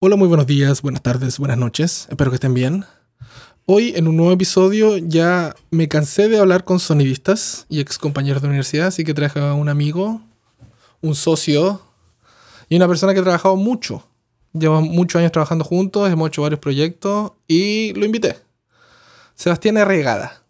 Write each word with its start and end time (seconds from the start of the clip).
Hola, 0.00 0.14
muy 0.14 0.28
buenos 0.28 0.46
días, 0.46 0.80
buenas 0.80 1.02
tardes, 1.02 1.40
buenas 1.40 1.58
noches. 1.58 2.06
Espero 2.08 2.30
que 2.30 2.36
estén 2.36 2.54
bien. 2.54 2.84
Hoy 3.66 3.94
en 3.96 4.06
un 4.06 4.16
nuevo 4.16 4.30
episodio 4.30 4.96
ya 4.96 5.56
me 5.72 5.88
cansé 5.88 6.28
de 6.28 6.38
hablar 6.38 6.62
con 6.62 6.78
sonidistas 6.78 7.66
y 7.68 7.80
ex 7.80 7.98
compañeros 7.98 8.40
de 8.40 8.46
universidad, 8.46 8.86
así 8.86 9.02
que 9.02 9.12
traje 9.12 9.40
a 9.40 9.54
un 9.54 9.68
amigo, 9.68 10.22
un 11.00 11.16
socio 11.16 11.82
y 12.68 12.76
una 12.76 12.86
persona 12.86 13.12
que 13.12 13.18
ha 13.18 13.24
trabajado 13.24 13.56
mucho. 13.56 14.08
Llevamos 14.52 14.88
muchos 14.88 15.18
años 15.18 15.32
trabajando 15.32 15.64
juntos, 15.64 16.08
hemos 16.08 16.28
hecho 16.28 16.42
varios 16.42 16.60
proyectos 16.60 17.32
y 17.48 17.92
lo 17.94 18.04
invité. 18.04 18.36
Sebastián 19.34 19.78
Arregada. 19.78 20.44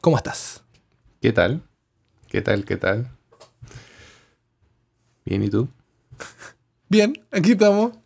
¿Cómo 0.00 0.16
estás? 0.16 0.64
¿Qué 1.20 1.32
tal? 1.32 1.62
¿Qué 2.26 2.42
tal? 2.42 2.64
¿Qué 2.64 2.76
tal? 2.76 3.08
Bien, 5.24 5.44
¿y 5.44 5.48
tú? 5.48 5.68
Bien, 6.88 7.24
aquí 7.30 7.52
estamos. 7.52 8.01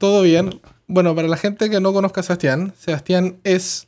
Todo 0.00 0.22
bien. 0.22 0.62
Bueno, 0.86 1.14
para 1.14 1.28
la 1.28 1.36
gente 1.36 1.68
que 1.68 1.78
no 1.78 1.92
conozca 1.92 2.22
a 2.22 2.24
Sebastián, 2.24 2.72
Sebastián 2.78 3.38
es 3.44 3.86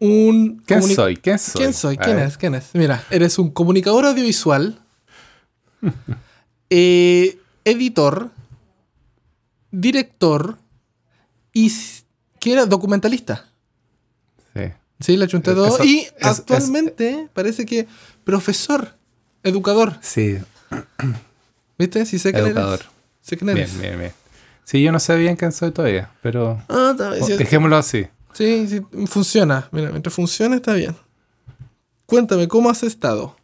un... 0.00 0.62
¿Quién 0.66 0.82
soy? 0.82 1.16
¿Quién 1.16 1.38
soy? 1.38 1.58
¿Quién 1.58 1.72
soy? 1.72 1.96
¿Quién 1.96 2.18
es? 2.18 2.36
¿Quién 2.36 2.54
es? 2.54 2.68
Mira, 2.74 3.02
eres 3.08 3.38
un 3.38 3.50
comunicador 3.50 4.04
audiovisual, 4.04 4.78
eh, 6.70 7.38
editor, 7.64 8.30
director 9.70 10.58
y... 11.54 11.72
¿Qué 12.38 12.52
era? 12.52 12.66
Documentalista. 12.66 13.46
Sí. 14.54 14.60
Sí, 15.00 15.16
le 15.16 15.26
chunté 15.26 15.52
Eso- 15.52 15.68
todo. 15.76 15.84
y 15.84 16.00
es- 16.00 16.12
actualmente 16.20 17.28
parece 17.32 17.64
que 17.64 17.88
profesor, 18.24 18.94
educador. 19.42 19.96
Sí, 20.02 20.36
¿Viste? 21.78 22.04
Sí 22.04 22.18
sé 22.18 22.32
quién 22.32 22.44
educador. 22.46 22.80
eres. 22.80 22.92
Sé 23.22 23.36
quién 23.38 23.48
eres. 23.50 23.70
Bien, 23.72 23.82
bien, 23.82 23.98
bien. 24.00 24.12
Sí, 24.66 24.82
yo 24.82 24.90
no 24.90 24.98
sé 24.98 25.16
bien 25.16 25.36
quién 25.36 25.52
soy 25.52 25.70
todavía, 25.70 26.10
pero 26.22 26.60
Ah, 26.68 26.88
está 26.90 27.10
bien, 27.10 27.24
sí, 27.24 27.36
dejémoslo 27.36 27.76
así. 27.76 28.08
Sí, 28.32 28.66
sí, 28.66 29.06
funciona. 29.06 29.68
Mira, 29.70 29.90
mientras 29.90 30.12
funciona 30.12 30.56
está 30.56 30.74
bien. 30.74 30.96
Cuéntame, 32.04 32.48
¿cómo 32.48 32.68
has 32.68 32.82
estado? 32.82 33.36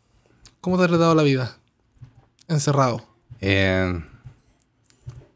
¿Cómo 0.61 0.77
te 0.79 0.85
ha 0.85 0.89
tratado 0.89 1.15
la 1.15 1.23
vida? 1.23 1.57
Encerrado. 2.49 3.05
Eh, 3.41 4.03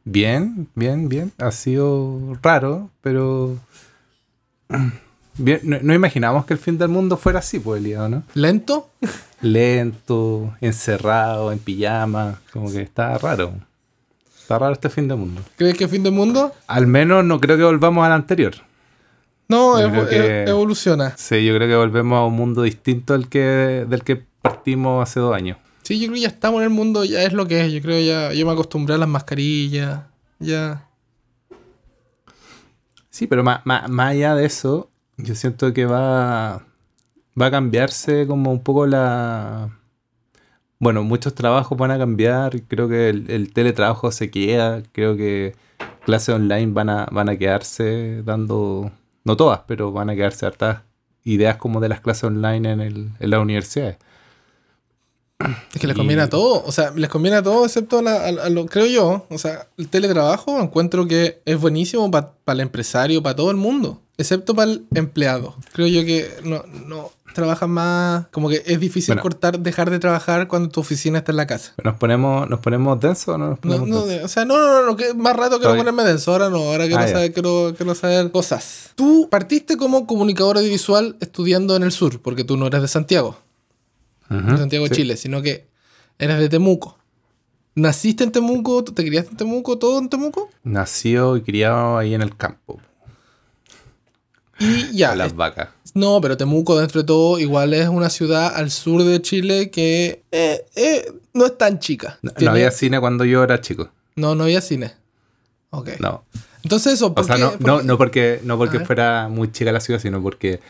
bien, 0.03 0.69
bien, 0.75 1.09
bien. 1.09 1.33
Ha 1.39 1.53
sido 1.53 2.37
raro, 2.43 2.91
pero... 3.01 3.57
Bien, 5.39 5.61
no, 5.65 5.77
no 5.83 5.93
imaginamos 5.93 6.47
que 6.47 6.55
el 6.55 6.59
fin 6.59 6.79
del 6.79 6.89
mundo 6.89 7.19
fuera 7.19 7.41
así, 7.41 7.59
pues, 7.59 7.79
Elías, 7.83 8.09
¿no? 8.09 8.23
¿Lento? 8.33 8.89
Lento, 9.43 10.57
encerrado, 10.63 11.53
en 11.53 11.59
pijama, 11.59 12.41
como 12.55 12.73
que 12.73 12.81
está 12.81 13.19
raro. 13.19 13.53
Está 14.47 14.61
raro 14.61 14.75
este 14.75 14.89
fin 14.89 15.09
del 15.09 15.19
mundo. 15.19 15.43
¿Crees 15.57 15.77
que 15.77 15.89
fin 15.89 16.05
del 16.05 16.13
mundo? 16.13 16.53
Al 16.69 16.87
menos 16.87 17.25
no 17.25 17.41
creo 17.41 17.57
que 17.57 17.65
volvamos 17.65 18.07
al 18.07 18.13
anterior. 18.13 18.55
No, 19.49 19.81
Yo 19.81 19.87
evo- 19.89 20.07
creo 20.07 20.09
que- 20.09 20.43
e- 20.45 20.49
evoluciona. 20.49 21.17
Sí, 21.17 21.45
yo 21.45 21.53
creo 21.57 21.67
que 21.69 21.75
volvemos 21.75 22.17
a 22.17 22.25
un 22.27 22.35
mundo 22.35 22.63
distinto 22.63 23.15
al 23.15 23.29
que, 23.29 23.85
del 23.89 24.05
que 24.05 24.25
partimos 24.43 25.03
hace 25.03 25.19
dos 25.19 25.35
años. 25.35 25.59
Sí, 25.83 25.99
yo 25.99 26.07
creo 26.07 26.15
que 26.15 26.21
ya 26.21 26.29
estamos 26.29 26.59
en 26.61 26.65
el 26.65 26.71
mundo, 26.71 27.05
ya 27.05 27.25
es 27.25 27.33
lo 27.33 27.49
que 27.49 27.61
es. 27.67 27.73
Yo 27.73 27.81
creo 27.83 28.01
ya, 28.01 28.33
yo 28.35 28.47
me 28.47 28.53
acostumbré 28.53 28.95
a 28.95 28.99
las 28.99 29.09
mascarillas. 29.09 30.03
Ya. 30.39 30.85
Sí, 33.11 33.27
pero 33.27 33.43
más, 33.43 33.65
más, 33.65 33.89
más 33.91 34.11
allá 34.13 34.37
de 34.37 34.45
eso, 34.47 34.91
yo 35.17 35.35
siento 35.35 35.73
que 35.73 35.87
va, 35.87 36.63
va 37.41 37.47
a 37.47 37.51
cambiarse 37.51 38.27
como 38.29 38.53
un 38.53 38.63
poco 38.63 38.87
la... 38.87 39.71
Bueno, 40.79 41.03
muchos 41.03 41.35
trabajos 41.35 41.77
van 41.79 41.91
a 41.91 41.99
cambiar, 41.99 42.63
creo 42.63 42.89
que 42.89 43.09
el, 43.09 43.31
el 43.31 43.53
teletrabajo 43.53 44.11
se 44.13 44.31
queda, 44.31 44.83
creo 44.93 45.17
que 45.17 45.55
clases 46.05 46.35
online 46.35 46.73
van 46.73 46.91
a, 46.91 47.07
van 47.11 47.29
a 47.31 47.37
quedarse 47.37 48.23
dando, 48.25 48.91
no 49.25 49.37
todas, 49.37 49.61
pero 49.67 49.91
van 49.93 50.11
a 50.11 50.15
quedarse 50.15 50.45
hartas 50.47 50.83
ideas 51.25 51.57
como 51.57 51.81
de 51.81 51.89
las 51.89 52.01
clases 52.01 52.25
online 52.25 52.71
en, 52.73 52.81
el, 52.81 53.11
en 53.19 53.31
las 53.31 53.41
universidades. 53.41 53.97
Es 55.75 55.81
que 55.81 55.87
les 55.87 55.97
Y- 55.97 55.99
conviene 55.99 56.23
a 56.23 56.29
todo. 56.31 56.63
O 56.65 56.73
sea, 56.73 56.91
les 56.93 57.09
conviene 57.11 57.37
a 57.39 57.43
todo 57.43 57.65
excepto 57.67 57.99
a, 57.99 58.03
la- 58.03 58.25
a- 58.25 58.47
a 58.47 58.51
lo, 58.51 58.67
creo 58.67 58.87
yo. 58.87 59.27
O 59.31 59.39
sea, 59.39 59.67
el 59.77 59.89
teletrabajo 59.89 60.61
encuentro 60.61 61.07
que 61.07 61.41
es 61.45 61.61
buenísimo 61.61 62.11
para 62.11 62.33
el 62.49 62.61
empresario, 62.61 63.23
para 63.23 63.37
todo 63.37 63.51
el 63.51 63.57
mundo. 63.57 64.01
Excepto 64.19 64.55
para 64.55 64.71
el 64.73 64.87
empleado. 64.95 65.57
Creo 65.73 65.87
yo 65.89 66.05
que 66.05 66.27
no, 66.43 66.65
no 66.87 67.11
trabajan 67.35 67.69
más. 67.71 68.27
Como 68.29 68.49
que 68.49 68.63
es 68.65 68.81
difícil 68.81 69.13
Bueno. 69.13 69.23
cortar, 69.23 69.61
dejar 69.61 69.91
de 69.91 69.99
trabajar 69.99 70.49
cuando 70.49 70.71
tu 70.71 70.81
oficina 70.81 71.19
está 71.19 71.33
en 71.33 71.37
la 71.37 71.47
casa. 71.47 71.75
¿Nos 71.85 71.97
ponemos, 71.97 72.49
nos 72.49 72.61
ponemos 72.61 72.99
densos 72.99 73.29
o 73.29 73.37
no 73.37 73.51
nos 73.51 73.57
No, 73.57 73.61
ponemos 73.61 73.89
no, 73.89 74.07
densos? 74.07 74.25
o 74.25 74.29
sea, 74.29 74.45
no, 74.47 74.57
no, 74.59 74.81
no, 74.81 74.87
no, 74.87 74.97
que 74.97 75.13
más 75.13 75.37
rato 75.37 75.59
quiero 75.59 75.77
ponerme 75.77 76.03
denso. 76.05 76.33
Ahora 76.33 76.49
no, 76.49 76.59
ahora 76.59 76.87
quiero, 76.87 77.03
Ah, 77.03 77.09
saber, 77.09 77.33
quiero, 77.35 77.75
quiero 77.77 77.95
saber 77.95 78.31
cosas. 78.31 78.93
Tú 78.95 79.29
partiste 79.31 79.77
como 79.77 80.07
comunicador 80.07 80.57
audiovisual 80.57 81.17
estudiando 81.21 81.77
en 81.77 81.83
el 81.83 81.93
sur, 81.93 82.23
porque 82.23 82.43
tú 82.45 82.57
no 82.57 82.67
eres 82.69 82.81
de 82.81 82.89
Santiago. 82.89 83.37
De 84.31 84.57
Santiago 84.57 84.87
sí. 84.89 84.95
Chile, 84.95 85.17
sino 85.19 85.43
que 85.43 85.69
eres 86.19 86.39
de 86.39 86.49
Temuco. 86.49 86.99
¿Naciste 87.75 88.25
en 88.25 88.33
Temuco? 88.33 88.83
¿Te 88.83 89.05
criaste 89.05 89.33
en 89.33 89.37
Temuco? 89.37 89.77
¿Todo 89.79 89.99
en 89.99 90.09
Temuco? 90.09 90.49
Nació 90.65 91.37
y 91.37 91.43
criado 91.43 91.99
ahí 91.99 92.15
en 92.15 92.23
el 92.23 92.35
campo, 92.35 92.81
Y 94.59 94.97
ya. 94.97 95.15
las 95.15 95.35
vacas. 95.37 95.69
No, 95.95 96.21
pero 96.21 96.37
Temuco, 96.37 96.79
dentro 96.79 97.01
de 97.03 97.07
todo, 97.07 97.39
igual 97.39 97.73
es 97.75 97.89
una 97.89 98.11
ciudad 98.11 98.55
al 98.55 98.71
sur 98.71 99.03
de 99.03 99.21
Chile 99.23 99.71
que 99.71 100.23
eh, 100.31 100.67
eh, 100.77 101.11
no 101.33 101.47
es 101.47 101.57
tan 101.59 101.79
chica. 101.79 102.19
No, 102.23 102.33
no 102.39 102.51
había 102.51 102.71
cine 102.71 103.01
cuando 103.01 103.25
yo 103.25 103.43
era 103.43 103.61
chico. 103.61 103.91
no, 104.17 104.35
no 104.35 104.45
había 104.45 104.61
cine. 104.61 104.93
Ok. 105.71 105.91
No. 106.01 106.25
Entonces 106.63 106.95
eso, 106.95 107.07
O 107.09 107.15
¿por 107.15 107.25
sea, 107.25 107.37
qué? 107.37 107.43
no, 107.43 107.53
¿Por 107.53 107.61
no, 107.67 107.79
qué? 107.79 107.85
no 107.85 107.99
porque, 107.99 108.41
no 108.45 108.59
porque 108.59 108.81
fuera 108.81 109.29
muy 109.29 109.51
chica 109.53 109.73
la 109.73 109.81
ciudad, 109.81 110.01
sino 110.01 110.23
porque 110.23 110.61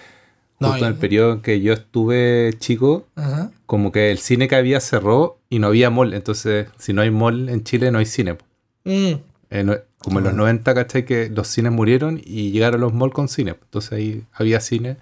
No, 0.60 0.68
justo 0.70 0.84
en 0.86 0.92
el 0.92 0.98
periodo 0.98 1.32
en 1.34 1.41
que 1.42 1.60
yo 1.60 1.72
estuve 1.72 2.54
chico, 2.58 3.06
Ajá. 3.16 3.50
como 3.66 3.92
que 3.92 4.10
el 4.10 4.18
cine 4.18 4.47
que 4.48 4.56
había 4.56 4.80
cerró 4.80 5.38
y 5.48 5.58
no 5.58 5.68
había 5.68 5.91
mall. 5.91 6.12
Entonces, 6.14 6.68
si 6.78 6.92
no 6.92 7.03
hay 7.03 7.10
mall 7.10 7.48
en 7.48 7.64
Chile, 7.64 7.91
no 7.91 7.98
hay 7.98 8.06
cine. 8.06 8.36
Mm. 8.84 9.14
Eh, 9.50 9.62
no- 9.64 9.76
como 10.06 10.20
en 10.20 10.24
los 10.26 10.34
90, 10.34 10.72
¿cachai? 10.72 11.04
Que 11.04 11.28
los 11.30 11.48
cines 11.48 11.72
murieron 11.72 12.20
y 12.24 12.52
llegaron 12.52 12.80
los 12.80 12.94
malls 12.94 13.12
con 13.12 13.26
cine. 13.26 13.56
Entonces 13.60 13.90
ahí 13.90 14.22
había 14.30 14.60
cine 14.60 14.98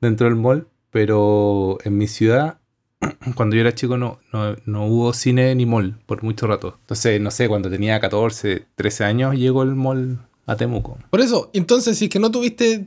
dentro 0.00 0.26
del 0.26 0.34
mall, 0.34 0.66
pero 0.90 1.76
en 1.84 1.98
mi 1.98 2.06
ciudad, 2.06 2.56
cuando 3.34 3.54
yo 3.54 3.60
era 3.60 3.74
chico, 3.74 3.98
no, 3.98 4.18
no, 4.32 4.56
no 4.64 4.86
hubo 4.86 5.12
cine 5.12 5.54
ni 5.54 5.66
mall 5.66 5.98
por 6.06 6.22
mucho 6.22 6.46
rato. 6.46 6.78
Entonces, 6.80 7.20
no 7.20 7.30
sé, 7.30 7.48
cuando 7.48 7.68
tenía 7.68 8.00
14, 8.00 8.64
13 8.74 9.04
años, 9.04 9.36
llegó 9.36 9.62
el 9.62 9.74
mall 9.74 10.26
a 10.46 10.56
Temuco. 10.56 10.96
Por 11.10 11.20
eso, 11.20 11.50
entonces, 11.52 11.98
si 11.98 12.06
es 12.06 12.10
que 12.10 12.18
no 12.18 12.30
tuviste, 12.30 12.86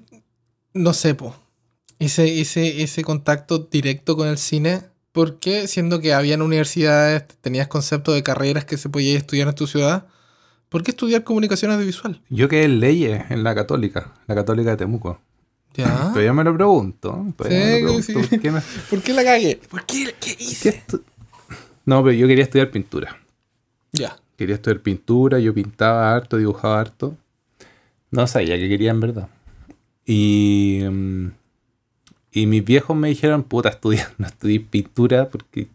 no 0.74 0.94
sé, 0.94 1.14
po, 1.14 1.36
ese, 2.00 2.42
ese, 2.42 2.82
ese 2.82 3.04
contacto 3.04 3.60
directo 3.60 4.18
con 4.18 4.28
el 4.28 4.40
cine, 4.40 4.86
¿por 5.12 5.38
qué, 5.38 5.68
siendo 5.68 6.02
que 6.02 6.14
habían 6.14 6.42
universidades, 6.42 7.26
tenías 7.42 7.68
concepto 7.68 8.12
de 8.12 8.24
carreras 8.24 8.66
que 8.66 8.78
se 8.78 8.90
podía 8.90 9.16
estudiar 9.16 9.50
en 9.50 9.54
tu 9.54 9.68
ciudad, 9.68 10.08
¿por 10.70 10.84
qué 10.84 10.92
estudiar 10.92 11.24
comunicación 11.24 11.72
audiovisual? 11.72 12.22
Yo 12.30 12.48
quedé 12.48 12.64
en 12.66 12.80
leyes 12.80 13.24
en 13.30 13.44
la 13.44 13.54
católica, 13.56 14.14
la 14.28 14.36
católica 14.36 14.72
de 14.72 14.78
Temuco. 14.78 15.20
¿Ya? 15.76 16.10
Todavía 16.10 16.34
me 16.34 16.44
lo 16.44 16.56
pregunto. 16.56 17.26
todavía 17.38 17.60
me 17.60 17.82
lo. 17.82 18.02
Sí, 18.02 18.14
pregunto, 18.14 18.24
sí. 18.24 18.30
¿por 18.30 18.42
qué 18.42 18.52
me- 18.52 18.62
¿Por 18.90 19.02
qué 19.02 19.14
la 19.14 19.24
cagué? 19.24 19.60
¿Por 19.70 19.86
qué? 19.86 20.14
¿Qué 20.20 20.36
qué 20.36 20.44
hice? 20.44 20.84
estu- 20.88 21.02
No, 21.86 22.04
pero 22.04 22.14
yo 22.14 22.28
quería 22.28 22.44
estudiar 22.44 22.72
pintura. 22.72 23.18
Ya. 23.92 24.16
Quería 24.38 24.56
estudiar 24.56 24.82
pintura, 24.82 25.40
yo 25.40 25.54
pintaba 25.54 26.16
harto, 26.16 26.38
dibujaba 26.38 26.80
harto. 26.80 27.16
No 28.12 28.26
sabía 28.28 28.58
qué 28.58 28.68
quería 28.70 28.92
en 28.92 29.00
verdad. 29.00 29.30
Y, 30.06 30.82
mm, 30.90 31.28
y 32.32 32.46
mis 32.48 32.64
viejos 32.66 32.96
me 32.98 33.10
dijeron, 33.10 33.44
puta, 33.44 33.70
estudia, 33.70 34.12
no 34.18 34.28
estudies 34.28 34.62
pintura 34.70 35.30
porque... 35.30 35.68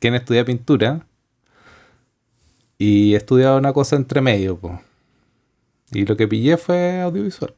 ¿Quién 0.00 0.14
estudia 0.14 0.44
pintura? 0.44 1.06
Y 2.86 3.14
estudiaba 3.14 3.56
una 3.56 3.72
cosa 3.72 3.96
entre 3.96 4.20
medio, 4.20 4.58
po. 4.58 4.78
Y 5.92 6.04
lo 6.04 6.16
que 6.16 6.28
pillé 6.28 6.56
fue 6.58 7.00
audiovisual. 7.00 7.54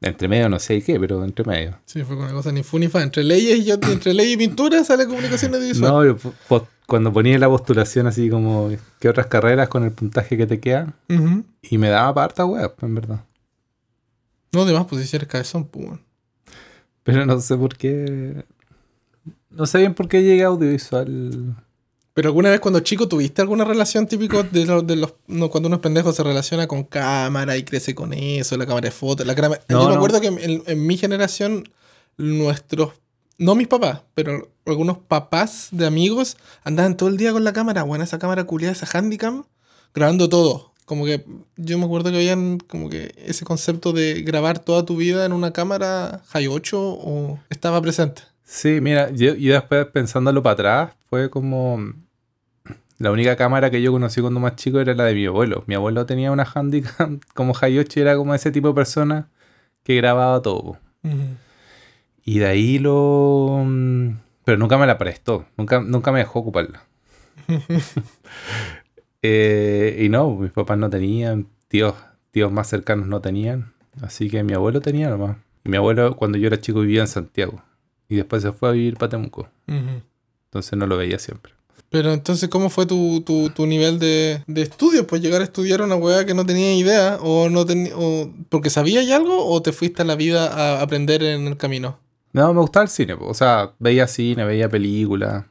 Entre 0.00 0.28
medio 0.28 0.48
no 0.48 0.58
sé 0.58 0.82
qué, 0.82 0.98
pero 1.00 1.24
entre 1.24 1.44
medio. 1.44 1.78
Sí, 1.86 2.02
fue 2.02 2.16
una 2.16 2.32
cosa 2.32 2.50
ni 2.52 2.62
fu 2.62 2.78
ni 2.78 2.88
fa. 2.88 3.02
Entre 3.02 3.22
leyes 3.24 3.58
y 3.60 3.64
yo, 3.64 3.74
entre 3.74 4.12
leyes 4.12 4.34
y 4.34 4.36
pintura 4.36 4.82
sale 4.84 5.06
comunicación 5.06 5.54
audiovisual. 5.54 5.90
No, 5.92 6.04
yo 6.04 6.16
po- 6.48 6.66
cuando 6.86 7.12
ponía 7.12 7.38
la 7.38 7.48
postulación 7.48 8.06
así 8.06 8.28
como, 8.28 8.70
¿qué 8.98 9.08
otras 9.08 9.26
carreras 9.28 9.68
con 9.68 9.84
el 9.84 9.92
puntaje 9.92 10.36
que 10.36 10.46
te 10.46 10.60
queda? 10.60 10.92
Y 11.62 11.78
me 11.78 11.88
daba 11.88 12.12
para 12.12 12.24
harta 12.26 12.44
web, 12.44 12.74
en 12.82 12.94
verdad. 12.94 13.24
No, 14.52 14.64
demás, 14.66 14.86
pues 14.88 15.12
eres 15.14 15.28
cabezón, 15.28 15.64
pues. 15.66 15.88
Pero 17.04 17.24
no 17.24 17.40
sé 17.40 17.56
por 17.56 17.76
qué. 17.76 18.44
No 19.50 19.66
sé 19.66 19.78
bien 19.78 19.94
por 19.94 20.08
qué 20.08 20.22
llegué 20.22 20.42
a 20.44 20.48
audiovisual. 20.48 21.56
Pero 22.14 22.28
alguna 22.28 22.48
vez 22.50 22.60
cuando 22.60 22.78
chico 22.80 23.08
tuviste 23.08 23.42
alguna 23.42 23.64
relación 23.64 24.06
típico 24.06 24.44
de, 24.44 24.64
los 24.66 24.86
de 24.86 24.96
los 24.96 25.14
no, 25.26 25.50
cuando 25.50 25.66
uno 25.66 25.76
es 25.76 25.82
pendejo 25.82 26.12
se 26.12 26.22
relaciona 26.22 26.68
con 26.68 26.84
cámara 26.84 27.56
y 27.56 27.64
crece 27.64 27.94
con 27.94 28.12
eso, 28.12 28.56
la 28.56 28.66
cámara 28.66 28.86
de 28.86 28.92
fotos, 28.92 29.26
la 29.26 29.34
cámara. 29.34 29.60
No, 29.68 29.80
Yo 29.82 29.88
me 29.88 29.90
no. 29.94 29.96
acuerdo 29.96 30.20
que 30.20 30.28
en, 30.28 30.62
en 30.64 30.86
mi 30.86 30.96
generación 30.96 31.68
nuestros 32.16 32.92
no 33.36 33.56
mis 33.56 33.66
papás, 33.66 34.02
pero 34.14 34.48
algunos 34.64 34.98
papás 34.98 35.68
de 35.72 35.86
amigos 35.86 36.36
andaban 36.62 36.96
todo 36.96 37.08
el 37.08 37.16
día 37.16 37.32
con 37.32 37.42
la 37.42 37.52
cámara, 37.52 37.82
bueno, 37.82 38.04
esa 38.04 38.20
cámara 38.20 38.44
culiada, 38.44 38.72
esa 38.72 38.86
handicam, 38.96 39.44
grabando 39.92 40.28
todo. 40.28 40.72
Como 40.84 41.06
que 41.06 41.24
yo 41.56 41.78
me 41.78 41.86
acuerdo 41.86 42.10
que 42.10 42.16
habían 42.16 42.58
como 42.58 42.90
que 42.90 43.12
ese 43.16 43.44
concepto 43.44 43.92
de 43.92 44.22
grabar 44.22 44.58
toda 44.58 44.84
tu 44.84 44.96
vida 44.96 45.24
en 45.24 45.32
una 45.32 45.52
cámara 45.52 46.22
High 46.28 46.46
8 46.46 46.78
o 46.80 47.38
estaba 47.50 47.80
presente. 47.80 48.22
Sí, 48.44 48.80
mira, 48.80 49.10
yo, 49.10 49.34
yo 49.34 49.54
después 49.54 49.86
pensándolo 49.86 50.42
para 50.42 50.52
atrás, 50.54 50.96
fue 51.08 51.30
como 51.30 51.78
la 52.98 53.10
única 53.10 53.36
cámara 53.36 53.70
que 53.70 53.82
yo 53.82 53.92
conocí 53.92 54.20
cuando 54.20 54.40
más 54.40 54.56
chico 54.56 54.80
era 54.80 54.94
la 54.94 55.04
de 55.04 55.14
mi 55.14 55.26
abuelo. 55.26 55.64
Mi 55.66 55.74
abuelo 55.74 56.06
tenía 56.06 56.30
una 56.32 56.44
Handicam 56.54 57.20
como 57.34 57.54
High 57.54 57.78
8 57.78 58.00
y 58.00 58.02
era 58.02 58.16
como 58.16 58.34
ese 58.34 58.50
tipo 58.50 58.68
de 58.68 58.74
persona 58.74 59.28
que 59.82 59.96
grababa 59.96 60.40
todo. 60.42 60.78
Y 62.24 62.38
de 62.38 62.46
ahí 62.46 62.78
lo... 62.78 63.62
mm, 63.64 64.08
Pero 64.44 64.58
nunca 64.58 64.78
me 64.78 64.86
la 64.86 64.98
prestó. 64.98 65.46
Nunca, 65.56 65.80
nunca 65.80 66.12
me 66.12 66.20
dejó 66.20 66.40
ocuparla. 66.40 66.84
Eh, 69.22 70.00
y 70.04 70.08
no, 70.10 70.34
mis 70.36 70.52
papás 70.52 70.78
no 70.78 70.90
tenían. 70.90 71.48
Tíos, 71.68 71.94
tíos 72.30 72.52
más 72.52 72.68
cercanos 72.68 73.06
no 73.06 73.20
tenían. 73.20 73.72
Así 74.02 74.28
que 74.28 74.42
mi 74.42 74.52
abuelo 74.52 74.80
tenía 74.80 75.08
nomás. 75.10 75.38
Y 75.64 75.70
mi 75.70 75.76
abuelo 75.76 76.14
cuando 76.16 76.38
yo 76.38 76.46
era 76.48 76.60
chico 76.60 76.80
vivía 76.80 77.00
en 77.00 77.08
Santiago. 77.08 77.62
Y 78.14 78.18
después 78.18 78.42
se 78.42 78.52
fue 78.52 78.68
a 78.68 78.72
vivir 78.72 78.94
para 78.96 79.10
Temuco. 79.10 79.48
Entonces 79.66 80.78
no 80.78 80.86
lo 80.86 80.96
veía 80.96 81.18
siempre. 81.18 81.52
Pero 81.90 82.12
entonces, 82.12 82.48
¿cómo 82.48 82.70
fue 82.70 82.86
tu, 82.86 83.22
tu, 83.22 83.50
tu 83.50 83.66
nivel 83.66 83.98
de, 83.98 84.42
de 84.46 84.62
estudio? 84.62 85.04
Pues 85.04 85.20
llegar 85.20 85.40
a 85.40 85.44
estudiar 85.44 85.82
una 85.82 85.96
weá 85.96 86.24
que 86.24 86.32
no 86.32 86.46
tenía 86.46 86.74
idea, 86.74 87.18
o 87.20 87.48
no 87.50 87.66
tenía, 87.66 87.92
o 87.96 88.32
porque 88.48 88.70
sabías 88.70 89.08
algo, 89.10 89.44
o 89.46 89.62
te 89.62 89.72
fuiste 89.72 90.02
a 90.02 90.04
la 90.04 90.14
vida 90.14 90.46
a 90.46 90.80
aprender 90.80 91.24
en 91.24 91.48
el 91.48 91.56
camino. 91.56 91.98
No, 92.32 92.54
me 92.54 92.60
gustaba 92.60 92.84
el 92.84 92.88
cine. 92.88 93.14
O 93.14 93.34
sea, 93.34 93.74
veía 93.80 94.06
cine, 94.06 94.44
veía 94.44 94.68
películas. 94.68 95.44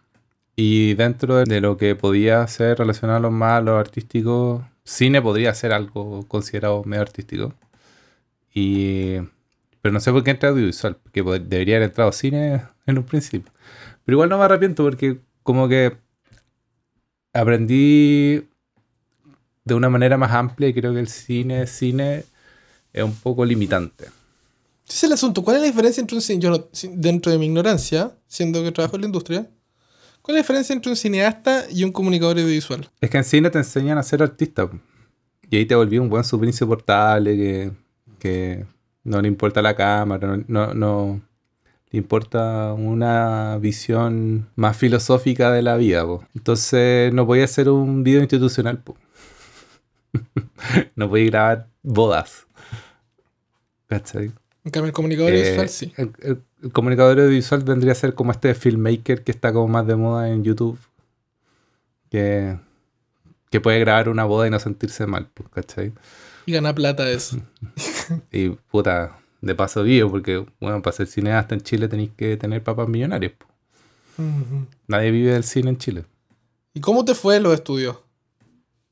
Y 0.56 0.94
dentro 0.94 1.44
de 1.44 1.60
lo 1.60 1.76
que 1.76 1.96
podía 1.96 2.48
ser 2.48 2.78
relacionado 2.78 3.18
a 3.18 3.22
lo 3.22 3.32
más 3.32 3.60
a 3.60 3.62
lo 3.62 3.78
artístico, 3.78 4.66
cine 4.86 5.22
podría 5.22 5.54
ser 5.54 5.74
algo 5.74 6.26
considerado 6.30 6.84
medio 6.86 7.02
artístico. 7.02 7.54
Y... 8.54 9.18
Pero 9.84 9.92
no 9.92 10.00
sé 10.00 10.14
por 10.14 10.24
qué 10.24 10.32
entré 10.32 10.48
a 10.48 10.52
audiovisual, 10.54 10.96
porque 10.96 11.22
debería 11.42 11.76
haber 11.76 11.90
entrado 11.90 12.10
a 12.10 12.14
cine 12.14 12.64
en 12.86 12.98
un 12.98 13.04
principio. 13.04 13.52
Pero 14.06 14.16
igual 14.16 14.30
no 14.30 14.38
me 14.38 14.46
arrepiento 14.46 14.82
porque 14.82 15.20
como 15.44 15.68
que 15.68 15.98
aprendí 17.34 18.48
de 19.66 19.74
una 19.74 19.90
manera 19.90 20.18
más 20.18 20.32
amplia 20.32 20.70
y 20.70 20.74
creo 20.74 20.94
que 20.94 21.02
el 21.02 21.10
cine, 21.10 21.68
cine 21.68 22.24
es 22.94 23.04
un 23.04 23.14
poco 23.14 23.44
limitante. 23.44 24.06
Ese 24.88 24.98
es 24.98 25.04
el 25.04 25.12
asunto. 25.14 25.44
¿Cuál 25.44 25.58
es 25.58 25.62
la 25.64 25.68
diferencia 25.68 26.00
entre 26.00 26.16
un 26.16 26.22
cine, 26.22 26.40
yo 26.42 26.50
no- 26.50 26.68
dentro 26.96 27.32
de 27.32 27.38
mi 27.38 27.48
ignorancia, 27.48 28.12
siendo 28.28 28.64
que 28.64 28.72
trabajo 28.72 28.96
en 28.96 29.02
la 29.02 29.08
industria, 29.08 29.50
cuál 30.22 30.38
es 30.38 30.40
la 30.40 30.44
diferencia 30.44 30.74
entre 30.74 30.92
un 30.92 30.96
cineasta 30.96 31.66
y 31.70 31.84
un 31.84 31.92
comunicador 31.92 32.38
audiovisual? 32.38 32.90
Es 33.02 33.10
que 33.10 33.18
en 33.18 33.24
cine 33.26 33.50
te 33.50 33.58
enseñan 33.58 33.98
a 33.98 34.04
ser 34.04 34.24
artista. 34.24 34.70
Y 35.50 35.58
ahí 35.58 35.66
te 35.66 35.76
volví 35.76 35.98
un 35.98 36.08
buen 36.10 36.24
súper 36.24 36.48
insoportable 36.48 37.36
que, 37.36 37.72
que 38.20 38.66
no 39.04 39.22
le 39.22 39.28
importa 39.28 39.62
la 39.62 39.76
cámara, 39.76 40.38
no, 40.38 40.44
no, 40.48 40.74
no 40.74 41.22
le 41.92 41.98
importa 42.00 42.74
una 42.74 43.58
visión 43.60 44.50
más 44.56 44.76
filosófica 44.78 45.52
de 45.52 45.62
la 45.62 45.76
vida. 45.76 46.04
po. 46.06 46.24
Entonces 46.36 47.14
no 47.14 47.26
podía 47.28 47.46
hacer 47.46 47.70
un 47.70 48.04
video 48.04 48.22
institucional. 48.22 48.80
po. 48.80 48.96
no 50.96 51.10
podía 51.10 51.26
grabar 51.26 51.68
bodas. 51.84 52.48
¿Cachai? 53.88 54.32
En 54.66 54.72
cambio, 54.72 54.88
el 54.88 54.94
comunicador 54.94 55.34
Eh, 55.34 55.38
audiovisual 55.40 55.70
sí. 55.70 55.94
el, 55.98 56.12
el- 56.22 56.42
el 56.64 56.72
comunicador 56.72 57.20
audiovisual 57.20 57.62
vendría 57.64 57.92
a 57.92 57.96
ser 57.96 58.14
como 58.16 58.32
este 58.32 58.56
filmmaker 58.56 59.24
que 59.24 59.32
está 59.32 59.52
como 59.52 59.68
más 59.68 59.86
de 59.86 59.96
moda 59.98 60.30
en 60.30 60.44
YouTube. 60.46 60.80
Que, 62.10 62.58
que 63.50 63.60
puede 63.60 63.80
grabar 63.80 64.08
una 64.08 64.24
boda 64.24 64.48
y 64.48 64.50
no 64.50 64.60
sentirse 64.60 65.06
mal, 65.06 65.28
¿cachai? 65.54 65.92
Y 66.46 66.54
gana 66.54 66.74
plata 66.74 67.10
eso. 67.10 67.38
Y 68.32 68.50
puta, 68.50 69.20
de 69.42 69.56
paso 69.56 69.84
vivo, 69.84 70.10
porque 70.10 70.46
bueno, 70.60 70.82
para 70.82 70.96
ser 70.96 71.08
cineasta 71.08 71.56
en 71.56 71.62
Chile 71.62 71.88
tenéis 71.88 72.12
que 72.16 72.38
tener 72.38 72.64
papás 72.64 72.88
millonarios. 72.88 73.34
Ujú. 74.18 74.68
Nadie 74.88 75.12
vive 75.12 75.34
del 75.34 75.44
cine 75.44 75.72
en 75.72 75.78
Chile. 75.78 76.06
¿Y 76.74 76.80
cómo 76.80 77.06
te 77.06 77.14
fue 77.16 77.38
en 77.38 77.44
los 77.44 77.54
estudios? 77.54 77.98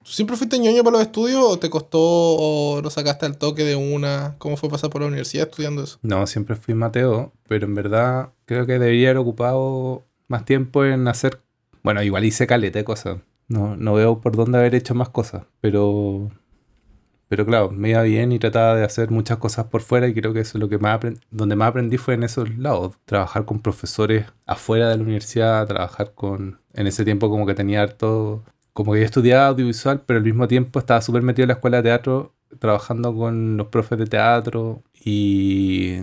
¿Tú 0.03 0.11
siempre 0.11 0.35
fuiste 0.35 0.57
ñoño 0.57 0.83
para 0.83 0.97
los 0.97 1.05
estudios 1.05 1.43
o 1.43 1.59
te 1.59 1.69
costó 1.69 1.99
o 1.99 2.81
lo 2.81 2.89
sacaste 2.89 3.27
al 3.27 3.37
toque 3.37 3.63
de 3.63 3.75
una? 3.75 4.35
¿Cómo 4.39 4.57
fue 4.57 4.69
pasar 4.69 4.89
por 4.89 5.01
la 5.01 5.07
universidad 5.07 5.47
estudiando 5.47 5.83
eso? 5.83 5.99
No, 6.01 6.25
siempre 6.25 6.55
fui 6.55 6.73
Mateo, 6.73 7.33
pero 7.47 7.67
en 7.67 7.75
verdad 7.75 8.33
creo 8.45 8.65
que 8.65 8.73
debería 8.73 9.09
haber 9.09 9.19
ocupado 9.19 10.03
más 10.27 10.43
tiempo 10.43 10.85
en 10.85 11.07
hacer. 11.07 11.41
Bueno, 11.83 12.01
igual 12.01 12.25
hice 12.25 12.47
caleta 12.47 12.79
de 12.79 12.85
cosas. 12.85 13.19
No, 13.47 13.75
no 13.75 13.93
veo 13.93 14.21
por 14.21 14.35
dónde 14.35 14.57
haber 14.57 14.73
hecho 14.73 14.95
más 14.95 15.09
cosas, 15.09 15.43
pero. 15.59 16.31
Pero 17.31 17.45
claro, 17.45 17.71
me 17.71 17.91
iba 17.91 18.01
bien 18.01 18.33
y 18.33 18.39
trataba 18.39 18.75
de 18.75 18.83
hacer 18.83 19.09
muchas 19.09 19.37
cosas 19.37 19.67
por 19.67 19.81
fuera 19.81 20.05
y 20.05 20.13
creo 20.13 20.33
que 20.33 20.41
eso 20.41 20.57
es 20.57 20.59
lo 20.61 20.67
que 20.67 20.77
más. 20.79 20.99
Donde 21.29 21.55
más 21.55 21.69
aprendí 21.69 21.95
fue 21.97 22.15
en 22.15 22.23
esos 22.23 22.57
lados. 22.57 22.97
Trabajar 23.05 23.45
con 23.45 23.61
profesores 23.61 24.25
afuera 24.45 24.89
de 24.89 24.97
la 24.97 25.03
universidad, 25.03 25.65
trabajar 25.65 26.13
con. 26.13 26.59
En 26.73 26.87
ese 26.87 27.05
tiempo 27.05 27.29
como 27.29 27.45
que 27.45 27.53
tenía 27.53 27.83
harto. 27.83 28.43
Como 28.73 28.91
que 28.91 28.99
yo 28.99 29.05
estudiaba 29.05 29.47
audiovisual, 29.47 30.01
pero 30.05 30.17
al 30.17 30.25
mismo 30.25 30.45
tiempo 30.49 30.77
estaba 30.79 31.01
súper 31.01 31.21
metido 31.21 31.45
en 31.45 31.47
la 31.49 31.53
escuela 31.53 31.77
de 31.77 31.83
teatro, 31.83 32.33
trabajando 32.59 33.15
con 33.15 33.55
los 33.55 33.67
profes 33.67 33.97
de 33.97 34.07
teatro 34.07 34.83
y, 34.93 36.01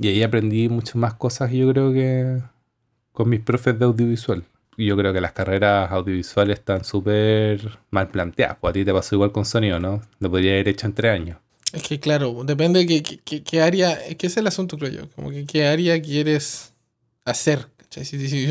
y 0.00 0.08
ahí 0.08 0.24
aprendí 0.24 0.68
muchas 0.68 0.96
más 0.96 1.14
cosas 1.14 1.52
yo 1.52 1.70
creo 1.70 1.92
que 1.92 2.42
con 3.12 3.28
mis 3.28 3.40
profes 3.40 3.78
de 3.78 3.84
audiovisual. 3.84 4.44
Yo 4.76 4.96
creo 4.96 5.12
que 5.12 5.20
las 5.20 5.32
carreras 5.32 5.90
audiovisuales 5.92 6.58
están 6.58 6.84
súper 6.84 7.78
mal 7.90 8.08
planteadas. 8.08 8.56
Pues 8.60 8.70
a 8.70 8.72
ti 8.74 8.84
te 8.84 8.92
pasó 8.92 9.14
igual 9.14 9.32
con 9.32 9.44
sonido, 9.44 9.78
¿no? 9.78 10.02
Lo 10.18 10.30
podría 10.30 10.52
haber 10.52 10.68
hecho 10.68 10.86
en 10.86 10.94
tres 10.94 11.12
años. 11.12 11.38
Es 11.72 11.82
que 11.82 11.98
claro, 12.00 12.42
depende 12.44 12.80
de 12.84 13.02
qué, 13.02 13.18
qué- 13.24 13.42
qué- 13.42 13.60
área, 13.60 13.92
es 13.92 14.16
que 14.16 14.28
es 14.28 14.36
el 14.36 14.46
asunto 14.46 14.78
creo 14.78 14.90
yo, 14.92 15.10
como 15.10 15.30
que 15.30 15.44
qué 15.44 15.66
área 15.66 16.00
quieres 16.00 16.72
hacer. 17.24 17.66
Si, 17.90 18.46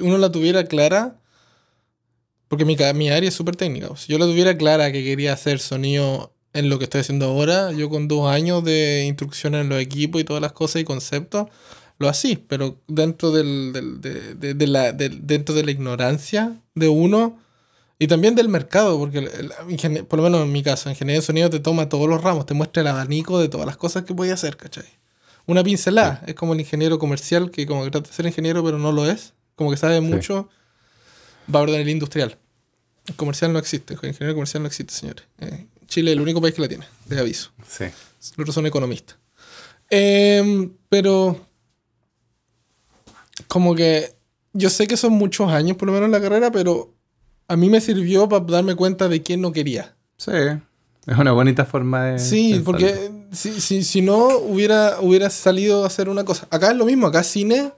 uno 0.00 0.18
la, 0.18 0.32
tuviera 0.32 0.64
clara, 0.64 1.16
porque 2.48 2.64
mi 2.64 2.74
área 3.10 3.28
es 3.28 3.34
súper 3.34 3.54
técnica, 3.54 3.88
si 3.96 4.12
yo 4.12 4.18
la 4.18 4.26
tuviera 4.26 4.56
clara 4.56 4.90
que 4.90 5.04
quería 5.04 5.32
hacer 5.32 5.60
sonido 5.60 6.32
en 6.52 6.68
lo 6.68 6.78
que 6.78 6.84
estoy 6.84 7.02
haciendo 7.02 7.26
ahora, 7.26 7.70
yo 7.72 7.88
con 7.88 8.08
dos 8.08 8.28
años 8.28 8.64
de 8.64 9.04
instrucción 9.06 9.54
en 9.54 9.68
los 9.68 9.80
equipos 9.80 10.20
y 10.20 10.24
todas 10.24 10.42
las 10.42 10.52
cosas 10.52 10.82
y 10.82 10.84
conceptos, 10.84 11.46
lo 12.00 12.08
así, 12.08 12.36
pero 12.48 12.80
dentro 12.88 13.30
del, 13.30 13.72
del- 13.72 14.00
de, 14.00 14.34
de- 14.34 14.54
de 14.54 14.66
la, 14.66 14.92
dentro 14.92 15.54
de 15.54 15.62
la 15.62 15.70
ignorancia 15.70 16.56
de 16.74 16.88
uno 16.88 17.38
y 17.98 18.06
también 18.08 18.34
del 18.34 18.48
mercado, 18.48 18.98
porque 18.98 19.18
el- 19.18 19.52
el- 19.94 20.04
por 20.06 20.18
lo 20.18 20.22
menos 20.24 20.40
en 20.42 20.50
mi 20.50 20.62
caso, 20.62 20.88
ingeniería 20.90 21.20
de 21.20 21.26
sonido 21.26 21.50
te 21.50 21.60
toma 21.60 21.88
todos 21.88 22.08
los 22.08 22.22
ramos, 22.22 22.46
te 22.46 22.54
muestra 22.54 22.80
el 22.80 22.88
abanico 22.88 23.38
de 23.38 23.48
todas 23.48 23.66
las 23.66 23.76
cosas 23.76 24.04
que 24.04 24.14
puedes 24.14 24.32
hacer, 24.34 24.56
¿cachai? 24.56 24.86
Una 25.46 25.62
pincelada, 25.62 26.22
es 26.26 26.34
como 26.34 26.54
el 26.54 26.60
ingeniero 26.60 26.98
comercial 26.98 27.50
que 27.50 27.66
como 27.66 27.84
que 27.84 27.90
trata 27.90 28.08
de 28.08 28.14
ser 28.16 28.26
ingeniero 28.26 28.64
pero 28.64 28.78
no 28.78 28.92
lo 28.92 29.08
es, 29.08 29.34
como 29.54 29.70
que 29.70 29.76
sabe 29.76 30.00
mucho, 30.00 30.48
va 31.54 31.60
a 31.60 31.62
orden 31.64 31.80
el 31.82 31.88
industrial. 31.90 32.38
El 33.06 33.16
comercial 33.16 33.52
no 33.52 33.58
existe, 33.58 33.94
el 33.94 34.08
ingeniero 34.08 34.34
comercial 34.34 34.62
no 34.62 34.68
existe, 34.68 34.94
señores. 34.94 35.24
Eh, 35.40 35.66
Chile 35.86 36.12
es 36.12 36.16
el 36.16 36.22
único 36.22 36.40
país 36.40 36.54
que 36.54 36.62
la 36.62 36.68
tiene, 36.68 36.86
de 37.06 37.18
aviso. 37.20 37.50
Sí. 37.68 37.84
Los 37.84 38.32
otros 38.38 38.54
son 38.54 38.66
economistas. 38.66 39.16
Em, 39.90 40.70
pero 40.88 41.46
como 43.48 43.74
que 43.74 44.14
yo 44.52 44.70
sé 44.70 44.86
que 44.86 44.96
son 44.96 45.12
muchos 45.12 45.50
años 45.52 45.76
por 45.76 45.86
lo 45.86 45.92
menos 45.92 46.06
en 46.06 46.12
la 46.12 46.20
carrera, 46.20 46.50
pero 46.50 46.94
a 47.48 47.56
mí 47.56 47.68
me 47.68 47.80
sirvió 47.80 48.28
para 48.28 48.44
darme 48.44 48.74
cuenta 48.74 49.08
de 49.08 49.22
quién 49.22 49.40
no 49.40 49.52
quería. 49.52 49.96
Sí. 50.16 50.32
Es 51.06 51.16
una 51.18 51.32
bonita 51.32 51.64
forma 51.64 52.04
de. 52.04 52.18
Sí, 52.18 52.52
pensarlo. 52.52 52.64
porque 52.64 53.10
si, 53.32 53.60
si, 53.60 53.82
si 53.84 54.02
no 54.02 54.36
hubiera, 54.38 55.00
hubiera 55.00 55.30
salido 55.30 55.84
a 55.84 55.86
hacer 55.86 56.08
una 56.08 56.24
cosa. 56.24 56.46
Acá 56.50 56.70
es 56.70 56.76
lo 56.76 56.84
mismo, 56.84 57.06
acá 57.06 57.22
cine 57.22 57.72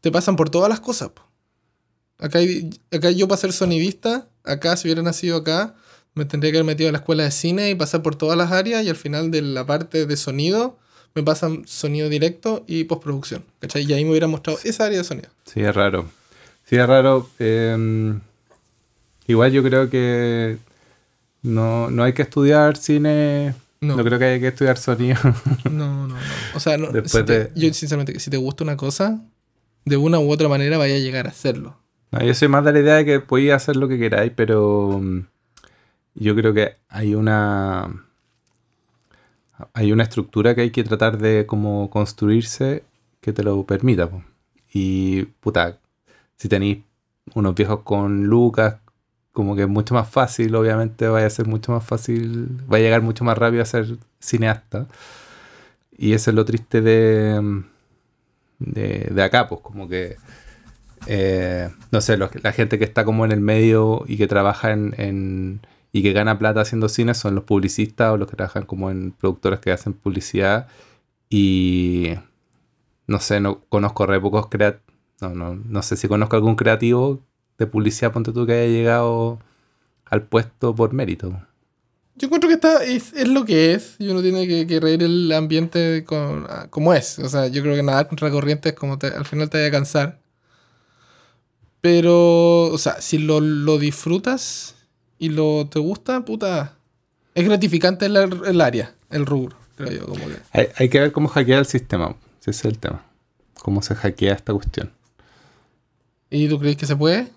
te 0.00 0.10
pasan 0.10 0.36
por 0.36 0.48
todas 0.50 0.68
las 0.68 0.80
cosas. 0.80 1.10
po. 1.10 1.22
Acá, 2.18 2.38
hay- 2.38 2.70
acá 2.90 3.10
yo 3.10 3.28
para 3.28 3.40
ser 3.40 3.52
sonidista, 3.52 4.28
acá 4.42 4.76
si 4.76 4.88
hubiera 4.88 5.02
nacido 5.02 5.36
acá, 5.36 5.74
me 6.14 6.24
tendría 6.24 6.50
que 6.50 6.58
haber 6.58 6.66
metido 6.66 6.88
a 6.88 6.92
la 6.92 6.98
escuela 6.98 7.24
de 7.24 7.30
cine 7.30 7.68
y 7.70 7.74
pasar 7.74 8.02
por 8.02 8.16
todas 8.16 8.38
las 8.38 8.50
áreas 8.52 8.82
y 8.84 8.88
al 8.88 8.96
final 8.96 9.30
de 9.30 9.42
la 9.42 9.66
parte 9.66 10.06
de 10.06 10.16
sonido 10.16 10.78
me 11.16 11.22
pasan 11.24 11.64
sonido 11.66 12.08
directo 12.08 12.62
y 12.68 12.84
postproducción. 12.84 13.42
¿cachai? 13.58 13.84
Y 13.84 13.92
ahí 13.94 14.04
me 14.04 14.10
hubiera 14.10 14.28
mostrado 14.28 14.58
esa 14.62 14.84
área 14.84 14.98
de 14.98 15.04
sonido. 15.04 15.28
Sí, 15.46 15.60
es 15.60 15.74
raro. 15.74 16.04
Sí, 16.64 16.76
es 16.76 16.86
raro. 16.86 17.28
Eh, 17.38 18.14
igual 19.26 19.50
yo 19.52 19.62
creo 19.62 19.88
que 19.90 20.58
no, 21.42 21.90
no 21.90 22.04
hay 22.04 22.12
que 22.12 22.22
estudiar 22.22 22.76
cine. 22.76 23.54
No. 23.80 23.96
No, 23.96 24.04
creo 24.04 24.18
que 24.18 24.24
haya 24.24 24.40
que 24.40 24.48
estudiar 24.48 24.78
sonido. 24.78 25.18
No, 25.70 26.06
no, 26.06 26.08
no. 26.08 26.16
O 26.54 26.60
sea, 26.60 26.76
no, 26.78 26.88
Después 26.88 27.12
si 27.12 27.22
te- 27.24 27.44
de- 27.44 27.50
yo 27.54 27.72
sinceramente 27.74 28.18
si 28.20 28.30
te 28.30 28.36
gusta 28.36 28.64
una 28.64 28.76
cosa, 28.76 29.20
de 29.84 29.96
una 29.96 30.18
u 30.18 30.30
otra 30.30 30.48
manera 30.48 30.78
vaya 30.78 30.94
a 30.96 30.98
llegar 30.98 31.26
a 31.26 31.30
hacerlo. 31.30 31.76
No, 32.10 32.22
yo 32.22 32.34
soy 32.34 32.48
más 32.48 32.64
de 32.64 32.72
la 32.72 32.80
idea 32.80 32.94
de 32.96 33.04
que 33.04 33.20
podéis 33.20 33.52
hacer 33.52 33.76
lo 33.76 33.88
que 33.88 33.98
queráis, 33.98 34.32
pero 34.34 34.98
mm, 35.02 35.20
yo 36.14 36.34
creo 36.34 36.52
que 36.54 36.76
hay 36.88 37.14
una 37.14 38.05
hay 39.74 39.92
una 39.92 40.02
estructura 40.04 40.54
que 40.54 40.62
hay 40.62 40.70
que 40.70 40.84
tratar 40.84 41.18
de 41.18 41.46
como 41.46 41.90
construirse 41.90 42.82
que 43.20 43.32
te 43.32 43.42
lo 43.42 43.64
permita. 43.64 44.08
Y 44.72 45.24
puta, 45.40 45.78
si 46.36 46.48
tenéis 46.48 46.78
unos 47.34 47.54
viejos 47.54 47.80
con 47.80 48.24
lucas, 48.24 48.76
como 49.32 49.56
que 49.56 49.62
es 49.62 49.68
mucho 49.68 49.94
más 49.94 50.08
fácil, 50.08 50.54
obviamente 50.54 51.08
vaya 51.08 51.26
a 51.26 51.30
ser 51.30 51.46
mucho 51.46 51.72
más 51.72 51.84
fácil, 51.84 52.48
va 52.72 52.78
a 52.78 52.80
llegar 52.80 53.02
mucho 53.02 53.24
más 53.24 53.36
rápido 53.38 53.62
a 53.62 53.66
ser 53.66 53.98
cineasta. 54.20 54.86
Y 55.98 56.12
eso 56.12 56.30
es 56.30 56.34
lo 56.36 56.44
triste 56.44 56.80
de, 56.82 57.62
de, 58.58 59.08
de 59.12 59.22
acá, 59.22 59.48
pues 59.48 59.60
como 59.62 59.88
que, 59.88 60.16
eh, 61.06 61.70
no 61.92 62.00
sé, 62.00 62.16
los- 62.16 62.30
la 62.42 62.52
gente 62.52 62.78
que 62.78 62.84
está 62.84 63.04
como 63.04 63.24
en 63.24 63.32
el 63.32 63.40
medio 63.40 64.04
y 64.08 64.16
que 64.16 64.26
trabaja 64.26 64.72
en- 64.72 65.60
y 65.96 66.02
que 66.02 66.12
gana 66.12 66.38
plata 66.38 66.60
haciendo 66.60 66.90
cine 66.90 67.14
son 67.14 67.34
los 67.34 67.44
publicistas 67.44 68.12
o 68.12 68.18
los 68.18 68.28
que 68.28 68.36
trabajan 68.36 68.66
como 68.66 68.90
en 68.90 69.12
productores 69.12 69.60
que 69.60 69.72
hacen 69.72 69.94
publicidad 69.94 70.68
y 71.30 72.10
no 73.06 73.18
sé, 73.18 73.40
no 73.40 73.60
conozco 73.70 74.04
re 74.04 74.20
pocos 74.20 74.48
creativos, 74.48 74.82
no, 75.22 75.30
no, 75.30 75.54
no 75.54 75.82
sé 75.82 75.96
si 75.96 76.06
conozco 76.06 76.36
algún 76.36 76.54
creativo 76.56 77.22
de 77.56 77.66
publicidad, 77.66 78.12
ponte 78.12 78.32
tú 78.32 78.44
que 78.46 78.52
haya 78.52 78.66
llegado 78.70 79.38
al 80.04 80.22
puesto 80.22 80.74
por 80.74 80.92
mérito. 80.92 81.40
Yo 82.16 82.26
encuentro 82.26 82.48
que 82.48 82.54
está, 82.56 82.84
es, 82.84 83.14
es 83.14 83.28
lo 83.28 83.46
que 83.46 83.72
es 83.72 83.96
y 83.98 84.08
uno 84.08 84.20
tiene 84.20 84.46
que, 84.46 84.66
que 84.66 84.80
reír 84.80 85.02
el 85.02 85.32
ambiente 85.32 86.04
con, 86.04 86.46
ah, 86.50 86.66
como 86.68 86.92
es. 86.92 87.18
O 87.20 87.28
sea, 87.30 87.46
yo 87.48 87.62
creo 87.62 87.74
que 87.74 87.82
nadar 87.82 88.06
contra 88.08 88.28
la 88.28 88.34
corriente 88.34 88.68
es 88.70 88.74
como 88.74 88.98
te- 88.98 89.08
al 89.08 89.24
final 89.24 89.48
te 89.48 89.56
vaya 89.58 89.68
a 89.68 89.72
cansar. 89.72 90.18
Pero, 91.80 92.64
o 92.72 92.78
sea, 92.78 93.00
si 93.00 93.18
lo, 93.18 93.40
lo 93.40 93.78
disfrutas 93.78 94.75
y 95.18 95.30
lo 95.30 95.66
te 95.68 95.78
gusta, 95.78 96.24
puta, 96.24 96.76
es 97.34 97.44
gratificante 97.44 98.06
el, 98.06 98.16
el 98.16 98.60
área, 98.60 98.94
el 99.10 99.26
rubro, 99.26 99.56
creo 99.76 99.90
yo. 99.90 100.06
Como 100.06 100.26
que. 100.26 100.36
Hay, 100.52 100.68
hay 100.76 100.88
que 100.88 101.00
ver 101.00 101.12
cómo 101.12 101.28
hackear 101.28 101.60
el 101.60 101.66
sistema, 101.66 102.16
ese 102.40 102.50
es 102.50 102.64
el 102.64 102.78
tema. 102.78 103.04
Cómo 103.60 103.82
se 103.82 103.94
hackea 103.94 104.34
esta 104.34 104.52
cuestión. 104.52 104.92
¿Y 106.30 106.48
tú 106.48 106.58
crees 106.58 106.76
que 106.76 106.86
se 106.86 106.96
puede? 106.96 107.28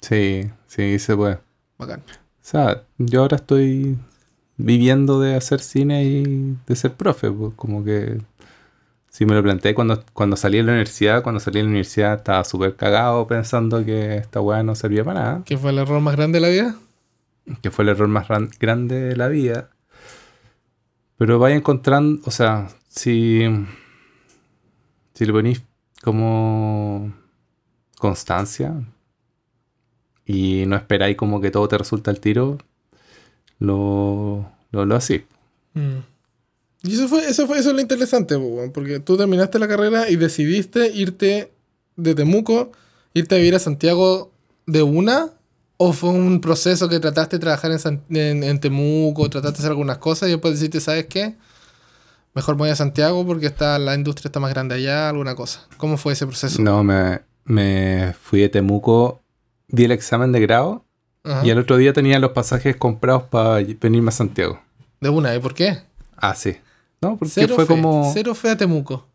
Sí, 0.00 0.50
sí, 0.66 0.98
se 0.98 1.16
puede. 1.16 1.38
Bacán. 1.78 2.00
O 2.00 2.48
sea, 2.48 2.82
yo 2.98 3.22
ahora 3.22 3.36
estoy 3.36 3.96
viviendo 4.56 5.20
de 5.20 5.34
hacer 5.34 5.60
cine 5.60 6.04
y 6.04 6.56
de 6.66 6.76
ser 6.76 6.94
profe, 6.94 7.30
pues 7.30 7.52
como 7.56 7.84
que 7.84 8.20
si 9.10 9.26
me 9.26 9.34
lo 9.34 9.42
planteé 9.42 9.74
cuando, 9.74 10.04
cuando 10.12 10.36
salí 10.36 10.58
de 10.58 10.64
la 10.64 10.72
universidad, 10.72 11.22
cuando 11.22 11.40
salí 11.40 11.58
de 11.58 11.64
la 11.64 11.70
universidad 11.70 12.14
estaba 12.14 12.44
súper 12.44 12.76
cagado 12.76 13.26
pensando 13.26 13.84
que 13.84 14.16
esta 14.16 14.40
weá 14.40 14.62
no 14.62 14.74
servía 14.74 15.04
para 15.04 15.20
nada, 15.20 15.42
¿Qué 15.44 15.56
fue 15.56 15.70
el 15.70 15.78
error 15.78 16.00
más 16.00 16.16
grande 16.16 16.38
de 16.38 16.40
la 16.40 16.48
vida? 16.48 16.76
Que 17.62 17.70
fue 17.70 17.84
el 17.84 17.90
error 17.90 18.08
más 18.08 18.28
ran- 18.28 18.50
grande 18.58 19.00
de 19.00 19.16
la 19.16 19.28
vida. 19.28 19.70
Pero 21.18 21.38
vaya 21.38 21.56
encontrando, 21.56 22.20
o 22.26 22.30
sea, 22.30 22.68
si, 22.88 23.42
si 25.14 25.24
le 25.24 25.32
ponís 25.32 25.62
como 26.02 27.12
constancia 27.98 28.74
y 30.26 30.64
no 30.66 30.76
esperáis 30.76 31.16
como 31.16 31.40
que 31.40 31.50
todo 31.50 31.68
te 31.68 31.78
resulta 31.78 32.10
al 32.10 32.20
tiro, 32.20 32.58
lo, 33.58 34.50
lo, 34.72 34.84
lo 34.84 34.94
así. 34.96 35.24
Mm. 35.74 35.98
Y 36.82 36.94
eso 36.94 37.08
fue, 37.08 37.28
eso 37.28 37.46
fue, 37.46 37.58
eso 37.58 37.70
es 37.70 37.74
lo 37.74 37.80
interesante, 37.80 38.36
porque 38.72 39.00
tú 39.00 39.16
terminaste 39.16 39.58
la 39.58 39.66
carrera 39.68 40.08
y 40.10 40.16
decidiste 40.16 40.92
irte 40.92 41.50
de 41.96 42.14
Temuco, 42.14 42.72
irte 43.14 43.34
a 43.34 43.38
vivir 43.38 43.54
a 43.54 43.58
Santiago 43.58 44.30
de 44.66 44.82
una, 44.82 45.32
o 45.78 45.92
fue 45.92 46.10
un 46.10 46.40
proceso 46.40 46.88
que 46.88 47.00
trataste 47.00 47.36
de 47.36 47.40
trabajar 47.40 47.70
en, 47.70 47.78
San- 47.78 48.02
en- 48.10 48.42
en 48.44 48.60
Temuco, 48.60 49.28
trataste 49.28 49.58
de 49.58 49.60
hacer 49.62 49.70
algunas 49.72 49.98
cosas 49.98 50.28
y 50.28 50.32
después 50.32 50.54
decidiste, 50.54 50.80
¿sabes 50.80 51.06
qué? 51.06 51.34
Mejor 52.34 52.54
me 52.56 52.60
voy 52.60 52.70
a 52.70 52.76
Santiago 52.76 53.24
porque 53.26 53.46
está, 53.46 53.78
la 53.78 53.94
industria 53.94 54.28
está 54.28 54.40
más 54.40 54.50
grande 54.50 54.74
allá, 54.74 55.08
alguna 55.08 55.34
cosa. 55.34 55.66
¿Cómo 55.78 55.96
fue 55.96 56.12
ese 56.12 56.26
proceso? 56.26 56.60
No, 56.62 56.82
me, 56.84 57.20
me 57.44 58.14
fui 58.20 58.40
de 58.40 58.48
Temuco, 58.48 59.20
di 59.68 59.84
el 59.84 59.92
examen 59.92 60.32
de 60.32 60.40
grado 60.40 60.84
Ajá. 61.24 61.46
y 61.46 61.50
el 61.50 61.58
otro 61.58 61.76
día 61.78 61.92
tenía 61.92 62.18
los 62.18 62.32
pasajes 62.32 62.76
comprados 62.76 63.24
para 63.24 63.54
venirme 63.80 64.08
a 64.10 64.12
Santiago. 64.12 64.60
De 65.00 65.08
una, 65.08 65.34
¿y 65.34 65.38
por 65.40 65.54
qué? 65.54 65.78
Ah, 66.16 66.34
sí. 66.34 66.56
No, 67.00 67.16
porque 67.18 67.32
Cero 67.34 67.54
fue 67.54 67.66
fe, 67.66 67.74
como... 67.74 68.10
Cero 68.14 68.34
fe 68.34 68.50
a 68.50 68.56
Temuco. 68.56 69.06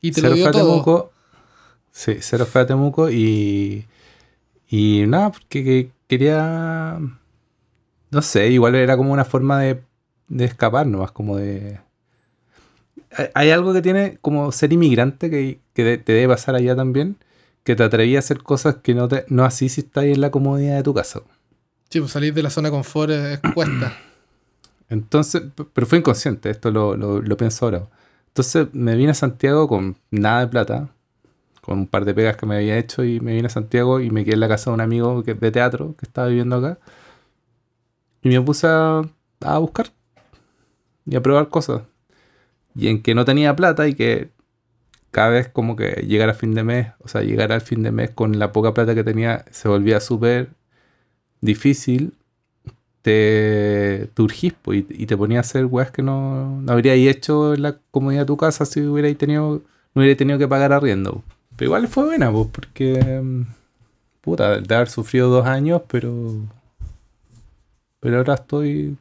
Y 0.00 0.10
te 0.10 0.20
cero 0.20 0.30
lo 0.30 0.34
dio 0.34 0.44
fue 0.44 0.50
a. 0.50 0.52
Temuco. 0.62 1.12
Sí, 1.90 2.16
cero 2.20 2.46
fue 2.50 2.60
a 2.62 2.66
Temuco 2.66 3.10
y. 3.10 3.86
Y 4.68 5.04
nada, 5.06 5.30
porque 5.30 5.62
que- 5.64 5.90
quería. 6.18 6.98
No 8.10 8.22
sé, 8.22 8.48
igual 8.50 8.74
era 8.74 8.96
como 8.96 9.12
una 9.12 9.24
forma 9.24 9.60
de, 9.60 9.82
de 10.28 10.44
escapar 10.44 10.86
nomás, 10.86 11.12
como 11.12 11.36
de. 11.36 11.78
Hay- 13.34 13.50
algo 13.50 13.72
que 13.72 13.82
tiene 13.82 14.18
como 14.20 14.50
ser 14.52 14.72
inmigrante 14.72 15.30
que, 15.30 15.60
que 15.74 15.98
te 15.98 16.12
debe 16.12 16.28
pasar 16.34 16.54
allá 16.54 16.74
también, 16.76 17.16
que 17.64 17.76
te 17.76 17.82
atreví 17.82 18.16
a 18.16 18.20
hacer 18.20 18.42
cosas 18.42 18.76
que 18.76 18.94
no, 18.94 19.08
te, 19.08 19.24
no 19.28 19.44
así 19.44 19.68
si 19.68 19.82
estás 19.82 20.04
en 20.04 20.20
la 20.20 20.30
comodidad 20.30 20.76
de 20.76 20.82
tu 20.82 20.94
casa. 20.94 21.20
Sí, 21.90 22.00
pues 22.00 22.12
salir 22.12 22.32
de 22.34 22.42
la 22.42 22.50
zona 22.50 22.68
de 22.68 22.72
confort 22.72 23.10
es, 23.10 23.40
es 23.42 23.52
cuesta. 23.54 23.96
Entonces, 24.88 25.42
pero 25.72 25.86
fue 25.86 25.98
inconsciente, 25.98 26.50
esto 26.50 26.70
lo, 26.70 26.96
lo- 26.96 27.20
lo 27.22 27.36
pienso 27.36 27.64
ahora. 27.66 27.88
Entonces 28.28 28.68
me 28.72 28.96
vine 28.96 29.10
a 29.10 29.14
Santiago 29.14 29.68
con 29.68 29.96
nada 30.10 30.40
de 30.40 30.46
plata, 30.48 30.88
con 31.62 31.78
un 31.78 31.86
par 31.88 32.04
de 32.04 32.14
pegas 32.14 32.36
que 32.36 32.46
me 32.46 32.56
había 32.56 32.78
hecho 32.78 33.04
y 33.04 33.20
me 33.20 33.32
vine 33.34 33.46
a 33.46 33.50
Santiago 33.50 34.00
y 34.00 34.10
me 34.10 34.24
quedé 34.24 34.34
en 34.34 34.40
la 34.40 34.48
casa 34.48 34.70
de 34.70 34.74
un 34.74 34.80
amigo 34.82 35.22
que, 35.22 35.34
de 35.34 35.52
teatro 35.52 35.94
que 35.98 36.06
estaba 36.06 36.28
viviendo 36.28 36.56
acá. 36.56 36.78
Y 38.22 38.28
me 38.30 38.40
puse 38.42 38.66
a, 38.68 39.02
buscar 39.58 39.88
y 41.06 41.16
a 41.16 41.22
probar 41.22 41.48
cosas. 41.48 41.82
Y 42.74 42.88
en 42.88 43.02
que 43.02 43.14
no 43.14 43.24
tenía 43.24 43.56
plata 43.56 43.88
y 43.88 43.94
que 43.94 44.30
cada 45.10 45.30
vez 45.30 45.48
como 45.48 45.76
que 45.76 46.04
llegar 46.06 46.30
a 46.30 46.34
fin 46.34 46.54
de 46.54 46.64
mes, 46.64 46.88
o 47.00 47.08
sea, 47.08 47.22
llegar 47.22 47.52
al 47.52 47.60
fin 47.62 47.82
de 47.82 47.92
mes 47.92 48.10
con 48.10 48.38
la 48.38 48.52
poca 48.52 48.74
plata 48.74 48.94
que 48.94 49.04
tenía 49.04 49.44
se 49.50 49.68
volvía 49.68 50.00
súper 50.00 50.50
difícil 51.40 52.14
te, 53.02 54.08
te 54.14 54.52
po, 54.62 54.74
y, 54.74 54.82
te 54.82 55.16
ponía 55.16 55.38
a 55.38 55.40
hacer 55.42 55.66
weas 55.66 55.90
que 55.90 56.02
no, 56.02 56.60
no 56.62 56.72
habrías 56.72 56.96
hecho 56.96 57.54
en 57.54 57.62
la 57.62 57.78
comodidad 57.90 58.22
de 58.22 58.26
tu 58.26 58.36
casa 58.36 58.64
si 58.64 58.80
hubierais 58.82 59.18
tenido, 59.18 59.62
no 59.94 60.00
hubierais 60.00 60.18
tenido 60.18 60.38
que 60.38 60.48
pagar 60.48 60.72
arriendo. 60.72 61.22
Pero 61.56 61.68
igual 61.68 61.88
fue 61.88 62.04
buena, 62.04 62.30
pues, 62.32 62.48
porque 62.52 62.94
mm, 63.22 63.42
puta, 64.20 64.60
de 64.60 64.74
haber 64.74 64.88
sufrido 64.88 65.28
dos 65.28 65.46
años, 65.46 65.82
pero 65.88 66.12
pero 68.00 68.18
ahora 68.18 68.34
estoy 68.34 68.96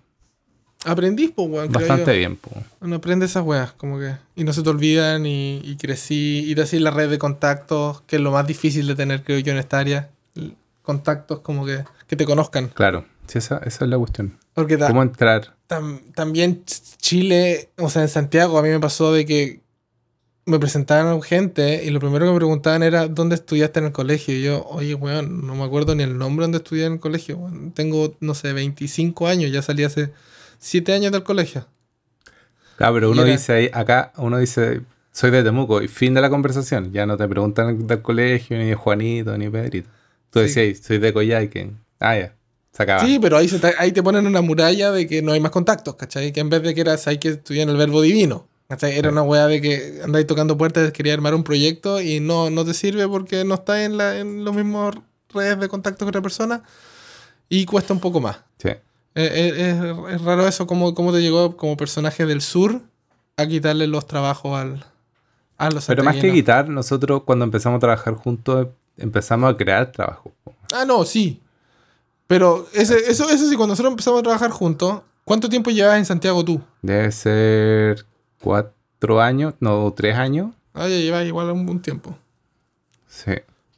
Aprendís, 0.83 1.31
pues, 1.35 1.47
weón. 1.47 1.71
bastante 1.71 2.17
bien, 2.17 2.37
pues. 2.37 2.55
Uno 2.81 2.95
aprende 2.95 3.27
esas 3.27 3.43
weas, 3.45 3.71
como 3.73 3.99
que. 3.99 4.15
Y 4.35 4.43
no 4.43 4.51
se 4.51 4.63
te 4.63 4.69
olvidan, 4.69 5.25
y, 5.27 5.61
y 5.63 5.75
crecí. 5.77 6.43
Y 6.47 6.55
te 6.55 6.79
la 6.79 6.89
red 6.89 7.07
de 7.09 7.19
contactos, 7.19 8.01
que 8.07 8.15
es 8.15 8.21
lo 8.21 8.31
más 8.31 8.47
difícil 8.47 8.87
de 8.87 8.95
tener, 8.95 9.23
creo 9.23 9.37
yo, 9.39 9.51
en 9.51 9.59
esta 9.59 9.77
área. 9.77 10.09
Contactos 10.81 11.39
como 11.41 11.65
que, 11.67 11.83
que 12.07 12.15
te 12.15 12.25
conozcan. 12.25 12.69
Claro, 12.69 13.05
sí, 13.27 13.37
esa, 13.37 13.57
esa 13.59 13.85
es 13.85 13.91
la 13.91 13.97
cuestión. 13.99 14.37
Porque 14.55 14.75
ta- 14.75 14.87
¿Cómo 14.87 15.03
entrar? 15.03 15.55
tam- 15.69 16.01
también 16.15 16.65
Ch- 16.65 16.97
Chile, 16.97 17.69
o 17.77 17.87
sea, 17.89 18.01
en 18.01 18.09
Santiago, 18.09 18.57
a 18.57 18.63
mí 18.63 18.69
me 18.69 18.79
pasó 18.79 19.13
de 19.13 19.25
que 19.27 19.60
me 20.45 20.57
presentaron 20.59 21.21
gente 21.21 21.83
y 21.85 21.89
lo 21.91 21.99
primero 21.99 22.25
que 22.25 22.31
me 22.31 22.37
preguntaban 22.37 22.81
era 22.83 23.07
¿dónde 23.07 23.35
estudiaste 23.35 23.79
en 23.79 23.85
el 23.87 23.91
colegio? 23.91 24.35
Y 24.35 24.41
yo, 24.41 24.63
oye, 24.69 24.95
weón, 24.95 25.45
no 25.45 25.55
me 25.55 25.63
acuerdo 25.63 25.93
ni 25.95 26.03
el 26.03 26.17
nombre 26.17 26.43
donde 26.45 26.57
estudié 26.57 26.85
en 26.85 26.93
el 26.93 26.99
colegio. 26.99 27.37
weón. 27.37 27.71
Tengo, 27.71 28.15
no 28.19 28.33
sé, 28.33 28.51
25 28.53 29.27
años, 29.27 29.51
ya 29.51 29.61
salí 29.61 29.83
hace 29.83 30.11
7 30.59 30.93
años 30.93 31.11
del 31.11 31.23
colegio. 31.23 31.67
Ah, 32.79 32.91
pero 32.93 33.11
uno 33.11 33.21
era- 33.23 33.31
dice 33.31 33.53
ahí, 33.53 33.69
acá, 33.71 34.11
uno 34.17 34.39
dice, 34.39 34.81
soy 35.11 35.29
de 35.31 35.43
Temuco, 35.43 35.81
y 35.81 35.87
fin 35.87 36.13
de 36.15 36.21
la 36.21 36.29
conversación. 36.29 36.91
Ya 36.91 37.05
no 37.05 37.15
te 37.17 37.27
preguntan 37.27 37.85
del 37.85 38.01
colegio, 38.01 38.57
ni 38.57 38.65
de 38.65 38.75
Juanito, 38.75 39.37
ni 39.37 39.49
Pedrito. 39.49 39.89
Tú 40.31 40.39
Sí. 40.39 40.45
decías, 40.45 40.79
soy 40.85 40.97
de 40.97 41.13
Coyhaique. 41.13 41.71
Ah, 41.99 42.17
ya, 42.17 42.33
se 42.71 42.83
acaba. 42.83 43.05
Sí, 43.05 43.19
pero 43.21 43.37
ahí, 43.37 43.47
se 43.47 43.59
te, 43.59 43.73
ahí 43.77 43.91
te 43.91 44.01
ponen 44.01 44.25
una 44.25 44.41
muralla 44.41 44.91
de 44.91 45.05
que 45.05 45.21
no 45.21 45.33
hay 45.33 45.39
más 45.39 45.51
contactos, 45.51 45.95
¿cachai? 45.95 46.31
Que 46.33 46.39
en 46.39 46.49
vez 46.49 46.63
de 46.63 46.73
que 46.73 46.81
eras, 46.81 47.05
hay 47.07 47.19
que 47.19 47.29
estudiar 47.29 47.63
en 47.63 47.69
el 47.69 47.77
verbo 47.77 48.01
divino. 48.01 48.47
Era 48.81 49.09
una 49.09 49.21
weá 49.21 49.47
de 49.47 49.61
que 49.61 50.01
andáis 50.03 50.27
tocando 50.27 50.57
puertas, 50.57 50.91
quería 50.91 51.13
armar 51.13 51.35
un 51.35 51.43
proyecto 51.43 52.01
y 52.01 52.19
no, 52.19 52.49
no 52.49 52.65
te 52.65 52.73
sirve 52.73 53.07
porque 53.07 53.43
no 53.43 53.55
estás 53.55 53.79
en, 53.79 53.97
la, 53.97 54.17
en 54.19 54.43
los 54.43 54.55
mismos 54.55 54.95
redes 55.33 55.59
de 55.59 55.67
contacto 55.67 56.05
que 56.05 56.09
otra 56.09 56.21
persona 56.21 56.63
y 57.49 57.65
cuesta 57.65 57.93
un 57.93 57.99
poco 57.99 58.19
más. 58.19 58.37
Sí. 58.57 58.69
Eh, 58.69 58.79
eh, 59.15 60.07
es, 60.07 60.15
es 60.15 60.21
raro 60.21 60.47
eso, 60.47 60.67
cómo, 60.67 60.93
cómo 60.93 61.11
te 61.11 61.21
llegó 61.21 61.57
como 61.57 61.75
personaje 61.75 62.25
del 62.25 62.41
sur 62.41 62.81
a 63.37 63.47
quitarle 63.47 63.87
los 63.87 64.07
trabajos 64.07 64.57
al, 64.57 64.85
a 65.57 65.69
los 65.69 65.85
Pero 65.85 66.03
más 66.03 66.15
que 66.15 66.31
quitar, 66.31 66.69
nosotros 66.69 67.23
cuando 67.25 67.45
empezamos 67.45 67.77
a 67.77 67.81
trabajar 67.81 68.13
juntos, 68.15 68.67
empezamos 68.97 69.53
a 69.53 69.57
crear 69.57 69.91
trabajo. 69.91 70.31
Ah, 70.73 70.85
no, 70.85 71.03
sí. 71.05 71.41
Pero 72.27 72.67
ese, 72.73 72.97
eso, 73.11 73.29
eso 73.29 73.49
sí, 73.49 73.55
cuando 73.55 73.73
nosotros 73.73 73.91
empezamos 73.91 74.21
a 74.21 74.23
trabajar 74.23 74.51
juntos, 74.51 75.01
¿cuánto 75.25 75.49
tiempo 75.49 75.69
llevas 75.69 75.97
en 75.97 76.05
Santiago 76.05 76.45
tú? 76.45 76.61
Debe 76.81 77.11
ser 77.11 78.05
cuatro 78.41 79.21
años, 79.21 79.53
no, 79.59 79.91
tres 79.95 80.15
años. 80.15 80.51
Ah, 80.73 80.87
ya 80.87 80.97
llevas 80.97 81.25
igual 81.25 81.49
un, 81.51 81.69
un 81.69 81.81
tiempo. 81.81 82.17
Sí. 83.07 83.31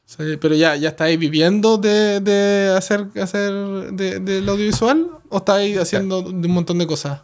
Sea, 0.05 0.37
pero 0.39 0.53
ya, 0.55 0.75
ya 0.75 0.89
estáis 0.89 1.17
viviendo 1.17 1.77
de, 1.77 2.19
de 2.19 2.73
hacer, 2.77 3.07
hacer 3.21 3.51
de, 3.93 4.19
del 4.19 4.47
audiovisual 4.47 5.09
o 5.29 5.37
estáis 5.37 5.77
haciendo 5.79 6.21
de 6.21 6.47
un 6.47 6.53
montón 6.53 6.77
de 6.77 6.85
cosas. 6.85 7.21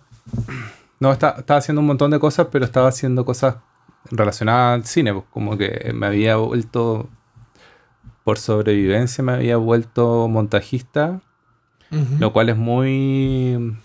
No, 0.99 1.11
está- 1.11 1.35
estaba 1.37 1.59
haciendo 1.59 1.81
un 1.81 1.87
montón 1.87 2.09
de 2.11 2.19
cosas, 2.19 2.47
pero 2.51 2.65
estaba 2.65 2.87
haciendo 2.89 3.25
cosas 3.25 3.55
relacionadas 4.09 4.79
al 4.81 4.85
cine. 4.85 5.13
pues, 5.13 5.25
como 5.31 5.57
que 5.57 5.91
me 5.93 6.07
había 6.07 6.37
vuelto, 6.37 7.09
por 8.23 8.39
sobrevivencia, 8.39 9.23
me 9.23 9.33
había 9.33 9.57
vuelto 9.57 10.27
montajista 10.27 11.21
lo 12.19 12.31
cual 12.33 12.49
es 12.49 12.55
muy 12.57 13.75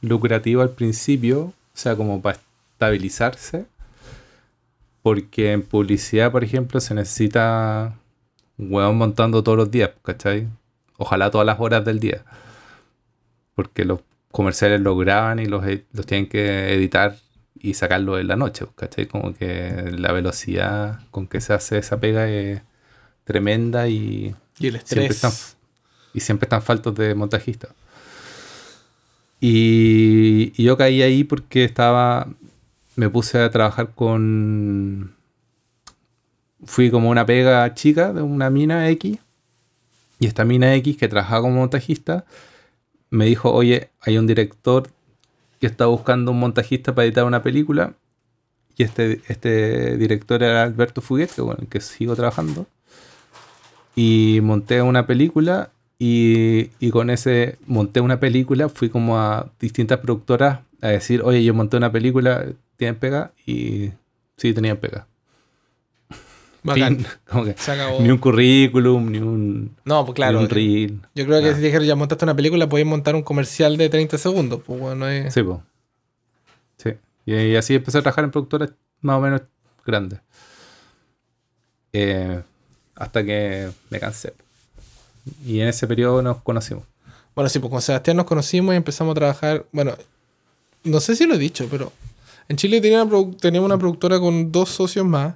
lucrativo 0.00 0.62
al 0.62 0.70
principio, 0.70 1.40
o 1.42 1.52
sea, 1.74 1.94
como 1.94 2.22
para 2.22 2.38
estabilizarse, 2.78 3.66
porque 5.02 5.52
en 5.52 5.62
publicidad, 5.62 6.30
por 6.32 6.44
ejemplo, 6.44 6.80
se 6.80 6.94
necesita 6.94 7.94
un 8.58 8.72
huevón 8.72 8.98
montando 8.98 9.42
todos 9.42 9.58
los 9.58 9.70
días, 9.70 9.90
¿cachai? 10.02 10.48
Ojalá 10.96 11.30
todas 11.30 11.46
las 11.46 11.60
horas 11.60 11.84
del 11.84 12.00
día, 12.00 12.24
porque 13.54 13.84
los 13.84 14.00
comerciales 14.30 14.80
los 14.80 14.98
graban 14.98 15.38
y 15.38 15.46
los, 15.46 15.66
ed- 15.66 15.84
los 15.92 16.06
tienen 16.06 16.28
que 16.28 16.72
editar 16.74 17.16
y 17.60 17.74
sacarlo 17.74 18.18
en 18.18 18.28
la 18.28 18.36
noche, 18.36 18.66
¿cachai? 18.76 19.06
Como 19.06 19.34
que 19.34 19.90
la 19.96 20.12
velocidad 20.12 21.00
con 21.10 21.26
que 21.26 21.40
se 21.40 21.52
hace 21.54 21.78
esa 21.78 21.98
pega 22.00 22.28
es 22.28 22.62
tremenda 23.24 23.88
y 23.88 24.34
Y 24.58 24.66
el 24.68 24.76
siempre 24.84 25.14
estrés. 25.14 25.16
están, 25.16 25.32
y 26.14 26.20
siempre 26.20 26.46
están 26.46 26.62
faltos 26.62 26.94
de 26.96 27.14
montajistas. 27.14 27.72
Y, 29.40 30.52
y 30.60 30.64
yo 30.64 30.76
caí 30.76 31.02
ahí 31.02 31.22
porque 31.24 31.64
estaba, 31.64 32.28
me 32.98 33.08
puse 33.08 33.38
a 33.38 33.48
trabajar 33.48 33.94
con, 33.94 35.14
fui 36.64 36.90
como 36.90 37.10
una 37.10 37.24
pega 37.24 37.72
chica 37.72 38.12
de 38.12 38.22
una 38.22 38.50
mina 38.50 38.88
X, 38.90 39.18
y 40.18 40.26
esta 40.26 40.44
mina 40.44 40.74
X 40.74 40.96
que 40.96 41.06
trabajaba 41.06 41.42
como 41.42 41.60
montajista, 41.60 42.24
me 43.10 43.26
dijo, 43.26 43.52
oye, 43.52 43.90
hay 44.00 44.18
un 44.18 44.26
director 44.26 44.90
que 45.60 45.68
está 45.68 45.86
buscando 45.86 46.32
un 46.32 46.40
montajista 46.40 46.92
para 46.92 47.06
editar 47.06 47.24
una 47.24 47.40
película, 47.40 47.94
y 48.76 48.82
este, 48.82 49.20
este 49.28 49.96
director 49.96 50.42
era 50.42 50.64
Alberto 50.64 51.00
Fuguet, 51.00 51.30
que 51.30 51.42
el 51.42 51.68
que 51.68 51.80
sigo 51.80 52.16
trabajando 52.16 52.66
y 53.94 54.40
monté 54.42 54.82
una 54.82 55.06
película 55.06 55.70
y, 56.00 56.70
y 56.80 56.90
con 56.90 57.10
ese 57.10 57.58
monté 57.66 58.00
una 58.00 58.18
película, 58.18 58.68
fui 58.68 58.88
como 58.88 59.18
a 59.18 59.52
distintas 59.60 60.00
productoras 60.00 60.60
a 60.80 60.88
decir, 60.88 61.22
oye, 61.22 61.42
yo 61.44 61.54
monté 61.54 61.76
una 61.76 61.90
película, 61.92 62.46
¿tienen 62.76 62.96
pega? 62.96 63.32
Y 63.46 63.90
sí, 64.36 64.52
tenían 64.54 64.76
pega. 64.76 65.06
Bacán. 66.62 67.06
Como 67.30 67.44
que 67.44 67.54
Se 67.56 67.72
acabó. 67.72 68.00
ni 68.00 68.10
un 68.10 68.18
currículum, 68.18 69.10
ni 69.10 69.18
un, 69.18 69.76
No, 69.84 70.04
pues 70.04 70.14
claro. 70.16 70.38
ni 70.38 70.44
un 70.44 70.50
reel. 70.50 71.00
Yo 71.14 71.24
creo 71.26 71.40
que 71.40 71.54
si 71.54 71.60
dijeron 71.60 71.86
ya 71.86 71.94
montaste 71.96 72.24
una 72.24 72.34
película, 72.36 72.68
podéis 72.68 72.86
montar 72.86 73.14
un 73.14 73.22
comercial 73.22 73.76
de 73.76 73.88
30 73.88 74.18
segundos. 74.18 74.60
Pues 74.66 74.78
bueno, 74.80 75.06
es... 75.08 75.32
Sí, 75.32 75.42
po. 75.42 75.62
Sí. 76.76 76.90
Y, 77.26 77.34
y 77.34 77.56
así 77.56 77.74
empecé 77.74 77.98
a 77.98 78.02
trabajar 78.02 78.24
en 78.24 78.30
productoras 78.30 78.70
más 79.00 79.16
o 79.18 79.20
menos 79.20 79.42
grandes. 79.86 80.20
Eh, 81.92 82.42
hasta 82.96 83.24
que 83.24 83.70
me 83.90 84.00
cansé. 84.00 84.34
Y 85.44 85.60
en 85.60 85.68
ese 85.68 85.86
periodo 85.86 86.22
nos 86.22 86.42
conocimos. 86.42 86.84
Bueno, 87.34 87.48
sí, 87.48 87.58
pues 87.60 87.70
con 87.70 87.80
Sebastián 87.82 88.16
nos 88.16 88.26
conocimos 88.26 88.74
y 88.74 88.76
empezamos 88.76 89.12
a 89.12 89.14
trabajar. 89.14 89.64
Bueno, 89.72 89.92
no 90.84 91.00
sé 91.00 91.16
si 91.16 91.26
lo 91.26 91.34
he 91.34 91.38
dicho, 91.38 91.66
pero 91.70 91.92
en 92.48 92.56
Chile 92.56 92.80
teníamos 92.80 93.36
una 93.42 93.78
productora 93.78 94.18
con 94.18 94.50
dos 94.50 94.70
socios 94.70 95.06
más 95.06 95.34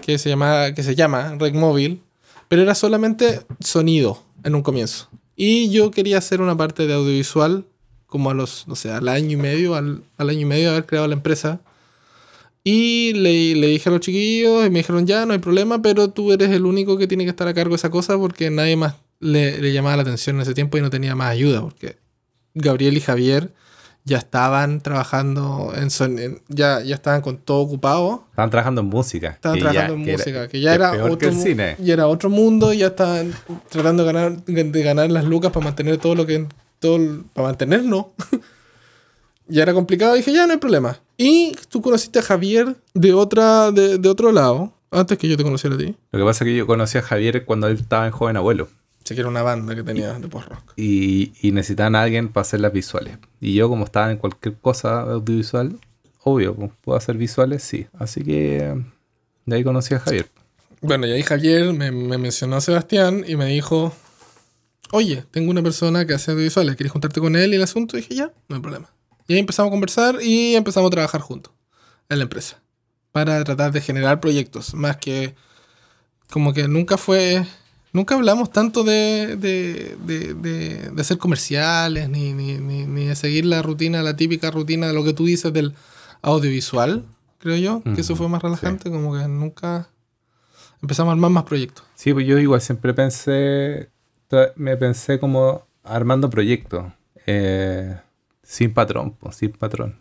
que 0.00 0.18
se 0.18 0.28
llama, 0.28 0.72
que 0.74 0.82
se 0.82 0.94
llama 0.94 1.36
Rec 1.38 1.54
Móvil, 1.54 2.00
pero 2.48 2.62
era 2.62 2.74
solamente 2.74 3.42
sonido 3.60 4.22
en 4.44 4.54
un 4.54 4.62
comienzo. 4.62 5.08
Y 5.36 5.70
yo 5.70 5.90
quería 5.90 6.18
hacer 6.18 6.40
una 6.40 6.56
parte 6.56 6.86
de 6.86 6.94
audiovisual 6.94 7.64
como 8.06 8.30
a 8.30 8.34
los, 8.34 8.66
no 8.66 8.74
sé, 8.74 8.90
al 8.90 9.06
año 9.08 9.32
y 9.32 9.36
medio, 9.36 9.74
al, 9.74 10.02
al 10.16 10.30
año 10.30 10.40
y 10.40 10.44
medio 10.46 10.64
de 10.64 10.70
haber 10.70 10.86
creado 10.86 11.06
la 11.06 11.14
empresa. 11.14 11.60
Y 12.64 13.12
le, 13.12 13.54
le 13.54 13.66
dije 13.66 13.88
a 13.88 13.92
los 13.92 14.00
chiquillos 14.00 14.66
y 14.66 14.70
me 14.70 14.80
dijeron, 14.80 15.06
ya, 15.06 15.26
no 15.26 15.32
hay 15.34 15.38
problema, 15.38 15.80
pero 15.82 16.10
tú 16.10 16.32
eres 16.32 16.50
el 16.50 16.64
único 16.64 16.96
que 16.98 17.06
tiene 17.06 17.24
que 17.24 17.30
estar 17.30 17.46
a 17.46 17.54
cargo 17.54 17.70
de 17.70 17.76
esa 17.76 17.90
cosa 17.90 18.16
porque 18.16 18.50
nadie 18.50 18.76
más 18.76 18.94
le, 19.20 19.60
le 19.60 19.72
llamaba 19.72 19.96
la 19.96 20.02
atención 20.02 20.36
en 20.36 20.42
ese 20.42 20.54
tiempo 20.54 20.78
y 20.78 20.80
no 20.80 20.90
tenía 20.90 21.14
más 21.14 21.30
ayuda, 21.30 21.60
porque 21.60 21.96
Gabriel 22.54 22.96
y 22.96 23.00
Javier 23.00 23.52
ya 24.08 24.18
estaban 24.18 24.80
trabajando 24.80 25.72
en, 25.76 25.90
son- 25.90 26.18
en- 26.18 26.40
ya, 26.48 26.80
ya 26.82 26.94
estaban 26.94 27.20
con 27.20 27.36
todo 27.36 27.58
ocupado. 27.60 28.24
Estaban 28.30 28.50
trabajando 28.50 28.80
en 28.80 28.86
música. 28.88 29.28
Estaban 29.30 29.58
trabajando 29.58 29.94
ya- 29.94 29.98
en 30.00 30.04
que 30.04 30.10
era- 30.12 30.18
música, 30.18 30.48
que 30.48 30.60
ya 30.60 30.70
que 30.70 30.74
era 30.76 31.04
otro, 31.04 31.32
cine. 31.32 31.76
y 31.82 31.90
era 31.90 32.06
otro 32.08 32.30
mundo, 32.30 32.72
ya 32.72 32.88
estaban 32.88 33.32
tratando 33.68 34.04
de 34.04 34.12
ganar, 34.12 34.44
de 34.44 34.82
ganar 34.82 35.10
las 35.10 35.24
lucas 35.24 35.52
para 35.52 35.64
mantener 35.64 35.98
todo 35.98 36.14
lo 36.14 36.26
que. 36.26 36.46
Todo, 36.80 37.24
para 37.34 37.48
mantenernos. 37.48 38.06
ya 39.48 39.62
era 39.62 39.72
complicado, 39.74 40.14
dije, 40.14 40.32
ya 40.32 40.46
no 40.46 40.52
hay 40.52 40.58
problema. 40.58 40.98
Y 41.16 41.52
tú 41.68 41.80
conociste 41.82 42.18
a 42.18 42.22
Javier 42.22 42.76
de 42.94 43.12
otra, 43.14 43.72
de, 43.72 43.98
de 43.98 44.08
otro 44.08 44.30
lado, 44.32 44.72
antes 44.90 45.18
que 45.18 45.28
yo 45.28 45.36
te 45.36 45.42
conociera 45.42 45.74
a 45.74 45.78
ti. 45.78 45.96
Lo 46.12 46.18
que 46.18 46.24
pasa 46.24 46.44
es 46.44 46.48
que 46.50 46.56
yo 46.56 46.66
conocí 46.66 46.96
a 46.98 47.02
Javier 47.02 47.44
cuando 47.44 47.66
él 47.68 47.76
estaba 47.76 48.06
en 48.06 48.12
Joven 48.12 48.36
Abuelo. 48.36 48.68
Que 49.14 49.20
era 49.20 49.28
una 49.28 49.42
banda 49.42 49.74
que 49.74 49.82
tenía 49.82 50.12
de 50.18 50.28
post-rock. 50.28 50.72
Y, 50.76 51.32
y 51.40 51.52
necesitaban 51.52 51.96
a 51.96 52.02
alguien 52.02 52.28
para 52.28 52.42
hacer 52.42 52.60
las 52.60 52.72
visuales. 52.72 53.18
Y 53.40 53.54
yo, 53.54 53.68
como 53.68 53.84
estaba 53.84 54.10
en 54.10 54.18
cualquier 54.18 54.56
cosa 54.56 55.00
audiovisual, 55.00 55.78
obvio, 56.22 56.54
pues, 56.54 56.70
puedo 56.82 56.98
hacer 56.98 57.16
visuales, 57.16 57.62
sí. 57.62 57.86
Así 57.98 58.22
que 58.22 58.74
de 59.46 59.56
ahí 59.56 59.64
conocí 59.64 59.94
a 59.94 60.00
Javier. 60.00 60.26
Bueno, 60.80 61.06
y 61.06 61.12
ahí 61.12 61.22
Javier 61.22 61.72
me, 61.72 61.90
me 61.90 62.18
mencionó 62.18 62.56
a 62.56 62.60
Sebastián 62.60 63.24
y 63.26 63.36
me 63.36 63.46
dijo, 63.46 63.92
oye, 64.92 65.24
tengo 65.30 65.50
una 65.50 65.62
persona 65.62 66.06
que 66.06 66.14
hace 66.14 66.30
audiovisuales, 66.30 66.76
¿quieres 66.76 66.92
juntarte 66.92 67.20
con 67.20 67.36
él 67.36 67.52
y 67.52 67.56
el 67.56 67.62
asunto? 67.62 67.96
Y 67.96 68.02
dije, 68.02 68.14
ya, 68.14 68.32
no 68.48 68.56
hay 68.56 68.62
problema. 68.62 68.90
Y 69.26 69.34
ahí 69.34 69.40
empezamos 69.40 69.68
a 69.68 69.72
conversar 69.72 70.22
y 70.22 70.54
empezamos 70.54 70.88
a 70.88 70.90
trabajar 70.90 71.20
juntos 71.20 71.52
en 72.08 72.18
la 72.18 72.22
empresa 72.24 72.62
para 73.12 73.42
tratar 73.44 73.72
de 73.72 73.80
generar 73.80 74.20
proyectos, 74.20 74.74
más 74.74 74.96
que 74.96 75.34
como 76.30 76.52
que 76.52 76.68
nunca 76.68 76.96
fue, 76.96 77.44
nunca 77.98 78.14
hablamos 78.14 78.50
tanto 78.50 78.84
de, 78.84 79.36
de, 79.36 79.96
de, 80.06 80.34
de- 80.34 80.90
de 80.90 81.00
hacer 81.00 81.18
comerciales, 81.18 82.08
ni, 82.08 82.32
ni, 82.32 82.58
ni, 82.58 82.86
ni 82.86 83.06
de 83.06 83.16
seguir 83.16 83.44
la 83.44 83.60
rutina, 83.62 84.02
la 84.02 84.14
típica 84.16 84.50
rutina 84.50 84.86
de 84.86 84.94
lo 84.94 85.04
que 85.04 85.12
tú 85.12 85.26
dices 85.26 85.52
del 85.52 85.74
audiovisual, 86.22 87.04
creo 87.38 87.56
yo, 87.56 87.82
que 87.94 88.00
eso 88.00 88.16
fue 88.16 88.28
más 88.28 88.42
relajante, 88.42 88.90
como 88.90 89.12
que 89.16 89.26
nunca 89.28 89.88
empezamos 90.82 91.10
a 91.10 91.14
armar 91.14 91.30
más 91.30 91.44
proyectos. 91.44 91.84
Sí, 91.94 92.12
pues 92.14 92.26
yo 92.26 92.38
igual 92.38 92.60
siempre 92.60 92.94
pensé, 92.94 93.90
me 94.56 94.76
pensé 94.76 95.18
como 95.18 95.66
armando 95.84 96.30
proyectos. 96.30 96.84
eh, 97.26 97.96
sin 98.42 98.72
patrón, 98.72 99.14
pues, 99.20 99.36
sin 99.36 99.50
patrón. 99.52 99.96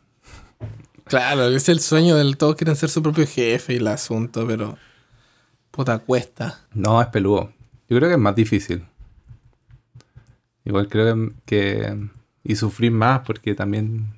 Claro, 1.05 1.47
es 1.49 1.67
el 1.69 1.79
sueño 1.81 2.15
del 2.15 2.37
todos 2.37 2.55
quieren 2.55 2.75
ser 2.75 2.89
su 2.89 3.01
propio 3.03 3.25
jefe 3.27 3.73
y 3.73 3.77
el 3.77 3.87
asunto, 3.87 4.45
pero 4.47 4.77
puta 5.71 5.99
cuesta. 5.99 6.65
No, 6.73 7.01
es 7.01 7.07
peludo. 7.07 7.51
Yo 7.89 7.97
creo 7.97 8.09
que 8.09 8.15
es 8.15 8.19
más 8.19 8.35
difícil. 8.35 8.85
Igual 10.65 10.89
creo 10.89 11.31
que, 11.45 12.09
y 12.43 12.55
sufrir 12.55 12.91
más 12.91 13.21
porque 13.21 13.55
también 13.55 14.17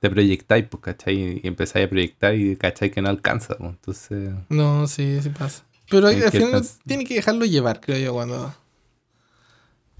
te 0.00 0.08
proyectáis, 0.10 0.66
pues, 0.68 0.82
¿cachai? 0.82 1.40
Y 1.42 1.46
empezáis 1.46 1.86
a 1.86 1.90
proyectar 1.90 2.34
y 2.34 2.56
cachai 2.56 2.90
que 2.90 3.02
no 3.02 3.08
alcanza, 3.10 3.56
pues. 3.56 3.70
Entonces, 3.70 4.34
No, 4.48 4.86
sí, 4.86 5.20
sí 5.22 5.30
pasa. 5.30 5.64
Pero 5.90 6.08
al 6.08 6.30
final 6.30 6.62
tiene 6.86 7.04
que 7.04 7.14
dejarlo 7.14 7.44
llevar, 7.44 7.80
creo 7.80 7.98
yo, 7.98 8.14
cuando 8.14 8.54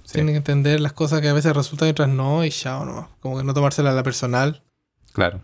sí, 0.05 0.15
tiene 0.15 0.33
que 0.33 0.39
entender 0.39 0.81
las 0.81 0.95
cosas 0.95 1.21
que 1.21 1.29
a 1.29 1.35
veces 1.35 1.55
resultan 1.55 1.89
y 1.89 1.91
otras 1.91 2.09
no, 2.09 2.45
y 2.45 2.51
chao, 2.51 2.85
no. 2.87 3.11
Como 3.21 3.37
que 3.39 3.45
no 3.45 3.53
tomársela 3.53 3.91
a 3.91 3.95
la 3.95 4.03
personal. 4.03 4.63
claro. 5.13 5.43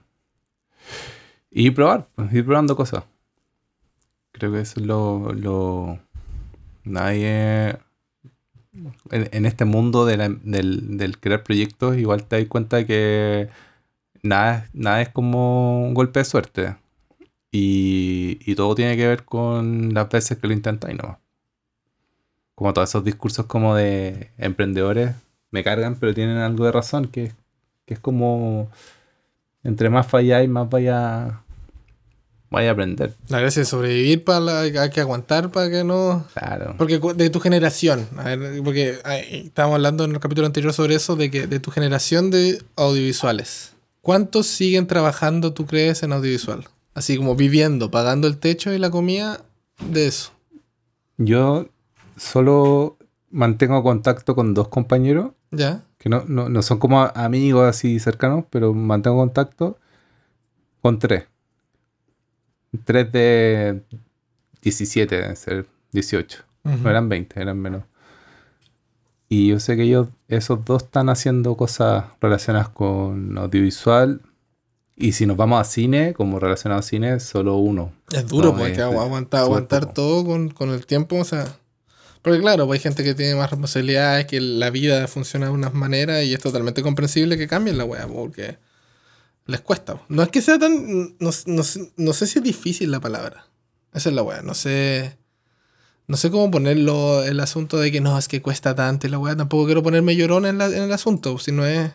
Y 1.51 1.71
probar, 1.73 2.09
pues, 2.15 2.33
ir 2.33 2.45
probando 2.45 2.77
cosas. 2.77 3.05
Creo 4.33 4.53
que 4.53 4.61
eso 4.61 4.81
es 4.81 4.87
lo... 4.87 5.33
lo 5.33 5.99
nadie... 6.85 7.79
En, 9.11 9.29
en 9.33 9.47
este 9.47 9.65
mundo 9.65 10.07
de 10.07 10.17
la- 10.17 10.29
del, 10.29 10.97
del 10.97 11.19
crear 11.19 11.43
proyectos, 11.43 11.97
igual 11.97 12.25
te 12.25 12.37
das 12.39 12.49
cuenta 12.49 12.87
que 12.87 13.49
nada, 14.23 14.69
nada 14.75 15.03
es 15.03 15.11
como 15.11 15.83
un 15.87 15.95
golpe 15.95 16.21
de 16.21 16.25
suerte. 16.25 16.77
Y, 17.53 18.41
y 18.47 18.55
todo 18.57 18.75
tiene 18.77 18.97
que 18.97 19.09
ver 19.09 19.25
con 19.25 19.95
las 19.95 20.09
veces 20.11 20.39
que 20.39 20.49
lo 20.49 20.55
intentáis 20.55 20.97
nomás. 20.99 21.19
Como 22.55 22.73
todos 22.73 22.91
esos 22.91 23.05
discursos 23.05 23.47
como 23.47 23.75
de 23.75 24.31
emprendedores 24.39 25.15
me 25.51 25.65
cargan, 25.65 25.97
pero 25.99 26.15
tienen 26.15 26.37
algo 26.39 26.65
de 26.67 26.73
razón, 26.73 27.09
que, 27.09 27.33
que 27.87 27.95
es 27.95 28.01
como 28.01 28.71
entre 29.65 29.91
más 29.91 30.07
falláis, 30.07 30.49
más 30.49 30.69
vaya, 30.71 31.43
vaya 32.51 32.71
a 32.71 32.73
aprender. 32.73 33.15
La 33.29 33.41
gracia 33.41 33.63
es 33.63 33.69
sobrevivir 33.69 34.25
para 34.25 34.41
la, 34.41 34.61
hay 34.61 34.91
que 34.91 35.01
aguantar 35.01 35.51
para 35.51 35.71
que 35.71 35.85
no. 35.85 36.27
Claro. 36.35 36.75
Porque 36.77 36.99
de 36.99 37.31
tu 37.31 37.41
generación, 37.41 38.09
a 38.17 38.25
ver, 38.25 38.63
porque 38.63 38.99
estábamos 39.31 39.77
hablando 39.77 40.05
en 40.05 40.13
el 40.13 40.21
capítulo 40.21 40.47
anterior 40.47 40.73
sobre 40.73 40.97
eso, 40.97 41.17
de 41.17 41.31
que 41.31 41.47
de 41.47 41.61
tu 41.61 41.71
generación 41.71 42.31
de 42.31 42.63
audiovisuales, 42.77 43.75
¿cuántos 44.03 44.47
siguen 44.47 44.87
trabajando, 44.87 45.55
tú 45.55 45.67
crees, 45.67 46.03
en 46.03 46.13
audiovisual? 46.13 46.65
Así 46.93 47.17
como 47.17 47.37
viviendo, 47.37 47.91
pagando 47.91 48.27
el 48.27 48.39
techo 48.39 48.73
y 48.73 48.79
la 48.79 48.91
comida 48.91 49.41
de 49.89 50.09
eso. 50.09 50.33
Yo 51.17 51.69
solo 52.17 52.99
mantengo 53.31 53.83
contacto 53.83 54.35
con 54.35 54.55
dos 54.55 54.69
compañeros 54.69 55.33
¿Ya? 55.53 55.85
que 55.99 56.09
no, 56.09 56.25
no, 56.27 56.49
no 56.49 56.63
son 56.63 56.79
como 56.79 57.01
amigos 57.01 57.69
así 57.69 58.01
cercanos, 58.01 58.45
pero 58.51 58.75
mantengo 58.75 59.19
contacto 59.19 59.79
con 60.83 60.99
tres. 60.99 61.25
Tres 62.85 63.11
de 63.13 63.83
17, 64.63 65.17
deben 65.17 65.37
ser 65.37 65.67
18. 65.93 66.45
Ujú. 66.65 66.77
No 66.79 66.91
eran 66.91 67.09
20, 67.09 67.41
eran 67.41 67.59
menos. 67.59 67.85
Y 69.29 69.49
yo 69.49 69.61
sé 69.61 69.77
que 69.77 69.83
ellos, 69.85 70.09
esos 70.29 70.65
dos 70.65 70.83
están 70.85 71.09
haciendo 71.09 71.57
cosas 71.57 72.05
relacionadas 72.21 72.69
con 72.69 73.39
audiovisual. 73.39 74.21
Y 74.97 75.13
si 75.13 75.25
nos 75.25 75.37
vamos 75.37 75.61
a 75.61 75.65
cine, 75.65 76.13
como 76.15 76.39
relacionado 76.41 76.81
a 76.81 76.83
cine, 76.83 77.21
solo 77.21 77.57
uno. 77.57 77.93
Es 78.13 78.27
duro, 78.27 78.51
No, 78.53 78.59
porque 78.59 78.73
es- 78.73 78.79
aguantar, 78.81 79.41
súper 79.41 79.41
aguantar 79.41 79.81
poco. 79.83 79.93
todo 79.95 80.25
con, 80.27 80.49
con 80.51 80.71
el 80.71 80.85
tiempo, 80.85 81.17
o 81.17 81.25
sea. 81.25 81.45
Porque 82.23 82.39
claro, 82.41 82.67
pues 82.67 82.81
hay 82.81 82.83
gente 82.83 83.03
que 83.03 83.15
tiene 83.15 83.35
más 83.35 83.49
responsabilidades, 83.51 84.27
que 84.27 84.41
la 84.41 84.69
vida 84.69 85.07
funciona 85.09 85.47
de 85.47 85.53
unas 85.53 85.73
maneras 85.73 86.23
y 86.25 86.35
es 86.35 86.41
totalmente 86.41 86.83
comprensible 86.83 87.39
que 87.39 87.49
cambien 87.49 87.79
la 87.79 87.85
weá, 87.87 88.07
porque 88.07 88.59
les 89.51 89.61
cuesta. 89.61 90.01
No 90.09 90.23
es 90.23 90.29
que 90.31 90.41
sea 90.43 90.59
tan. 90.59 91.17
No, 91.19 91.31
no 91.47 91.63
sé- 91.63 91.93
no 91.97 92.13
sé 92.13 92.27
si 92.27 92.39
es 92.39 92.45
difícil 92.45 92.91
la 92.91 93.01
palabra. 93.01 93.47
Esa 93.93 94.09
es 94.09 94.15
la 94.15 94.23
weá. 94.23 94.43
No 94.43 94.55
sé. 94.55 95.17
No 96.07 96.17
sé 96.17 96.31
cómo 96.31 96.51
ponerlo 96.51 97.23
el 97.23 97.39
asunto 97.41 97.79
de 97.79 97.93
que 97.93 98.01
no, 98.01 98.19
es 98.19 98.27
que 98.29 98.43
cuesta 98.43 98.75
tanto 98.75 99.07
y 99.07 99.11
la 99.11 99.19
weá. 99.19 99.37
Tampoco 99.37 99.67
quiero 99.67 99.83
ponerme 99.83 100.17
llorón 100.17 100.47
en, 100.47 100.59
la- 100.59 100.67
en 100.67 100.83
el 100.85 100.93
asunto, 100.93 101.39
si 101.39 101.53
no 101.53 101.65
es. 101.67 101.91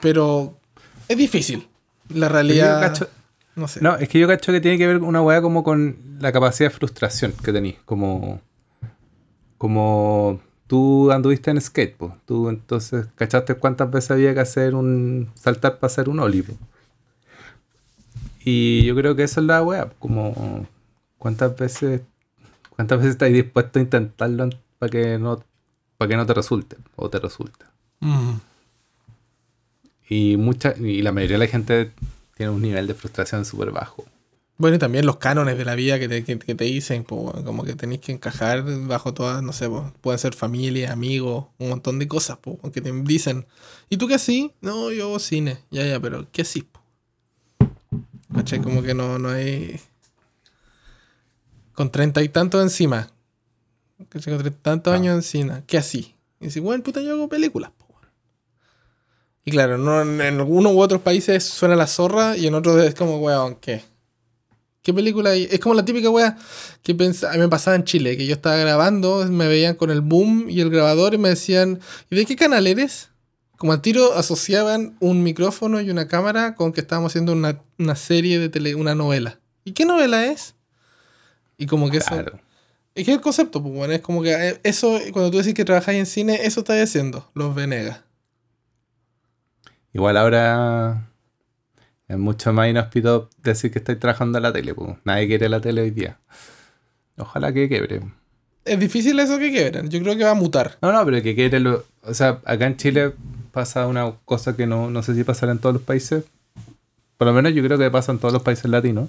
Pero 0.00 0.58
es 1.08 1.16
difícil. 1.16 1.68
La 2.10 2.28
realidad. 2.28 2.80
Cacho- 2.80 3.08
no 3.56 3.66
sé. 3.68 3.80
No, 3.82 3.96
es 3.96 4.08
que 4.08 4.18
yo 4.18 4.28
cacho 4.28 4.52
que 4.52 4.60
tiene 4.60 4.78
que 4.78 4.86
ver 4.86 4.98
una 4.98 5.20
weá 5.22 5.42
como 5.42 5.64
con 5.64 5.96
la 6.20 6.30
capacidad 6.32 6.70
de 6.70 6.76
frustración 6.76 7.32
que 7.42 7.52
tenís. 7.52 7.76
Como. 7.84 8.40
Como 9.58 10.40
tú 10.68 11.10
anduviste 11.10 11.50
en 11.50 11.60
skate, 11.60 11.96
po. 11.96 12.16
Tú 12.26 12.48
entonces 12.48 13.06
cachaste 13.16 13.54
cuántas 13.54 13.90
veces 13.90 14.12
había 14.12 14.32
que 14.34 14.40
hacer 14.40 14.76
un. 14.76 15.28
saltar 15.34 15.80
para 15.80 15.90
hacer 15.90 16.08
un 16.08 16.20
ollie, 16.20 16.44
po. 16.44 16.54
Y 18.44 18.84
yo 18.84 18.94
creo 18.94 19.16
que 19.16 19.24
eso 19.24 19.40
es 19.40 19.46
la 19.46 19.62
weá. 19.62 19.90
Como. 19.98 20.66
cuántas 21.18 21.56
veces. 21.56 22.02
cuántas 22.76 22.98
veces 22.98 23.12
estás 23.12 23.32
dispuesto 23.32 23.80
a 23.80 23.82
intentarlo 23.82 24.50
para 24.78 24.90
que 24.90 25.18
no. 25.18 25.42
para 25.96 26.08
que 26.08 26.16
no 26.16 26.26
te 26.26 26.34
resulte. 26.34 26.76
O 26.94 27.10
te 27.10 27.18
resulte. 27.18 27.64
Mm. 28.00 28.34
Y 30.10 30.36
mucha. 30.36 30.74
y 30.78 31.02
la 31.02 31.12
mayoría 31.12 31.38
de 31.38 31.44
la 31.46 31.50
gente 31.50 31.92
tiene 32.36 32.52
un 32.52 32.62
nivel 32.62 32.86
de 32.86 32.94
frustración 32.94 33.44
súper 33.44 33.72
bajo. 33.72 34.04
Bueno, 34.60 34.74
y 34.74 34.78
también 34.80 35.06
los 35.06 35.18
cánones 35.18 35.56
de 35.56 35.64
la 35.64 35.76
vida 35.76 36.00
que 36.00 36.08
te, 36.08 36.24
que, 36.24 36.36
que 36.36 36.54
te 36.56 36.64
dicen, 36.64 37.04
como 37.04 37.62
que 37.62 37.74
tenéis 37.76 38.00
que 38.00 38.10
encajar 38.10 38.64
bajo 38.86 39.14
todas, 39.14 39.40
no 39.40 39.52
sé, 39.52 39.70
pueden 40.00 40.18
ser 40.18 40.34
familia, 40.34 40.92
amigos, 40.92 41.46
un 41.58 41.68
montón 41.68 42.00
de 42.00 42.08
cosas, 42.08 42.38
po, 42.38 42.58
que 42.72 42.80
te 42.80 42.90
dicen, 42.90 43.46
¿y 43.88 43.98
tú 43.98 44.08
qué 44.08 44.14
así? 44.14 44.52
No, 44.60 44.90
yo 44.90 45.04
hago 45.04 45.20
cine, 45.20 45.58
ya, 45.70 45.86
ya, 45.86 46.00
pero 46.00 46.26
¿qué 46.32 46.42
así? 46.42 46.66
¿Cachai? 48.34 48.60
Como 48.60 48.82
que 48.82 48.94
no, 48.94 49.18
no 49.20 49.28
hay... 49.30 49.80
Con 51.72 51.92
treinta 51.92 52.20
y 52.24 52.28
tantos 52.28 52.60
encima, 52.60 53.12
¿cachai? 54.08 54.32
Con 54.34 54.42
treinta 54.42 54.48
y 54.48 54.62
tantos 54.62 54.92
Ah. 54.92 54.96
años 54.96 55.14
encima, 55.14 55.62
¿qué 55.68 55.78
así? 55.78 56.16
Y 56.40 56.46
dices, 56.46 56.60
bueno, 56.60 56.82
puta, 56.82 57.00
yo 57.00 57.12
hago 57.12 57.28
películas, 57.28 57.70
po. 57.78 57.86
weón". 57.90 58.10
Y 59.44 59.52
claro, 59.52 59.78
no, 59.78 60.02
en, 60.02 60.20
en 60.20 60.38
algunos 60.40 60.72
u 60.72 60.80
otros 60.80 61.00
países 61.00 61.44
suena 61.44 61.76
la 61.76 61.86
zorra 61.86 62.36
y 62.36 62.48
en 62.48 62.54
otros 62.54 62.82
es 62.82 62.96
como, 62.96 63.18
weón, 63.20 63.54
¿qué? 63.60 63.84
¿Qué 64.82 64.94
película 64.94 65.30
hay? 65.30 65.48
Es 65.50 65.60
como 65.60 65.74
la 65.74 65.84
típica 65.84 66.08
wea 66.08 66.36
que 66.82 66.94
pensa- 66.94 67.30
a 67.30 67.34
mí 67.34 67.40
me 67.40 67.48
pasaba 67.48 67.76
en 67.76 67.84
Chile, 67.84 68.16
que 68.16 68.26
yo 68.26 68.34
estaba 68.34 68.56
grabando, 68.56 69.26
me 69.26 69.46
veían 69.46 69.74
con 69.74 69.90
el 69.90 70.00
boom 70.00 70.48
y 70.48 70.60
el 70.60 70.70
grabador 70.70 71.14
y 71.14 71.18
me 71.18 71.28
decían, 71.30 71.80
¿y 72.10 72.16
de 72.16 72.24
qué 72.24 72.36
canal 72.36 72.66
eres? 72.66 73.10
Como 73.58 73.72
al 73.72 73.82
tiro 73.82 74.14
asociaban 74.14 74.96
un 75.00 75.22
micrófono 75.24 75.80
y 75.80 75.90
una 75.90 76.06
cámara 76.06 76.54
con 76.54 76.72
que 76.72 76.80
estábamos 76.80 77.12
haciendo 77.12 77.32
una, 77.32 77.60
una 77.78 77.96
serie 77.96 78.38
de 78.38 78.48
tele, 78.48 78.74
una 78.76 78.94
novela. 78.94 79.40
¿Y 79.64 79.72
qué 79.72 79.84
novela 79.84 80.26
es? 80.26 80.54
Y 81.58 81.66
como 81.66 81.90
que 81.90 81.98
eso... 81.98 82.10
Claro. 82.10 82.40
Es 82.94 83.04
que 83.04 83.12
el 83.12 83.20
concepto, 83.20 83.62
pues 83.62 83.74
bueno, 83.74 83.92
es 83.94 84.00
como 84.00 84.22
que 84.22 84.32
eh, 84.32 84.60
eso, 84.64 84.98
cuando 85.12 85.30
tú 85.30 85.38
decís 85.38 85.54
que 85.54 85.64
trabajáis 85.64 85.98
en 85.98 86.06
cine, 86.06 86.40
eso 86.46 86.60
estás 86.60 86.80
haciendo, 86.82 87.30
los 87.34 87.54
Venegas. 87.54 88.00
Igual 89.92 90.16
ahora 90.16 91.07
es 92.08 92.18
mucho 92.18 92.52
más 92.54 92.68
inhóspito 92.68 93.28
decir 93.42 93.70
que 93.70 93.78
estáis 93.78 94.00
trabajando 94.00 94.38
en 94.38 94.42
la 94.42 94.52
tele. 94.52 94.74
pues. 94.74 94.96
Nadie 95.04 95.28
quiere 95.28 95.48
la 95.48 95.60
tele 95.60 95.82
hoy 95.82 95.90
día. 95.90 96.18
Ojalá 97.18 97.52
que 97.52 97.68
quiebre. 97.68 98.00
Es 98.64 98.78
difícil 98.78 99.18
eso 99.20 99.38
que 99.38 99.50
quieran, 99.50 99.88
yo 99.88 100.00
creo 100.00 100.16
que 100.16 100.24
va 100.24 100.30
a 100.30 100.34
mutar. 100.34 100.78
No, 100.82 100.92
no, 100.92 101.04
pero 101.04 101.22
que 101.22 101.34
quiere 101.34 101.60
lo... 101.60 101.84
O 102.02 102.14
sea, 102.14 102.40
acá 102.44 102.66
en 102.66 102.76
Chile 102.76 103.12
pasa 103.52 103.86
una 103.86 104.12
cosa 104.24 104.56
que 104.56 104.66
no, 104.66 104.90
no 104.90 105.02
sé 105.02 105.14
si 105.14 105.24
pasará 105.24 105.52
en 105.52 105.58
todos 105.58 105.74
los 105.74 105.82
países. 105.82 106.24
Por 107.16 107.26
lo 107.26 107.34
menos 107.34 107.52
yo 107.54 107.62
creo 107.62 107.78
que 107.78 107.90
pasa 107.90 108.12
en 108.12 108.18
todos 108.18 108.32
los 108.32 108.42
países 108.42 108.70
latinos. 108.70 109.08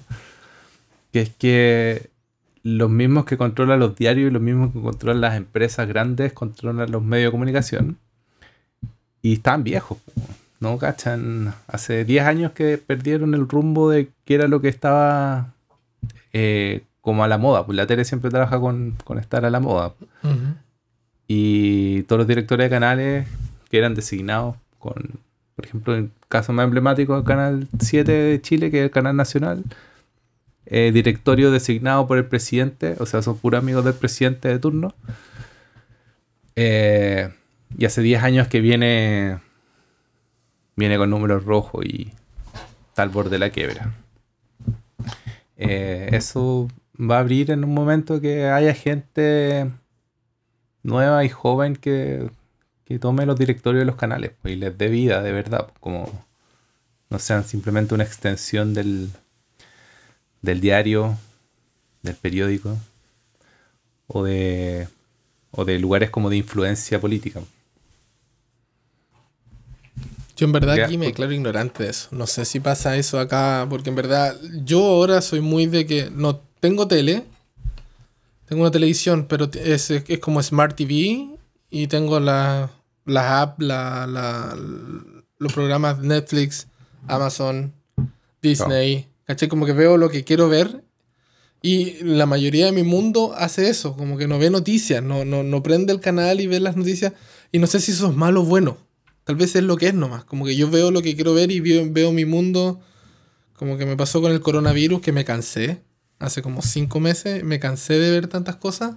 Que 1.12 1.22
es 1.22 1.30
que 1.30 2.10
los 2.62 2.90
mismos 2.90 3.24
que 3.24 3.36
controlan 3.36 3.80
los 3.80 3.96
diarios 3.96 4.30
y 4.30 4.32
los 4.32 4.42
mismos 4.42 4.72
que 4.72 4.80
controlan 4.80 5.20
las 5.20 5.36
empresas 5.36 5.88
grandes 5.88 6.32
controlan 6.32 6.90
los 6.90 7.02
medios 7.02 7.28
de 7.28 7.32
comunicación. 7.32 7.98
Y 9.22 9.34
están 9.34 9.64
viejos. 9.64 9.98
po. 9.98 10.12
No 10.60 10.78
cachan. 10.78 11.54
Hace 11.66 12.04
10 12.04 12.24
años 12.24 12.52
que 12.52 12.78
perdieron 12.78 13.34
el 13.34 13.48
rumbo 13.48 13.90
de 13.90 14.10
qué 14.24 14.34
era 14.34 14.46
lo 14.46 14.60
que 14.60 14.68
estaba 14.68 15.52
eh, 16.32 16.82
como 17.00 17.24
a 17.24 17.28
la 17.28 17.38
moda. 17.38 17.66
Pues 17.66 17.76
la 17.76 17.86
tele 17.86 18.04
siempre 18.04 18.30
trabaja 18.30 18.60
con, 18.60 18.96
con 19.04 19.18
estar 19.18 19.44
a 19.44 19.50
la 19.50 19.60
moda. 19.60 19.94
Y 21.26 22.02
todos 22.04 22.18
los 22.18 22.28
directores 22.28 22.66
de 22.66 22.70
canales 22.70 23.26
que 23.70 23.78
eran 23.78 23.94
designados 23.94 24.56
con, 24.78 25.20
por 25.56 25.64
ejemplo, 25.64 25.94
el 25.94 26.10
caso 26.28 26.52
más 26.52 26.64
emblemático 26.64 27.14
del 27.14 27.24
Canal 27.24 27.68
7 27.78 28.10
de 28.10 28.40
Chile, 28.40 28.70
que 28.70 28.78
es 28.78 28.84
el 28.84 28.90
Canal 28.90 29.16
Nacional, 29.16 29.64
eh, 30.66 30.90
directorio 30.92 31.50
designado 31.50 32.06
por 32.06 32.18
el 32.18 32.26
presidente, 32.26 32.96
o 32.98 33.06
sea, 33.06 33.22
son 33.22 33.36
puros 33.38 33.58
amigos 33.58 33.84
del 33.84 33.94
presidente 33.94 34.48
de 34.48 34.58
turno. 34.58 34.94
Eh, 36.56 37.30
y 37.78 37.84
hace 37.84 38.02
10 38.02 38.22
años 38.22 38.48
que 38.48 38.60
viene, 38.60 39.38
viene 40.80 40.96
con 40.96 41.10
números 41.10 41.44
rojos 41.44 41.84
y 41.84 42.10
está 42.88 43.02
al 43.02 43.10
borde 43.10 43.30
de 43.30 43.38
la 43.38 43.50
quiebra. 43.50 43.92
Eh, 45.56 46.08
eso 46.12 46.68
va 46.98 47.18
a 47.18 47.20
abrir 47.20 47.50
en 47.50 47.64
un 47.64 47.74
momento 47.74 48.20
que 48.20 48.46
haya 48.46 48.72
gente 48.72 49.70
nueva 50.82 51.22
y 51.24 51.28
joven 51.28 51.76
que, 51.76 52.30
que 52.86 52.98
tome 52.98 53.26
los 53.26 53.38
directorios 53.38 53.82
de 53.82 53.84
los 53.84 53.96
canales 53.96 54.32
pues, 54.40 54.54
y 54.54 54.56
les 54.56 54.76
dé 54.76 54.88
vida 54.88 55.22
de 55.22 55.32
verdad, 55.32 55.66
pues, 55.66 55.78
como 55.80 56.24
no 57.10 57.18
sean 57.18 57.44
simplemente 57.44 57.94
una 57.94 58.04
extensión 58.04 58.72
del, 58.72 59.10
del 60.40 60.60
diario, 60.62 61.18
del 62.02 62.14
periódico 62.14 62.78
o 64.06 64.24
de, 64.24 64.88
o 65.50 65.66
de 65.66 65.78
lugares 65.78 66.08
como 66.08 66.30
de 66.30 66.38
influencia 66.38 66.98
política. 67.00 67.42
Yo 70.40 70.46
en 70.46 70.52
verdad 70.52 70.76
aquí 70.84 70.96
me 70.96 71.04
declaro 71.06 71.32
ignorante 71.32 71.82
de 71.84 71.90
eso. 71.90 72.08
No 72.12 72.26
sé 72.26 72.46
si 72.46 72.60
pasa 72.60 72.96
eso 72.96 73.18
acá, 73.20 73.66
porque 73.68 73.90
en 73.90 73.96
verdad 73.96 74.34
yo 74.64 74.82
ahora 74.82 75.20
soy 75.20 75.40
muy 75.42 75.66
de 75.66 75.84
que 75.84 76.10
no 76.10 76.40
tengo 76.60 76.88
tele, 76.88 77.24
tengo 78.46 78.62
una 78.62 78.70
televisión, 78.70 79.26
pero 79.28 79.50
es, 79.52 79.90
es 79.90 80.18
como 80.18 80.42
Smart 80.42 80.74
TV 80.76 81.28
y 81.70 81.86
tengo 81.88 82.18
la, 82.20 82.70
las 83.04 83.24
apps, 83.30 83.62
la, 83.62 84.06
la- 84.06 84.56
los 85.38 85.52
programas 85.52 85.98
Netflix, 86.00 86.66
Amazon, 87.06 87.72
Disney. 88.42 89.06
¿Cachai? 89.26 89.48
Como 89.48 89.66
que 89.66 89.72
veo 89.72 89.96
lo 89.98 90.08
que 90.10 90.24
quiero 90.24 90.48
ver 90.48 90.82
y 91.62 92.02
la 92.02 92.24
mayoría 92.24 92.64
de 92.66 92.72
mi 92.72 92.82
mundo 92.82 93.34
hace 93.36 93.68
eso, 93.68 93.94
como 93.94 94.16
que 94.16 94.26
no 94.26 94.38
ve 94.38 94.48
noticias, 94.50 95.02
no, 95.02 95.24
no, 95.26 95.42
no 95.42 95.62
prende 95.62 95.92
el 95.92 96.00
canal 96.00 96.40
y 96.40 96.46
ve 96.46 96.60
las 96.60 96.76
noticias 96.76 97.12
y 97.52 97.58
no 97.58 97.66
sé 97.66 97.78
si 97.80 97.92
eso 97.92 98.08
es 98.08 98.16
malo 98.16 98.40
o 98.40 98.44
bueno. 98.44 98.78
Tal 99.30 99.36
vez 99.36 99.54
es 99.54 99.62
lo 99.62 99.76
que 99.76 99.86
es 99.86 99.94
nomás. 99.94 100.24
Como 100.24 100.44
que 100.44 100.56
yo 100.56 100.68
veo 100.68 100.90
lo 100.90 101.02
que 101.02 101.14
quiero 101.14 101.34
ver 101.34 101.52
y 101.52 101.60
veo, 101.60 101.86
veo 101.88 102.10
mi 102.10 102.24
mundo. 102.24 102.80
Como 103.54 103.78
que 103.78 103.86
me 103.86 103.96
pasó 103.96 104.20
con 104.20 104.32
el 104.32 104.40
coronavirus, 104.40 105.00
que 105.00 105.12
me 105.12 105.24
cansé. 105.24 105.84
Hace 106.18 106.42
como 106.42 106.62
cinco 106.62 106.98
meses 106.98 107.44
me 107.44 107.60
cansé 107.60 108.00
de 108.00 108.10
ver 108.10 108.26
tantas 108.26 108.56
cosas. 108.56 108.96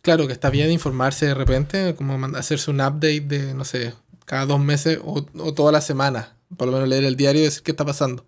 Claro 0.00 0.26
que 0.26 0.32
está 0.32 0.48
bien 0.48 0.70
informarse 0.70 1.26
de 1.26 1.34
repente, 1.34 1.94
como 1.96 2.34
hacerse 2.34 2.70
un 2.70 2.80
update 2.80 3.20
de, 3.20 3.52
no 3.52 3.66
sé, 3.66 3.92
cada 4.24 4.46
dos 4.46 4.58
meses 4.58 5.00
o, 5.04 5.26
o 5.36 5.52
toda 5.52 5.70
la 5.70 5.82
semana. 5.82 6.34
Por 6.56 6.68
lo 6.68 6.72
menos 6.72 6.88
leer 6.88 7.04
el 7.04 7.16
diario 7.16 7.42
y 7.42 7.44
decir 7.44 7.62
qué 7.62 7.72
está 7.72 7.84
pasando. 7.84 8.24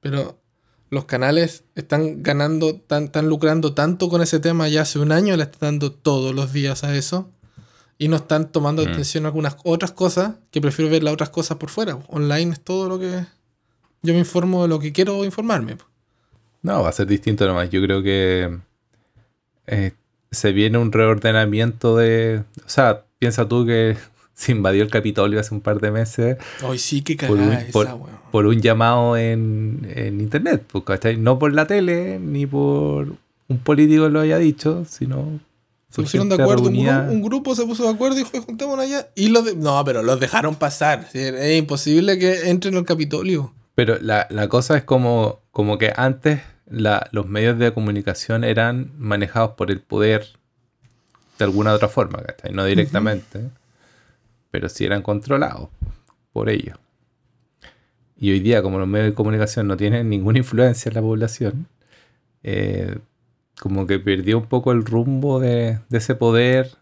Pero 0.00 0.40
los 0.88 1.04
canales 1.04 1.64
están 1.74 2.22
ganando, 2.22 2.76
tan, 2.76 3.04
están 3.04 3.28
lucrando 3.28 3.74
tanto 3.74 4.08
con 4.08 4.22
ese 4.22 4.40
tema 4.40 4.70
ya 4.70 4.80
hace 4.80 4.98
un 5.00 5.12
año, 5.12 5.36
le 5.36 5.42
están 5.42 5.72
dando 5.72 5.92
todos 5.92 6.34
los 6.34 6.54
días 6.54 6.82
a 6.82 6.96
eso. 6.96 7.30
Y 8.02 8.08
no 8.08 8.16
están 8.16 8.50
tomando 8.50 8.82
Mm. 8.84 8.88
atención 8.88 9.24
a 9.24 9.28
algunas 9.28 9.56
otras 9.64 9.92
cosas, 9.92 10.34
que 10.50 10.60
prefiero 10.60 10.90
ver 10.90 11.02
las 11.02 11.14
otras 11.14 11.30
cosas 11.30 11.56
por 11.58 11.70
fuera. 11.70 11.98
Online 12.08 12.52
es 12.52 12.60
todo 12.60 12.88
lo 12.88 12.98
que... 12.98 13.24
Yo 14.02 14.12
me 14.14 14.18
informo 14.18 14.62
de 14.62 14.68
lo 14.68 14.78
que 14.80 14.92
quiero 14.92 15.24
informarme. 15.24 15.76
No, 16.62 16.82
va 16.82 16.88
a 16.88 16.92
ser 16.92 17.06
distinto 17.06 17.46
nomás. 17.46 17.70
Yo 17.70 17.80
creo 17.82 18.02
que 18.02 18.58
eh, 19.66 19.92
se 20.30 20.52
viene 20.52 20.78
un 20.78 20.90
reordenamiento 20.90 21.96
de... 21.96 22.42
O 22.66 22.68
sea, 22.68 23.04
piensa 23.20 23.46
tú 23.46 23.64
que 23.66 23.96
se 24.34 24.52
invadió 24.52 24.82
el 24.82 24.90
Capitolio 24.90 25.38
hace 25.38 25.54
un 25.54 25.60
par 25.60 25.78
de 25.80 25.90
meses 25.92 26.38
Hoy 26.64 26.78
sí 26.78 27.02
que 27.02 27.14
Por 27.26 27.38
un- 27.38 27.52
esa, 27.52 27.70
por- 27.72 27.86
weón. 27.86 28.00
por 28.32 28.46
un 28.46 28.60
llamado 28.60 29.16
en, 29.16 29.86
en 29.94 30.20
internet, 30.20 30.64
¿cachai? 30.84 31.16
No 31.16 31.38
por 31.38 31.52
la 31.52 31.66
tele, 31.66 32.18
ni 32.18 32.46
por 32.46 33.12
un 33.48 33.58
político 33.58 34.08
lo 34.08 34.20
haya 34.20 34.38
dicho, 34.38 34.84
sino 34.88 35.38
Se 35.94 36.02
pusieron 36.02 36.28
de 36.28 36.36
acuerdo, 36.36 36.64
un 36.64 36.74
grupo, 36.74 37.12
un 37.12 37.22
grupo 37.22 37.54
se 37.54 37.66
puso 37.66 37.82
de 37.84 37.90
acuerdo 37.90 38.18
y 38.18 38.24
dijo, 38.24 38.42
juntémonos 38.42 38.84
allá. 38.84 39.08
Y 39.14 39.28
los 39.28 39.44
de- 39.44 39.54
No, 39.56 39.84
pero 39.84 40.02
los 40.02 40.18
dejaron 40.18 40.56
pasar. 40.56 41.06
Es 41.12 41.58
imposible 41.58 42.18
que 42.18 42.48
entren 42.50 42.76
al 42.76 42.84
Capitolio. 42.84 43.52
Pero 43.74 43.98
la, 44.00 44.26
la 44.30 44.48
cosa 44.48 44.76
es 44.76 44.84
como, 44.84 45.40
como 45.50 45.76
que 45.78 45.92
antes 45.94 46.40
la- 46.66 47.08
los 47.12 47.26
medios 47.28 47.58
de 47.58 47.72
comunicación 47.74 48.42
eran 48.44 48.90
manejados 48.98 49.50
por 49.52 49.70
el 49.70 49.80
poder 49.80 50.26
de 51.38 51.44
alguna 51.44 51.72
otra 51.74 51.88
forma, 51.88 52.22
¿cachai? 52.22 52.52
No 52.52 52.64
directamente, 52.64 53.50
pero 54.50 54.68
sí 54.68 54.84
eran 54.84 55.02
controlados 55.02 55.68
por 56.32 56.48
ellos. 56.48 56.78
Y 58.16 58.30
hoy 58.30 58.40
día, 58.40 58.62
como 58.62 58.78
los 58.78 58.86
medios 58.88 59.08
de 59.10 59.14
comunicación 59.14 59.66
no 59.66 59.76
tienen 59.76 60.08
ninguna 60.08 60.38
influencia 60.38 60.88
en 60.88 60.94
la 60.94 61.00
población, 61.02 61.66
eh, 62.44 62.98
como 63.62 63.86
que 63.86 64.00
perdió 64.00 64.38
un 64.38 64.46
poco 64.46 64.72
el 64.72 64.84
rumbo 64.84 65.38
de, 65.38 65.78
de 65.88 65.98
ese 65.98 66.16
poder 66.16 66.78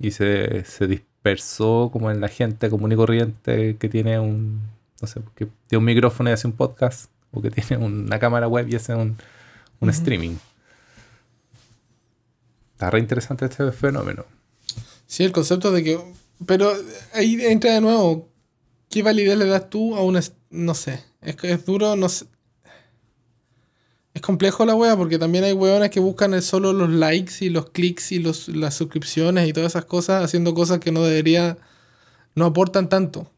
y 0.00 0.10
se, 0.10 0.64
se 0.64 0.88
dispersó 0.88 1.90
como 1.92 2.10
en 2.10 2.20
la 2.20 2.26
gente 2.26 2.68
común 2.68 2.90
y 2.90 2.96
corriente 2.96 3.76
que 3.76 3.88
tiene 3.88 4.18
un, 4.18 4.60
no 5.00 5.06
sé, 5.06 5.20
que 5.36 5.46
tiene 5.68 5.78
un 5.78 5.84
micrófono 5.84 6.28
y 6.28 6.32
hace 6.32 6.48
un 6.48 6.54
podcast, 6.54 7.12
o 7.30 7.40
que 7.40 7.52
tiene 7.52 7.84
una 7.84 8.18
cámara 8.18 8.48
web 8.48 8.68
y 8.68 8.74
hace 8.74 8.92
un, 8.92 9.18
un 9.78 9.90
streaming. 9.90 10.34
Está 12.72 12.90
re 12.90 12.98
interesante 12.98 13.44
este 13.44 13.70
fenómeno. 13.70 14.24
Sí, 15.06 15.22
el 15.22 15.30
concepto 15.30 15.70
de 15.70 15.84
que. 15.84 16.00
Pero 16.44 16.72
ahí 17.14 17.38
entra 17.40 17.74
de 17.74 17.82
nuevo. 17.82 18.28
¿Qué 18.88 19.04
validez 19.04 19.38
le 19.38 19.46
das 19.46 19.70
tú 19.70 19.94
a 19.94 20.02
un. 20.02 20.18
No 20.50 20.74
sé. 20.74 21.04
Es 21.22 21.36
que 21.36 21.52
es 21.52 21.64
duro, 21.64 21.94
no 21.94 22.08
sé. 22.08 22.26
Es 24.12 24.22
complejo 24.22 24.64
la 24.66 24.74
wea 24.74 24.96
porque 24.96 25.18
también 25.18 25.44
hay 25.44 25.52
weones 25.52 25.90
que 25.90 26.00
buscan 26.00 26.34
el 26.34 26.42
solo 26.42 26.72
los 26.72 26.90
likes 26.90 27.34
y 27.40 27.48
los 27.48 27.70
clics 27.70 28.12
y 28.12 28.18
los, 28.18 28.48
las 28.48 28.74
suscripciones 28.74 29.48
y 29.48 29.52
todas 29.52 29.72
esas 29.72 29.84
cosas 29.84 30.24
haciendo 30.24 30.52
cosas 30.54 30.80
que 30.80 30.90
no 30.90 31.02
debería. 31.02 31.56
No 32.34 32.46
aportan 32.46 32.88
tanto. 32.88 33.30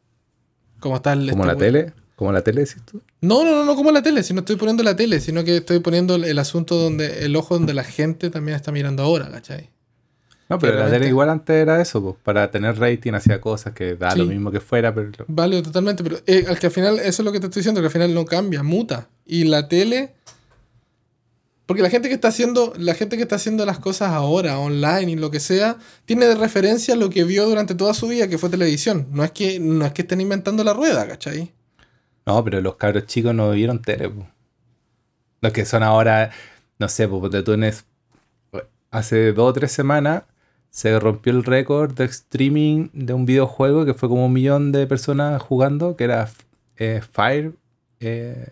Como. 0.80 1.00
Como 1.00 1.14
este 1.16 1.36
la 1.36 1.56
tele, 1.56 1.92
como 2.16 2.32
la 2.32 2.42
tele, 2.42 2.62
decís 2.62 2.82
tú. 2.84 3.00
No, 3.20 3.44
no, 3.44 3.52
no, 3.52 3.64
no 3.64 3.76
como 3.76 3.90
la 3.90 4.02
tele, 4.02 4.22
si 4.22 4.34
no 4.34 4.40
estoy 4.40 4.56
poniendo 4.56 4.82
la 4.82 4.96
tele, 4.96 5.20
sino 5.20 5.44
que 5.44 5.58
estoy 5.58 5.78
poniendo 5.78 6.16
el, 6.16 6.24
el 6.24 6.38
asunto 6.38 6.76
donde 6.76 7.24
el 7.24 7.36
ojo 7.36 7.54
donde 7.54 7.74
la 7.74 7.84
gente 7.84 8.30
también 8.30 8.56
está 8.56 8.72
mirando 8.72 9.02
ahora, 9.02 9.30
¿cachai? 9.30 9.70
No, 10.52 10.58
pero 10.58 10.78
la 10.78 10.90
tele 10.90 11.08
igual 11.08 11.30
antes 11.30 11.56
era 11.56 11.80
eso, 11.80 12.02
pues, 12.02 12.16
para 12.22 12.50
tener 12.50 12.78
rating 12.78 13.14
hacía 13.14 13.40
cosas 13.40 13.72
que 13.72 13.94
da 13.94 14.14
lo 14.14 14.26
mismo 14.26 14.50
que 14.50 14.60
fuera, 14.60 14.94
pero 14.94 15.10
Vale, 15.26 15.62
totalmente, 15.62 16.04
pero 16.04 16.18
eh, 16.26 16.44
al 16.46 16.58
que 16.58 16.66
al 16.66 16.72
final, 16.72 16.98
eso 16.98 17.22
es 17.22 17.24
lo 17.24 17.32
que 17.32 17.40
te 17.40 17.46
estoy 17.46 17.60
diciendo, 17.60 17.80
que 17.80 17.86
al 17.86 17.92
final 17.92 18.12
no 18.12 18.26
cambia, 18.26 18.62
muta. 18.62 19.08
Y 19.24 19.44
la 19.44 19.66
tele, 19.68 20.12
porque 21.72 21.82
la 21.82 21.88
gente 21.88 22.10
que 22.10 22.14
está 22.16 22.28
haciendo, 22.28 22.74
la 22.76 22.92
gente 22.92 23.16
que 23.16 23.22
está 23.22 23.36
haciendo 23.36 23.64
las 23.64 23.78
cosas 23.78 24.10
ahora, 24.10 24.58
online 24.58 25.12
y 25.12 25.16
lo 25.16 25.30
que 25.30 25.40
sea, 25.40 25.78
tiene 26.04 26.26
de 26.26 26.34
referencia 26.34 26.94
lo 26.96 27.08
que 27.08 27.24
vio 27.24 27.48
durante 27.48 27.74
toda 27.74 27.94
su 27.94 28.08
vida, 28.08 28.28
que 28.28 28.36
fue 28.36 28.50
televisión. 28.50 29.06
No 29.10 29.24
es 29.24 29.30
que, 29.30 29.58
no 29.58 29.86
es 29.86 29.92
que 29.92 30.02
estén 30.02 30.20
inventando 30.20 30.64
la 30.64 30.74
rueda, 30.74 31.08
¿cachai? 31.08 31.50
No, 32.26 32.44
pero 32.44 32.60
los 32.60 32.74
cabros 32.74 33.06
chicos 33.06 33.34
no 33.34 33.50
vieron 33.52 33.80
tele, 33.80 34.10
po. 34.10 34.28
Los 35.40 35.54
que 35.54 35.64
son 35.64 35.82
ahora, 35.82 36.30
no 36.78 36.90
sé, 36.90 37.08
ponte 37.08 37.42
tú 37.42 37.54
en 37.54 37.72
hace 38.90 39.32
dos 39.32 39.48
o 39.48 39.52
tres 39.54 39.72
semanas 39.72 40.24
se 40.68 41.00
rompió 41.00 41.32
el 41.32 41.42
récord 41.42 41.94
de 41.94 42.04
streaming 42.04 42.90
de 42.92 43.14
un 43.14 43.24
videojuego 43.24 43.86
que 43.86 43.94
fue 43.94 44.10
como 44.10 44.26
un 44.26 44.34
millón 44.34 44.72
de 44.72 44.86
personas 44.86 45.40
jugando, 45.40 45.96
que 45.96 46.04
era 46.04 46.28
eh, 46.76 47.00
Fire. 47.14 47.54
eh, 48.00 48.50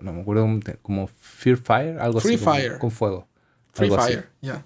no 0.00 0.12
me 0.12 0.20
acuerdo, 0.22 0.48
como 0.82 1.06
Fear 1.08 1.56
Fire, 1.56 1.98
algo 2.00 2.20
Free 2.20 2.34
así. 2.34 2.44
como- 2.44 2.56
Fire. 2.56 2.78
Con 2.78 2.90
fuego. 2.90 3.28
Free 3.72 3.88
algo. 3.88 4.02
Fire, 4.02 4.28
ya. 4.40 4.64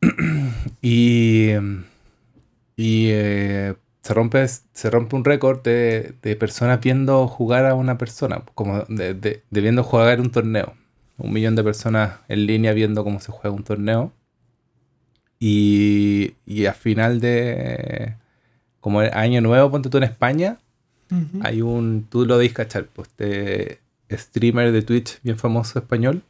Y, 0.82 1.50
y 2.76 3.08
eh, 3.10 3.74
se, 4.02 4.14
rompe, 4.14 4.46
se 4.48 4.90
rompe 4.90 5.16
un 5.16 5.24
récord 5.24 5.62
de, 5.62 6.14
de 6.22 6.36
personas 6.36 6.80
viendo 6.80 7.26
jugar 7.28 7.66
a 7.66 7.74
una 7.74 7.98
persona, 7.98 8.42
como 8.54 8.80
de, 8.88 9.14
de- 9.14 9.42
de 9.50 9.60
viendo 9.60 9.82
jugar 9.82 10.20
un 10.20 10.30
torneo. 10.30 10.74
Un 11.18 11.32
millón 11.34 11.54
de 11.54 11.62
personas 11.64 12.20
en 12.28 12.46
línea 12.46 12.72
viendo 12.72 13.04
cómo 13.04 13.20
se 13.20 13.30
juega 13.30 13.54
un 13.54 13.62
torneo. 13.64 14.12
Y, 15.38 16.34
y 16.46 16.66
a 16.66 16.72
final 16.74 17.20
de 17.20 18.16
como 18.80 19.02
el 19.02 19.10
año 19.12 19.40
nuevo, 19.42 19.70
ponte 19.70 19.90
tú 19.90 19.98
en 19.98 20.04
España, 20.04 20.58
Hay 21.42 21.60
un, 21.62 22.06
tú 22.08 22.24
lo 22.26 22.38
debes 22.38 22.52
cachar, 22.52 22.86
pues 22.86 23.08
este 23.08 23.80
streamer 24.10 24.72
de 24.72 24.82
Twitch 24.82 25.20
bien 25.22 25.36
famoso 25.38 25.78
español 25.78 26.22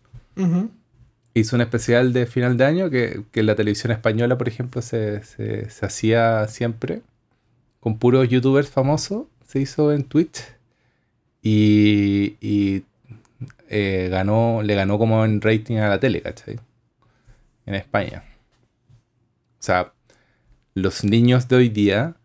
hizo 1.35 1.57
un 1.57 1.63
especial 1.63 2.13
de 2.13 2.27
final 2.27 2.57
de 2.57 2.65
año 2.65 2.91
que, 2.91 3.23
que 3.31 3.41
en 3.41 3.47
la 3.47 3.55
televisión 3.55 3.93
española, 3.93 4.37
por 4.39 4.49
ejemplo, 4.49 4.81
se, 4.83 5.23
se- 5.25 5.69
se 5.71 5.87
hacía 5.87 6.47
siempre 6.49 7.03
con 7.81 7.99
puros 7.99 8.29
youtubers 8.29 8.69
famosos. 8.69 9.25
Se 9.47 9.61
hizo 9.61 9.93
en 9.93 10.05
Twitch 10.05 10.41
y, 11.43 12.37
y, 12.41 12.85
eh, 13.69 14.09
ganó, 14.11 14.63
le 14.63 14.75
ganó 14.75 14.99
como 14.99 15.25
en 15.25 15.41
rating 15.41 15.77
a 15.77 15.89
la 15.89 16.01
tele, 16.01 16.21
¿cachai? 16.23 16.59
En 17.67 17.75
España. 17.75 18.25
O 19.59 19.63
sea, 19.63 19.93
los 20.75 21.05
niños 21.05 21.49
de 21.49 21.57
hoy 21.57 21.69
día 21.69 22.17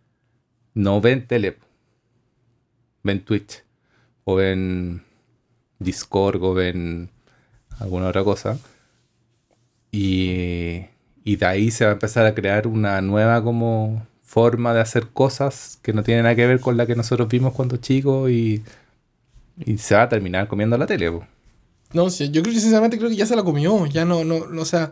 no 0.74 1.02
ven 1.02 1.26
tele, 1.28 1.58
ven 3.06 3.24
Twitch 3.24 3.63
o 4.26 4.36
ven 4.36 5.04
Discord 5.80 6.44
o 6.44 6.54
ven 6.54 7.10
alguna 7.80 8.08
otra 8.08 8.24
cosa. 8.24 8.60
Y, 9.91 10.82
y 11.24 11.36
de 11.38 11.46
ahí 11.46 11.72
se 11.72 11.86
va 11.86 11.91
a 11.91 11.94
empezar 11.94 12.26
a 12.26 12.36
crear 12.36 12.68
una 12.68 13.00
nueva 13.02 13.41
como 13.41 14.06
forma 14.24 14.74
de 14.74 14.82
hacer 14.82 15.08
cosas 15.08 15.80
que 15.82 15.94
no 15.94 16.04
tienen 16.04 16.24
nada 16.24 16.36
que 16.36 16.48
ver 16.48 16.60
con 16.60 16.76
la 16.76 16.86
que 16.86 16.96
nosotros 16.96 17.30
vimos 17.30 17.54
cuando 17.54 17.78
chicos 17.78 18.30
y, 18.30 18.63
y 19.63 19.78
se 19.78 19.96
va 19.96 20.04
a 20.04 20.10
terminar 20.10 20.48
comiendo 20.48 20.78
la 20.78 20.88
tele. 20.88 21.22
No, 21.94 22.10
sí, 22.10 22.30
yo 22.32 22.41
creo 22.41 22.54
sinceramente 22.54 22.98
creo 22.98 23.10
que 23.10 23.15
ya 23.15 23.26
se 23.26 23.36
la 23.36 23.44
comió. 23.44 23.86
Ya 23.86 24.04
no, 24.04 24.26
no, 24.26 24.38
o 24.60 24.65
sea, 24.65 24.91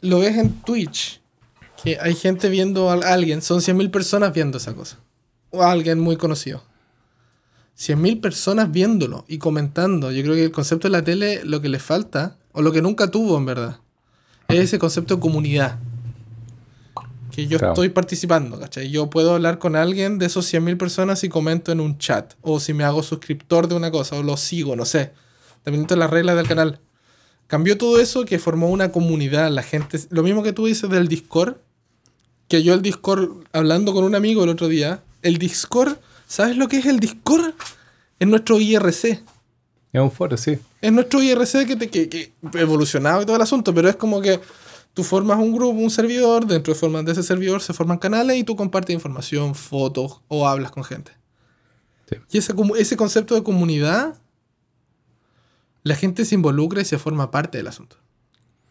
lo 0.00 0.20
ves 0.20 0.38
en 0.38 0.52
Twitch, 0.62 1.20
que 1.82 1.98
hay 2.00 2.14
gente 2.14 2.48
viendo 2.48 2.88
a 2.88 2.94
alguien, 2.94 3.42
son 3.42 3.58
100.000 3.58 3.90
personas 3.90 4.32
viendo 4.32 4.58
esa 4.58 4.72
cosa. 4.72 4.98
O 5.50 5.62
alguien 5.62 5.98
muy 5.98 6.16
conocido. 6.16 6.69
100.000 7.80 8.20
personas 8.20 8.70
viéndolo 8.70 9.24
y 9.26 9.38
comentando. 9.38 10.12
Yo 10.12 10.22
creo 10.22 10.34
que 10.34 10.44
el 10.44 10.50
concepto 10.52 10.86
de 10.88 10.92
la 10.92 11.02
tele, 11.02 11.40
lo 11.44 11.62
que 11.62 11.70
le 11.70 11.78
falta, 11.78 12.36
o 12.52 12.60
lo 12.60 12.72
que 12.72 12.82
nunca 12.82 13.10
tuvo 13.10 13.38
en 13.38 13.46
verdad, 13.46 13.78
es 14.48 14.58
ese 14.60 14.78
concepto 14.78 15.14
de 15.14 15.20
comunidad. 15.20 15.78
Que 17.30 17.46
yo 17.46 17.58
Claro. 17.58 17.72
estoy 17.72 17.88
participando, 17.88 18.58
¿cachai? 18.58 18.90
Yo 18.90 19.08
puedo 19.08 19.34
hablar 19.34 19.58
con 19.58 19.76
alguien 19.76 20.18
de 20.18 20.26
esos 20.26 20.44
100.000 20.52 20.76
personas 20.76 21.24
y 21.24 21.28
comento 21.28 21.72
en 21.72 21.80
un 21.80 21.96
chat. 21.96 22.34
O 22.42 22.60
si 22.60 22.74
me 22.74 22.84
hago 22.84 23.02
suscriptor 23.02 23.66
de 23.68 23.76
una 23.76 23.90
cosa, 23.90 24.16
o 24.16 24.22
lo 24.22 24.36
sigo, 24.36 24.76
no 24.76 24.84
sé. 24.84 25.12
Dependiendo 25.64 25.94
de 25.94 26.00
las 26.00 26.10
reglas 26.10 26.36
del 26.36 26.48
canal. 26.48 26.80
Cambió 27.46 27.78
todo 27.78 27.98
eso 28.00 28.24
que 28.24 28.38
formó 28.38 28.68
una 28.68 28.92
comunidad. 28.92 29.50
La 29.50 29.62
gente. 29.62 29.98
Lo 30.10 30.22
mismo 30.22 30.42
que 30.42 30.52
tú 30.52 30.66
dices 30.66 30.90
del 30.90 31.08
Discord. 31.08 31.56
Que 32.48 32.62
yo 32.62 32.74
el 32.74 32.82
Discord, 32.82 33.44
hablando 33.52 33.92
con 33.94 34.04
un 34.04 34.14
amigo 34.16 34.42
el 34.44 34.50
otro 34.50 34.68
día. 34.68 35.02
El 35.22 35.38
Discord, 35.38 35.98
¿sabes 36.30 36.56
lo 36.56 36.68
que 36.68 36.78
es 36.78 36.86
el 36.86 37.00
Discord? 37.00 37.54
Es 38.18 38.28
nuestro 38.28 38.60
IRC. 38.60 39.04
Es 39.92 40.00
un 40.00 40.10
foro, 40.12 40.36
sí. 40.36 40.58
Es 40.80 40.92
nuestro 40.92 41.20
IRC 41.22 41.66
que, 41.66 41.76
te, 41.76 41.88
que, 41.90 42.08
que 42.08 42.32
evolucionado 42.54 43.22
y 43.22 43.26
todo 43.26 43.34
el 43.36 43.42
asunto, 43.42 43.74
pero 43.74 43.88
es 43.88 43.96
como 43.96 44.20
que 44.20 44.40
tú 44.94 45.02
formas 45.02 45.38
un 45.38 45.52
grupo, 45.52 45.78
un 45.78 45.90
servidor, 45.90 46.46
dentro 46.46 46.72
de, 46.74 47.02
de 47.02 47.12
ese 47.12 47.22
servidor 47.24 47.60
se 47.60 47.72
forman 47.72 47.98
canales 47.98 48.36
y 48.36 48.44
tú 48.44 48.54
compartes 48.54 48.94
información, 48.94 49.54
fotos 49.56 50.20
o 50.28 50.46
hablas 50.46 50.70
con 50.70 50.84
gente. 50.84 51.12
Sí. 52.08 52.16
Y 52.30 52.38
ese, 52.38 52.54
ese 52.78 52.96
concepto 52.96 53.34
de 53.34 53.42
comunidad, 53.42 54.14
la 55.82 55.94
gente 55.96 56.24
se 56.24 56.34
involucra 56.34 56.82
y 56.82 56.84
se 56.84 56.98
forma 56.98 57.30
parte 57.30 57.58
del 57.58 57.66
asunto. 57.66 57.96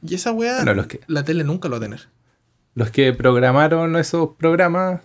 Y 0.02 0.16
esa 0.16 0.32
weá, 0.32 0.58
Bueno, 0.58 0.74
los 0.76 0.88
que- 0.88 1.02
la 1.08 1.24
tele 1.26 1.44
nunca 1.44 1.68
lo 1.68 1.74
va 1.74 1.78
a 1.78 1.82
tener. 1.82 2.08
Los 2.76 2.92
que 2.92 3.12
programaron 3.14 3.96
esos 3.98 4.30
programas, 4.38 5.02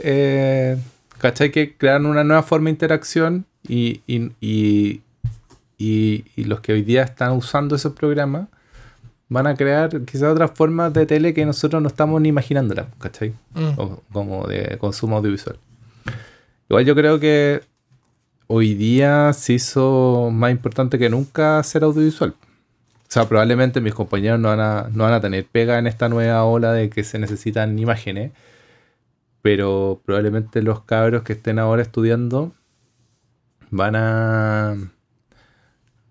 eh, 0.00 0.76
¿cachai? 1.18 1.50
Que 1.50 1.76
crearon 1.76 2.06
una 2.06 2.24
nueva 2.24 2.42
forma 2.42 2.66
de 2.66 2.70
interacción 2.72 3.44
y, 3.66 4.00
y, 4.06 4.30
y, 4.40 5.02
y- 5.78 6.44
los 6.44 6.60
que 6.60 6.72
hoy 6.72 6.82
día 6.82 7.02
están 7.02 7.32
usando 7.32 7.76
esos 7.76 7.92
programas 7.92 8.48
van 9.28 9.46
a 9.46 9.54
crear 9.54 10.00
quizás 10.02 10.32
otras 10.32 10.50
formas 10.54 10.92
de 10.94 11.04
tele 11.04 11.34
que 11.34 11.44
nosotros 11.44 11.82
no 11.82 11.88
estamos 11.88 12.20
ni 12.20 12.30
imaginándolas, 12.30 12.86
¿cachai? 12.98 13.34
Mm. 13.54 13.72
O- 13.78 14.02
como 14.12 14.46
de 14.46 14.78
consumo 14.78 15.16
audiovisual. 15.18 15.58
Igual 16.70 16.84
yo 16.84 16.94
creo 16.94 17.20
que 17.20 17.60
hoy 18.46 18.74
día 18.74 19.32
se 19.34 19.54
hizo 19.54 20.30
más 20.32 20.50
importante 20.50 20.98
que 20.98 21.10
nunca 21.10 21.62
ser 21.62 21.84
audiovisual. 21.84 22.30
O 22.30 23.10
sea, 23.10 23.26
probablemente 23.26 23.80
mis 23.80 23.94
compañeros 23.94 24.38
no 24.40 24.48
van 24.48 24.60
a, 24.60 24.88
no 24.92 25.04
van 25.04 25.14
a 25.14 25.20
tener 25.20 25.44
pega 25.46 25.78
en 25.78 25.86
esta 25.86 26.08
nueva 26.08 26.44
ola 26.44 26.72
de 26.72 26.90
que 26.90 27.04
se 27.04 27.18
necesitan 27.18 27.78
imágenes, 27.78 28.32
pero 29.48 30.02
probablemente 30.04 30.60
los 30.60 30.82
cabros 30.82 31.22
que 31.22 31.32
estén 31.32 31.58
ahora 31.58 31.80
estudiando 31.80 32.52
van 33.70 33.96
a 33.96 34.76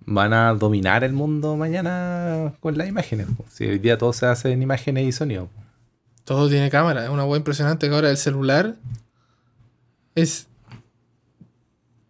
van 0.08 0.34
a 0.34 0.56
dominar 0.56 1.04
el 1.04 1.14
mundo 1.14 1.56
mañana 1.56 2.56
con 2.60 2.80
las 2.80 2.88
imágenes. 2.88 3.28
Si 3.48 3.68
hoy 3.68 3.78
día 3.78 4.00
todo 4.00 4.12
se 4.12 4.26
hace 4.26 4.52
en 4.54 4.64
imágenes 4.64 5.06
y 5.06 5.12
sonido. 5.12 5.50
Todo 6.24 6.50
tiene 6.50 6.72
cámara. 6.72 7.04
Es 7.04 7.12
una 7.12 7.26
hueá 7.26 7.38
impresionante 7.38 7.88
que 7.88 7.94
ahora 7.94 8.10
el 8.10 8.18
celular 8.18 8.74
es 10.16 10.48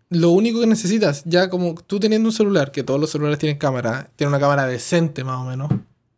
lo 0.10 0.30
único 0.30 0.62
que 0.62 0.68
necesitas. 0.68 1.26
Ya 1.26 1.50
como 1.50 1.76
tú 1.76 2.00
teniendo 2.00 2.30
un 2.30 2.34
celular, 2.34 2.72
que 2.72 2.84
todos 2.84 3.02
los 3.02 3.10
celulares 3.10 3.38
tienen 3.38 3.58
cámara, 3.58 4.12
tiene 4.16 4.30
una 4.30 4.40
cámara 4.40 4.66
decente 4.66 5.26
más 5.26 5.42
o 5.42 5.44
menos. 5.44 5.70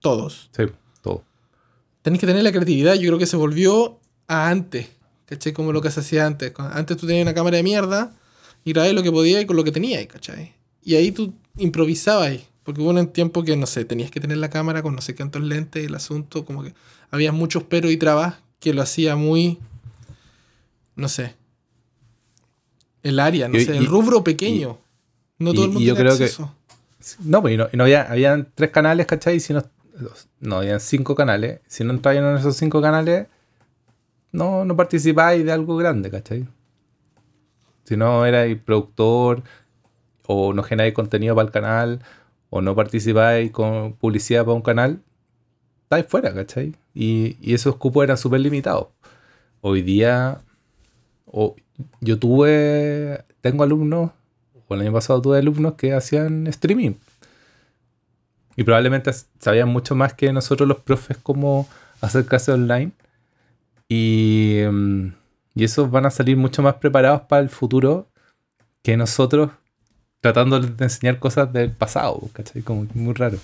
Todos. 0.02 0.52
Sí, 0.56 0.66
todo. 1.02 1.24
Tenés 2.04 2.20
que 2.20 2.28
tener 2.28 2.44
la 2.44 2.52
creatividad. 2.52 2.94
Yo 2.94 3.08
creo 3.08 3.18
que 3.18 3.26
se 3.26 3.38
volvió 3.38 4.00
a 4.28 4.50
antes. 4.50 4.99
¿Cachai? 5.30 5.54
Como 5.54 5.72
lo 5.72 5.82
que 5.82 5.92
se 5.92 6.00
hacía 6.00 6.26
antes. 6.26 6.52
Antes 6.58 6.98
tú 6.98 7.06
tenías 7.06 7.24
una 7.24 7.36
cámara 7.36 7.58
de 7.58 7.64
mierda 7.64 8.12
y 8.66 8.74
grababas 8.74 8.96
lo 8.96 9.04
que 9.04 9.12
podías 9.12 9.44
y 9.44 9.46
con 9.46 9.56
lo 9.56 9.64
que 9.64 9.72
tenías, 9.72 10.06
¿cachai? 10.08 10.54
Y 10.84 10.96
ahí 10.96 11.12
tú 11.12 11.34
improvisabas. 11.58 12.40
Porque 12.64 12.82
hubo 12.82 12.90
un 12.90 13.08
tiempo 13.08 13.44
que, 13.44 13.56
no 13.56 13.66
sé, 13.68 13.86
tenías 13.86 14.12
que 14.12 14.20
tener 14.20 14.38
la 14.38 14.50
cámara 14.50 14.82
con 14.84 14.96
no 14.96 15.02
sé 15.02 15.16
cuántos 15.16 15.42
lentes, 15.44 15.86
el 15.86 15.96
asunto, 15.96 16.46
como 16.46 16.64
que 16.64 16.74
había 17.12 17.32
muchos 17.32 17.64
peros 17.64 17.92
y 17.92 17.98
trabas 17.98 18.36
que 18.60 18.74
lo 18.74 18.82
hacía 18.82 19.16
muy, 19.16 19.58
no 20.96 21.08
sé, 21.10 21.36
el 23.04 23.20
área, 23.20 23.48
no 23.48 23.58
Y- 23.58 23.66
sé, 23.66 23.74
y- 23.74 23.78
el 23.78 23.86
rubro 23.88 24.24
pequeño. 24.24 24.78
no 25.40 25.54
todo 25.54 25.66
el 25.66 25.72
mundo 25.72 25.88
yo 25.88 25.96
creo 25.96 26.18
que- 26.18 26.26
acceso. 26.26 26.54
No, 27.20 27.42
pues 27.42 27.58
no, 27.58 27.84
había, 27.84 28.04
habían 28.12 28.50
tres 28.54 28.72
canales, 28.72 29.08
¿cachai? 29.08 29.38
Y 29.38 29.40
si 29.40 29.54
no, 29.54 29.64
no, 30.42 30.58
habían 30.58 30.80
cinco 30.82 31.16
canales. 31.16 31.62
Si 31.68 31.84
no 31.84 31.94
entraban 31.94 32.24
en 32.26 32.38
esos 32.38 32.58
cinco 32.58 32.82
canales, 32.82 33.28
no, 34.32 34.66
no 34.66 34.76
participáis 34.76 35.46
de 35.46 35.52
algo 35.52 35.78
grande, 35.78 36.10
¿cachai? 36.12 36.48
Si 37.84 37.98
no 37.98 38.26
erais 38.26 38.58
productor, 38.62 39.44
o 40.28 40.54
no 40.54 40.64
generáis 40.64 40.94
contenido 40.96 41.36
para 41.36 41.48
el 41.48 41.54
canal, 41.54 42.02
o 42.50 42.62
no 42.62 42.76
participáis 42.76 43.52
con 43.52 43.94
publicidad 43.94 44.46
para 44.46 44.56
un 44.56 44.62
canal, 44.62 45.02
estáis 45.84 46.08
fuera, 46.08 46.34
¿cachai? 46.34 46.76
Y, 46.94 47.38
y 47.42 47.54
esos 47.56 47.78
cupos 47.78 48.04
eran 48.06 48.18
súper 48.18 48.42
limitados. 48.42 48.88
Hoy 49.62 49.82
día, 49.84 50.42
o- 51.28 51.56
yo 52.02 52.20
tuve, 52.20 53.24
tengo 53.42 53.64
alumnos, 53.64 54.12
o 54.68 54.76
el 54.76 54.82
año 54.82 54.94
pasado 54.94 55.22
tuve 55.22 55.40
alumnos 55.40 55.76
que 55.76 55.94
hacían 55.94 56.48
streaming. 56.48 56.94
Y 58.56 58.64
probablemente 58.64 59.12
sabían 59.40 59.70
mucho 59.70 59.96
más 59.96 60.14
que 60.14 60.34
nosotros 60.34 60.68
los 60.68 60.80
profes 60.80 61.18
cómo 61.18 61.68
hacer 62.02 62.26
clases 62.26 62.56
online. 62.56 62.92
Y, 63.90 64.62
mm, 64.72 65.08
y 65.56 65.64
esos 65.66 65.92
van 65.92 66.06
a 66.06 66.12
salir 66.12 66.38
mucho 66.38 66.62
más 66.62 66.76
preparados 66.76 67.24
para 67.24 67.42
el 67.42 67.50
futuro 67.50 68.08
que 68.82 68.96
nosotros 68.96 69.52
tratando 70.22 70.60
de 70.60 70.84
enseñar 70.84 71.20
cosas 71.20 71.52
del 71.52 71.72
pasado, 71.72 72.30
¿cachai? 72.34 72.62
Como 72.62 72.88
muy 72.94 73.14
raro. 73.14 73.38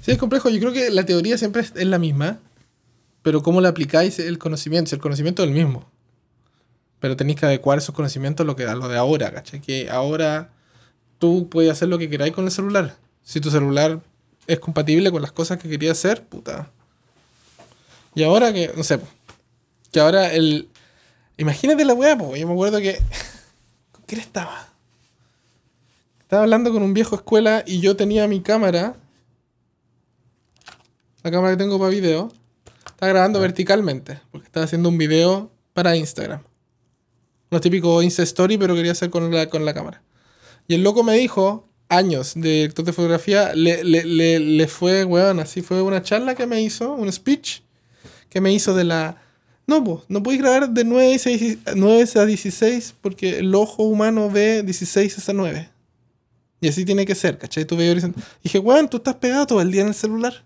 Sí, 0.00 0.12
es 0.12 0.18
complejo. 0.18 0.48
Yo 0.48 0.58
creo 0.60 0.72
que 0.72 0.90
la 0.90 1.04
teoría 1.04 1.36
siempre 1.38 1.62
es 1.62 1.72
es 1.76 1.86
la 1.86 1.98
misma, 1.98 2.38
pero 3.22 3.42
cómo 3.42 3.60
la 3.60 3.68
aplicáis 3.68 4.18
el 4.18 4.38
conocimiento. 4.38 4.94
El 4.94 5.00
conocimiento 5.00 5.42
es 5.42 5.48
el 5.48 5.54
mismo. 5.54 5.90
Pero 7.00 7.16
tenéis 7.16 7.40
que 7.40 7.46
adecuar 7.46 7.78
esos 7.78 7.94
conocimientos 7.94 8.44
a 8.44 8.46
lo, 8.46 8.56
que, 8.56 8.64
a 8.64 8.74
lo 8.74 8.88
de 8.88 8.96
ahora, 8.96 9.32
¿cachai? 9.32 9.60
Que 9.60 9.90
ahora 9.90 10.50
tú 11.18 11.48
puedes 11.48 11.70
hacer 11.70 11.88
lo 11.88 11.98
que 11.98 12.08
queráis 12.08 12.32
con 12.32 12.44
el 12.44 12.50
celular. 12.50 12.96
Si 13.22 13.40
tu 13.40 13.50
celular 13.50 14.00
es 14.46 14.58
compatible 14.60 15.10
con 15.10 15.22
las 15.22 15.32
cosas 15.32 15.58
que 15.58 15.68
querías 15.68 15.98
hacer, 15.98 16.24
puta. 16.24 16.70
Y 18.14 18.22
ahora 18.22 18.52
que, 18.52 18.72
no 18.76 18.82
sé, 18.82 18.98
que 19.92 20.00
ahora 20.00 20.32
el... 20.32 20.68
Imagínate 21.36 21.84
la 21.84 21.94
weá, 21.94 22.16
po. 22.18 22.36
Yo 22.36 22.46
me 22.46 22.52
acuerdo 22.52 22.78
que... 22.78 22.96
¿Con 23.92 24.02
quién 24.06 24.20
estaba? 24.20 24.68
Estaba 26.20 26.42
hablando 26.42 26.72
con 26.72 26.82
un 26.82 26.94
viejo 26.94 27.16
escuela 27.16 27.64
y 27.66 27.80
yo 27.80 27.96
tenía 27.96 28.26
mi 28.28 28.40
cámara 28.40 28.96
la 31.22 31.30
cámara 31.30 31.52
que 31.52 31.58
tengo 31.58 31.78
para 31.78 31.90
video, 31.90 32.32
está 32.86 33.06
grabando 33.06 33.40
verticalmente, 33.40 34.20
porque 34.30 34.46
estaba 34.46 34.64
haciendo 34.64 34.88
un 34.88 34.96
video 34.96 35.50
para 35.74 35.96
Instagram. 35.96 36.42
No 37.50 37.60
típico 37.60 38.02
Insta 38.02 38.22
Story, 38.22 38.56
pero 38.56 38.74
quería 38.74 38.92
hacer 38.92 39.10
con 39.10 39.30
la, 39.30 39.48
con 39.48 39.64
la 39.64 39.74
cámara. 39.74 40.02
Y 40.66 40.74
el 40.74 40.82
loco 40.82 41.02
me 41.02 41.14
dijo, 41.14 41.68
años 41.88 42.34
de 42.34 42.48
director 42.48 42.84
de 42.84 42.92
fotografía, 42.92 43.54
le, 43.54 43.84
le, 43.84 44.04
le, 44.04 44.38
le 44.38 44.68
fue, 44.68 45.04
weón, 45.04 45.40
así 45.40 45.60
fue 45.60 45.82
una 45.82 46.02
charla 46.02 46.34
que 46.34 46.46
me 46.46 46.62
hizo, 46.62 46.92
un 46.94 47.12
speech 47.12 47.60
que 48.30 48.40
me 48.40 48.52
hizo 48.52 48.74
de 48.74 48.84
la... 48.84 49.20
No, 49.66 49.84
pues, 49.84 50.00
no 50.08 50.22
podéis 50.22 50.40
grabar 50.40 50.70
de 50.70 50.84
9, 50.84 51.14
a 51.14 51.18
6 51.18 51.58
9 51.76 52.08
a 52.16 52.24
16 52.24 52.94
porque 53.02 53.40
el 53.40 53.54
ojo 53.54 53.82
humano 53.82 54.30
ve 54.30 54.62
16 54.62 55.28
a 55.28 55.32
9. 55.34 55.68
Y 56.62 56.68
así 56.68 56.84
tiene 56.84 57.04
que 57.04 57.14
ser, 57.14 57.36
¿cachai? 57.36 57.66
Tú 57.66 57.76
veis 57.76 57.90
horizontal. 57.90 58.24
Dije, 58.42 58.58
weón, 58.58 58.88
tú 58.88 58.96
estás 58.96 59.16
pegado 59.16 59.46
todo 59.46 59.60
el 59.60 59.70
día 59.70 59.82
en 59.82 59.88
el 59.88 59.94
celular 59.94 60.42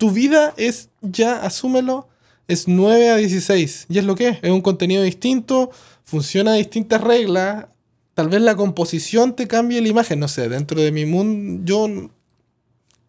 tu 0.00 0.10
vida 0.10 0.54
es 0.56 0.88
ya, 1.02 1.42
asúmelo, 1.42 2.08
es 2.48 2.66
9 2.66 3.10
a 3.10 3.16
16. 3.16 3.86
Y 3.90 3.98
es 3.98 4.04
lo 4.06 4.16
que 4.16 4.28
es. 4.28 4.38
Es 4.40 4.50
un 4.50 4.62
contenido 4.62 5.02
distinto, 5.02 5.70
funciona 6.04 6.52
a 6.52 6.54
distintas 6.54 7.02
reglas. 7.02 7.66
Tal 8.14 8.30
vez 8.30 8.40
la 8.40 8.56
composición 8.56 9.36
te 9.36 9.46
cambie 9.46 9.78
la 9.82 9.88
imagen. 9.88 10.18
No 10.18 10.26
sé, 10.26 10.48
dentro 10.48 10.80
de 10.80 10.90
mi 10.90 11.04
mundo 11.04 11.62
yo 11.66 11.86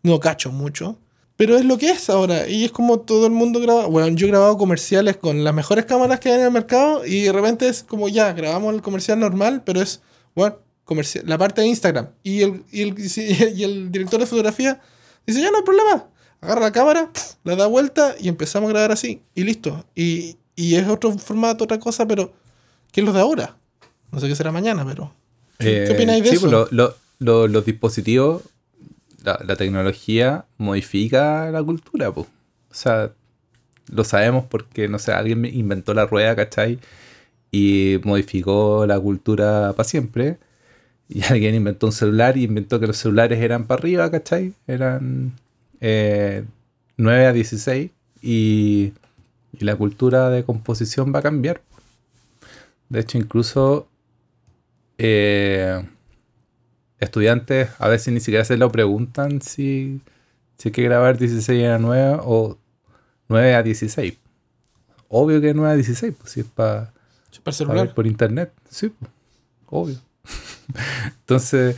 no 0.04 0.20
cacho 0.20 0.52
mucho. 0.52 0.98
Pero 1.42 1.58
es 1.58 1.66
lo 1.66 1.80
que 1.80 1.90
es 1.90 2.08
ahora. 2.12 2.48
Y 2.48 2.66
es 2.66 2.72
como 2.72 3.00
todo 3.00 3.26
el 3.26 3.32
mundo 3.32 3.60
graba. 3.60 3.88
Bueno, 3.88 4.10
yo 4.16 4.28
he 4.28 4.30
grabado 4.30 4.60
comerciales 4.60 5.18
con 5.18 5.44
las 5.44 5.56
mejores 5.56 5.86
cámaras 5.86 6.20
que 6.20 6.30
hay 6.30 6.36
en 6.36 6.46
el 6.46 6.52
mercado. 6.52 7.04
Y 7.04 7.22
de 7.24 7.32
repente 7.32 7.68
es 7.68 7.82
como 7.82 8.08
ya, 8.10 8.32
grabamos 8.34 8.76
el 8.76 8.84
comercial 8.84 9.20
normal, 9.20 9.64
pero 9.66 9.82
es, 9.82 10.02
bueno, 10.36 10.58
comercial, 10.86 11.24
la 11.26 11.40
parte 11.40 11.62
de 11.62 11.68
Instagram. 11.68 12.10
Y 12.22 12.42
el, 12.44 12.64
y 12.72 12.82
el, 12.84 12.96
y 13.00 13.64
el 13.64 13.92
director 13.92 14.20
de 14.20 14.28
fotografía 14.28 14.80
dice, 15.26 15.42
ya 15.42 15.50
no 15.50 15.58
hay 15.58 15.64
problema 15.64 16.08
agarra 16.42 16.62
la 16.62 16.72
cámara, 16.72 17.12
la 17.44 17.56
da 17.56 17.66
vuelta 17.68 18.16
y 18.20 18.28
empezamos 18.28 18.70
a 18.70 18.74
grabar 18.74 18.92
así. 18.92 19.22
Y 19.36 19.44
listo. 19.44 19.84
Y, 19.96 20.38
y 20.56 20.76
es 20.76 20.88
otro 20.88 21.12
formato, 21.18 21.64
otra 21.64 21.80
cosa, 21.80 22.08
pero 22.08 22.34
¿qué 22.92 23.02
es 23.02 23.06
lo 23.08 23.14
de 23.14 23.20
ahora? 23.22 23.58
No 24.12 24.20
sé 24.20 24.28
qué 24.28 24.36
será 24.36 24.52
mañana, 24.52 24.86
pero. 24.86 25.12
¿Qué, 25.58 25.66
qué 25.66 25.86
Eh, 25.86 25.96
opináis 25.96 26.24
de 26.24 26.30
sí, 26.30 26.36
eso? 26.36 26.42
pues, 26.50 26.52
lo- 26.52 26.68
lo- 26.72 26.96
lo- 27.20 27.48
los 27.48 27.66
dispositivos, 27.66 28.42
la, 29.24 29.40
la 29.46 29.56
tecnología 29.56 30.46
modifica 30.58 31.52
la 31.52 31.64
cultura, 31.64 32.12
pues. 32.12 32.28
O 32.72 32.74
sea, 32.74 33.12
lo 33.92 34.04
sabemos 34.04 34.46
porque, 34.46 34.88
no 34.88 35.00
sé, 35.00 35.12
alguien 35.14 35.46
inventó 35.46 35.94
la 35.94 36.06
rueda, 36.06 36.36
¿cachai? 36.36 36.80
Y 37.52 38.00
modificó 38.04 38.86
la 38.88 39.00
cultura 39.00 39.74
para 39.76 39.88
siempre. 39.88 40.40
Y 41.10 41.24
alguien 41.30 41.56
inventó 41.56 41.88
un 41.88 41.94
celular 41.94 42.38
y 42.38 42.44
inventó 42.46 42.80
que 42.80 42.88
los 42.88 42.98
celulares 42.98 43.40
eran 43.42 43.66
para 43.68 43.80
arriba, 43.80 44.12
¿cachai? 44.12 44.54
Eran 44.68 45.34
eh, 45.82 46.46
9 46.98 47.26
a 47.26 47.34
16 47.34 47.92
y, 48.22 48.94
y 49.54 49.66
la 49.66 49.76
cultura 49.76 50.30
de 50.30 50.44
composición 50.44 51.14
va 51.14 51.20
a 51.20 51.24
cambiar. 51.24 51.62
De 52.90 53.00
hecho, 53.00 53.18
incluso 53.18 53.88
eh, 54.98 55.84
estudiantes 57.02 57.70
a 57.80 57.90
veces 57.90 58.14
ni 58.14 58.22
siquiera 58.22 58.46
se 58.46 58.56
lo 58.56 58.72
preguntan 58.72 59.42
si, 59.42 60.00
si 60.58 60.70
hay 60.70 60.72
que 60.72 60.84
grabar 60.84 61.18
16 61.18 61.68
a 61.68 61.78
9 61.78 62.20
o 62.24 62.58
9 63.28 63.56
a 63.56 63.64
16. 63.64 64.18
Obvio 65.10 65.42
que 65.42 65.54
9 65.54 65.72
a 65.72 65.76
16, 65.76 66.14
pues 66.18 66.32
si 66.32 66.40
es 66.42 66.46
para 66.46 66.94
Para 67.44 67.52
el 67.52 67.54
celular. 67.54 67.94
por 67.94 68.08
internet. 68.08 68.54
Sí, 68.70 68.90
pues, 68.90 69.12
obvio. 69.68 69.98
Entonces, 71.20 71.76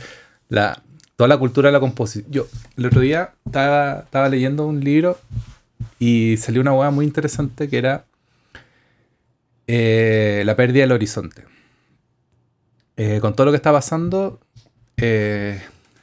la, 0.48 0.80
toda 1.16 1.26
la 1.26 1.38
cultura 1.38 1.68
de 1.68 1.72
la 1.72 1.80
composición. 1.80 2.30
Yo 2.30 2.46
el 2.76 2.86
otro 2.86 3.00
día 3.00 3.34
estaba, 3.46 4.00
estaba 4.00 4.28
leyendo 4.28 4.66
un 4.66 4.80
libro 4.80 5.18
y 5.98 6.36
salió 6.36 6.60
una 6.60 6.74
hueá 6.74 6.90
muy 6.90 7.06
interesante 7.06 7.68
que 7.68 7.78
era 7.78 8.04
eh, 9.66 10.42
la 10.44 10.54
pérdida 10.54 10.82
del 10.82 10.92
horizonte. 10.92 11.44
Eh, 12.96 13.18
con 13.20 13.34
todo 13.34 13.46
lo 13.46 13.52
que 13.52 13.56
está 13.56 13.72
pasando, 13.72 14.38
eh, 14.96 15.62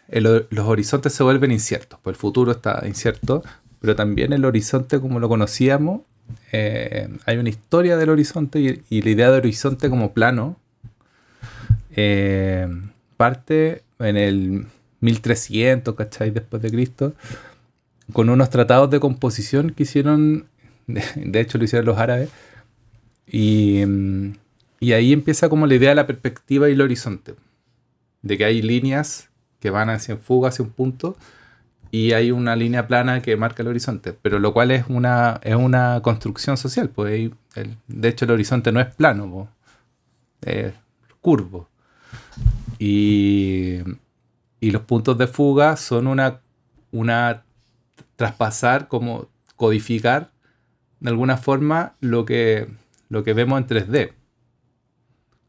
los 0.09 0.65
horizontes 0.65 1.13
se 1.13 1.23
vuelven 1.23 1.51
inciertos, 1.51 1.99
pues 2.01 2.15
el 2.15 2.19
futuro 2.19 2.51
está 2.51 2.83
incierto, 2.85 3.43
pero 3.79 3.95
también 3.95 4.33
el 4.33 4.45
horizonte 4.45 4.99
como 4.99 5.19
lo 5.19 5.29
conocíamos, 5.29 6.01
eh, 6.51 7.09
hay 7.25 7.37
una 7.37 7.49
historia 7.49 7.97
del 7.97 8.09
horizonte 8.09 8.59
y, 8.59 8.83
y 8.89 9.01
la 9.01 9.09
idea 9.09 9.31
del 9.31 9.39
horizonte 9.39 9.89
como 9.89 10.13
plano 10.13 10.57
eh, 11.95 12.67
parte 13.17 13.83
en 13.99 14.17
el 14.17 14.65
1300, 15.01 15.95
¿cachai? 15.95 16.31
Después 16.31 16.61
de 16.61 16.71
Cristo, 16.71 17.13
con 18.13 18.29
unos 18.29 18.49
tratados 18.49 18.89
de 18.89 18.99
composición 18.99 19.71
que 19.71 19.83
hicieron, 19.83 20.45
de, 20.87 21.03
de 21.15 21.39
hecho 21.39 21.57
lo 21.57 21.65
hicieron 21.65 21.85
los 21.85 21.97
árabes, 21.97 22.29
y, 23.27 23.83
y 24.79 24.93
ahí 24.93 25.13
empieza 25.13 25.49
como 25.49 25.67
la 25.67 25.75
idea 25.75 25.89
de 25.89 25.95
la 25.95 26.07
perspectiva 26.07 26.69
y 26.69 26.73
el 26.73 26.81
horizonte, 26.81 27.35
de 28.21 28.37
que 28.37 28.45
hay 28.45 28.61
líneas 28.61 29.29
que 29.59 29.69
van 29.69 29.89
hacia 29.89 30.17
fuga, 30.17 30.49
hacia 30.49 30.65
un 30.65 30.71
punto, 30.71 31.17
y 31.91 32.13
hay 32.13 32.31
una 32.31 32.55
línea 32.55 32.87
plana 32.87 33.21
que 33.21 33.37
marca 33.37 33.63
el 33.63 33.69
horizonte, 33.69 34.13
pero 34.13 34.39
lo 34.39 34.53
cual 34.53 34.71
es 34.71 34.85
una, 34.89 35.39
es 35.43 35.55
una 35.55 36.01
construcción 36.03 36.57
social, 36.57 36.89
pues 36.89 37.31
el- 37.55 37.77
de 37.87 38.09
hecho 38.09 38.25
el 38.25 38.31
horizonte 38.31 38.71
no 38.71 38.79
es 38.81 38.93
plano, 38.95 39.49
es 40.41 40.73
curvo. 41.21 41.69
Y, 42.79 43.79
Y 44.59 44.71
los 44.71 44.83
puntos 44.83 45.17
de 45.17 45.27
fuga 45.27 45.75
son 45.77 46.07
una, 46.07 46.41
una 46.91 47.43
traspasar, 48.17 48.87
como 48.87 49.29
codificar 49.55 50.31
de 51.01 51.09
alguna 51.11 51.37
forma 51.37 51.95
lo 52.01 52.25
que, 52.25 52.67
lo 53.09 53.23
que 53.23 53.33
vemos 53.33 53.59
en 53.61 53.67
3D. 53.67 54.13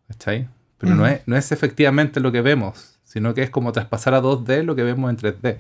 ¿Cachai? 0.09 0.49
Pero 0.83 0.97
no, 0.97 1.07
es, 1.07 1.21
no 1.27 1.37
es 1.37 1.53
efectivamente 1.53 2.19
lo 2.19 2.33
que 2.33 2.41
vemos, 2.41 2.99
sino 3.05 3.35
que 3.35 3.43
es 3.45 3.51
como 3.51 3.71
traspasar 3.71 4.15
a 4.15 4.21
2D 4.21 4.65
lo 4.65 4.75
que 4.75 4.83
vemos 4.83 5.09
en 5.11 5.17
3D. 5.17 5.59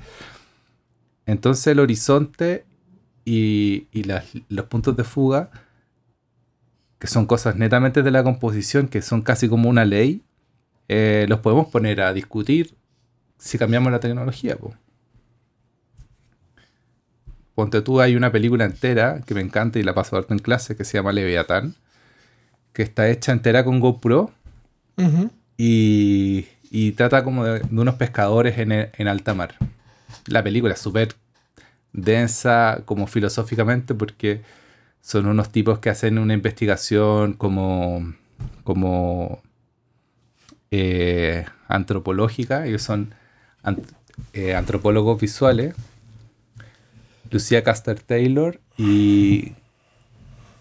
Entonces 1.26 1.68
el 1.68 1.78
horizonte 1.78 2.64
y, 3.24 3.86
y 3.92 4.02
las- 4.02 4.26
los 4.48 4.66
puntos 4.66 4.96
de 4.96 5.04
fuga, 5.04 5.50
que 6.98 7.06
son 7.06 7.26
cosas 7.26 7.54
netamente 7.54 8.02
de 8.02 8.10
la 8.10 8.24
composición, 8.24 8.88
que 8.88 9.00
son 9.00 9.22
casi 9.22 9.48
como 9.48 9.70
una 9.70 9.84
ley, 9.84 10.22
eh, 10.88 11.26
los 11.28 11.38
podemos 11.38 11.68
poner 11.68 12.00
a 12.00 12.12
discutir 12.12 12.74
si 13.38 13.58
cambiamos 13.58 13.92
la 13.92 14.00
tecnología. 14.00 14.56
po. 14.56 14.74
Ponte 17.54 17.80
tú, 17.82 18.00
hay 18.00 18.16
una 18.16 18.32
película 18.32 18.64
entera 18.64 19.20
que 19.24 19.34
me 19.34 19.40
encanta 19.40 19.78
y 19.78 19.84
la 19.84 19.94
paso 19.94 20.16
harto 20.16 20.32
en 20.34 20.40
clase 20.40 20.74
que 20.74 20.84
se 20.84 20.98
llama 20.98 21.12
Leviatán, 21.12 21.76
que 22.72 22.82
está 22.82 23.08
hecha 23.08 23.30
entera 23.30 23.64
con 23.64 23.78
GoPro 23.78 24.32
Y, 25.56 26.46
y 26.70 26.92
trata 26.92 27.24
como 27.24 27.44
de, 27.44 27.62
unos 27.70 27.94
pescadores 27.96 28.58
en, 28.58 28.72
en 28.72 29.08
alta 29.08 29.34
mar. 29.34 29.54
La 30.26 30.42
película 30.42 30.74
es 30.74 30.80
súper 30.80 31.14
densa 31.92 32.82
como 32.84 33.06
filosóficamente 33.06 33.94
porque 33.94 34.42
son 35.02 35.26
unos 35.26 35.50
tipos 35.50 35.80
que 35.80 35.90
hacen 35.90 36.18
una 36.18 36.32
investigación 36.32 37.34
como, 37.34 38.14
como 38.64 39.42
eh, 40.70 41.44
antropológica. 41.68 42.66
Ellos 42.66 42.82
son 42.82 43.14
eh, 44.32 44.54
antropólogos 44.54 45.20
visuales. 45.20 45.74
Lucía 47.30 47.64
Caster 47.64 48.00
Taylor 48.00 48.60
y... 48.76 49.52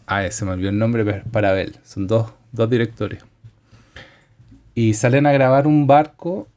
Ah, 0.07 0.29
se 0.29 0.43
me 0.43 0.51
olvidó 0.51 0.69
el 0.69 0.77
nombre, 0.77 1.05
pero 1.31 1.55
es. 1.55 1.79
Son 1.85 2.07
dos, 2.07 2.33
dos 2.51 2.69
directores. 2.69 3.23
Y 4.73 4.93
salen 4.93 5.25
a 5.25 5.31
grabar 5.31 5.67
un 5.67 5.87
barco 5.87 6.47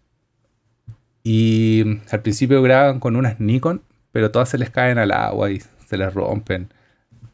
y 1.25 2.01
al 2.11 2.21
principio 2.21 2.62
graban 2.62 3.01
con 3.01 3.17
unas 3.17 3.41
Nikon, 3.41 3.83
pero 4.12 4.31
todas 4.31 4.51
se 4.51 4.59
les 4.59 4.71
caen 4.71 4.99
al 4.99 5.11
agua 5.11 5.51
y 5.51 5.61
se 5.87 5.97
les 5.97 6.12
rompen. 6.12 6.73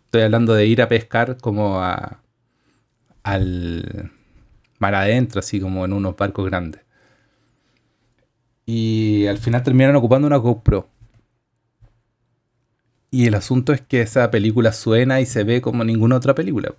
Estoy 0.05 0.22
hablando 0.22 0.55
de 0.55 0.66
ir 0.66 0.81
a 0.81 0.89
pescar 0.89 1.37
como 1.39 1.83
a, 1.83 2.20
al 3.22 4.12
mar 4.78 4.95
adentro, 4.95 5.41
así 5.41 5.61
como 5.61 5.85
en 5.85 5.93
unos 5.93 6.16
barcos 6.16 6.47
grandes. 6.47 6.83
Y 8.64 9.26
al 9.26 9.39
final 9.39 9.62
terminan 9.64 9.97
ocupando 9.97 10.28
una 10.28 10.37
GoPro. 10.37 10.89
Y 13.11 13.26
el 13.26 13.35
asunto 13.35 13.72
es 13.72 13.81
que 13.81 14.03
esa 14.03 14.31
película 14.31 14.72
suena 14.72 15.20
y 15.20 15.26
se 15.26 15.43
ve 15.43 15.61
como 15.61 15.83
ninguna 15.83 16.16
otra 16.16 16.35
película. 16.35 16.72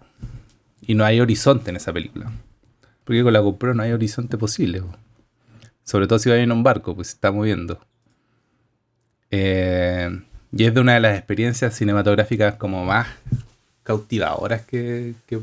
Y 0.82 0.96
no 0.96 1.04
hay 1.04 1.20
horizonte 1.20 1.70
en 1.70 1.76
esa 1.76 1.92
película. 1.92 2.32
Porque 3.04 3.24
con 3.24 3.34
la 3.34 3.40
GoPro 3.40 3.74
no 3.74 3.84
hay 3.84 3.92
horizonte 3.92 4.38
posible. 4.38 4.82
po. 4.82 4.90
Sobre 5.84 6.08
todo 6.08 6.20
si 6.20 6.30
va 6.30 6.38
en 6.38 6.52
un 6.52 6.64
barco, 6.64 6.96
pues 6.96 7.08
se 7.08 7.14
está 7.16 7.32
moviendo. 7.32 7.80
Eh, 9.32 10.22
y 10.52 10.66
es 10.66 10.74
de 10.74 10.82
una 10.82 10.94
de 10.96 11.00
las 11.00 11.18
experiencias 11.18 11.76
cinematográficas 11.76 12.56
como 12.56 12.84
más 12.86 13.08
cautivadoras 13.84 14.62
que, 14.64 15.16
que, 15.26 15.42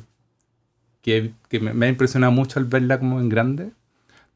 que- 1.02 1.32
que 1.48 1.60
me, 1.60 1.72
me 1.72 1.86
ha 1.86 1.88
impresionado 1.88 2.32
mucho 2.32 2.58
al 2.58 2.66
verla 2.66 2.98
como 2.98 3.20
en 3.20 3.28
grande. 3.28 3.70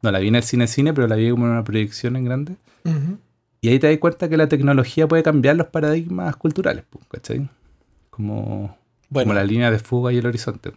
No 0.01 0.11
la 0.11 0.19
vi 0.19 0.29
en 0.29 0.37
el 0.37 0.43
cine 0.43 0.67
cine, 0.67 0.93
pero 0.93 1.07
la 1.07 1.17
vi 1.17 1.31
como 1.31 1.45
en 1.47 1.53
una 1.53 1.65
proyección 1.65 2.17
en 2.17 2.25
grande. 2.25 2.57
Ujú. 2.85 3.19
Y 3.61 3.69
ahí 3.69 3.79
te 3.79 3.87
das 3.89 3.99
cuenta 3.99 4.29
que 4.29 4.37
la 4.37 4.49
tecnología 4.49 5.07
puede 5.07 5.23
cambiar 5.23 5.55
los 5.57 5.69
paradigmas 5.69 6.35
culturales, 6.37 6.85
¿cachai? 7.11 7.49
Como, 8.11 8.77
Bueno, 9.09 9.29
como 9.29 9.35
la 9.35 9.45
línea 9.45 9.71
de 9.71 9.79
fuga 9.79 10.13
y 10.13 10.17
el 10.19 10.27
horizonte. 10.27 10.73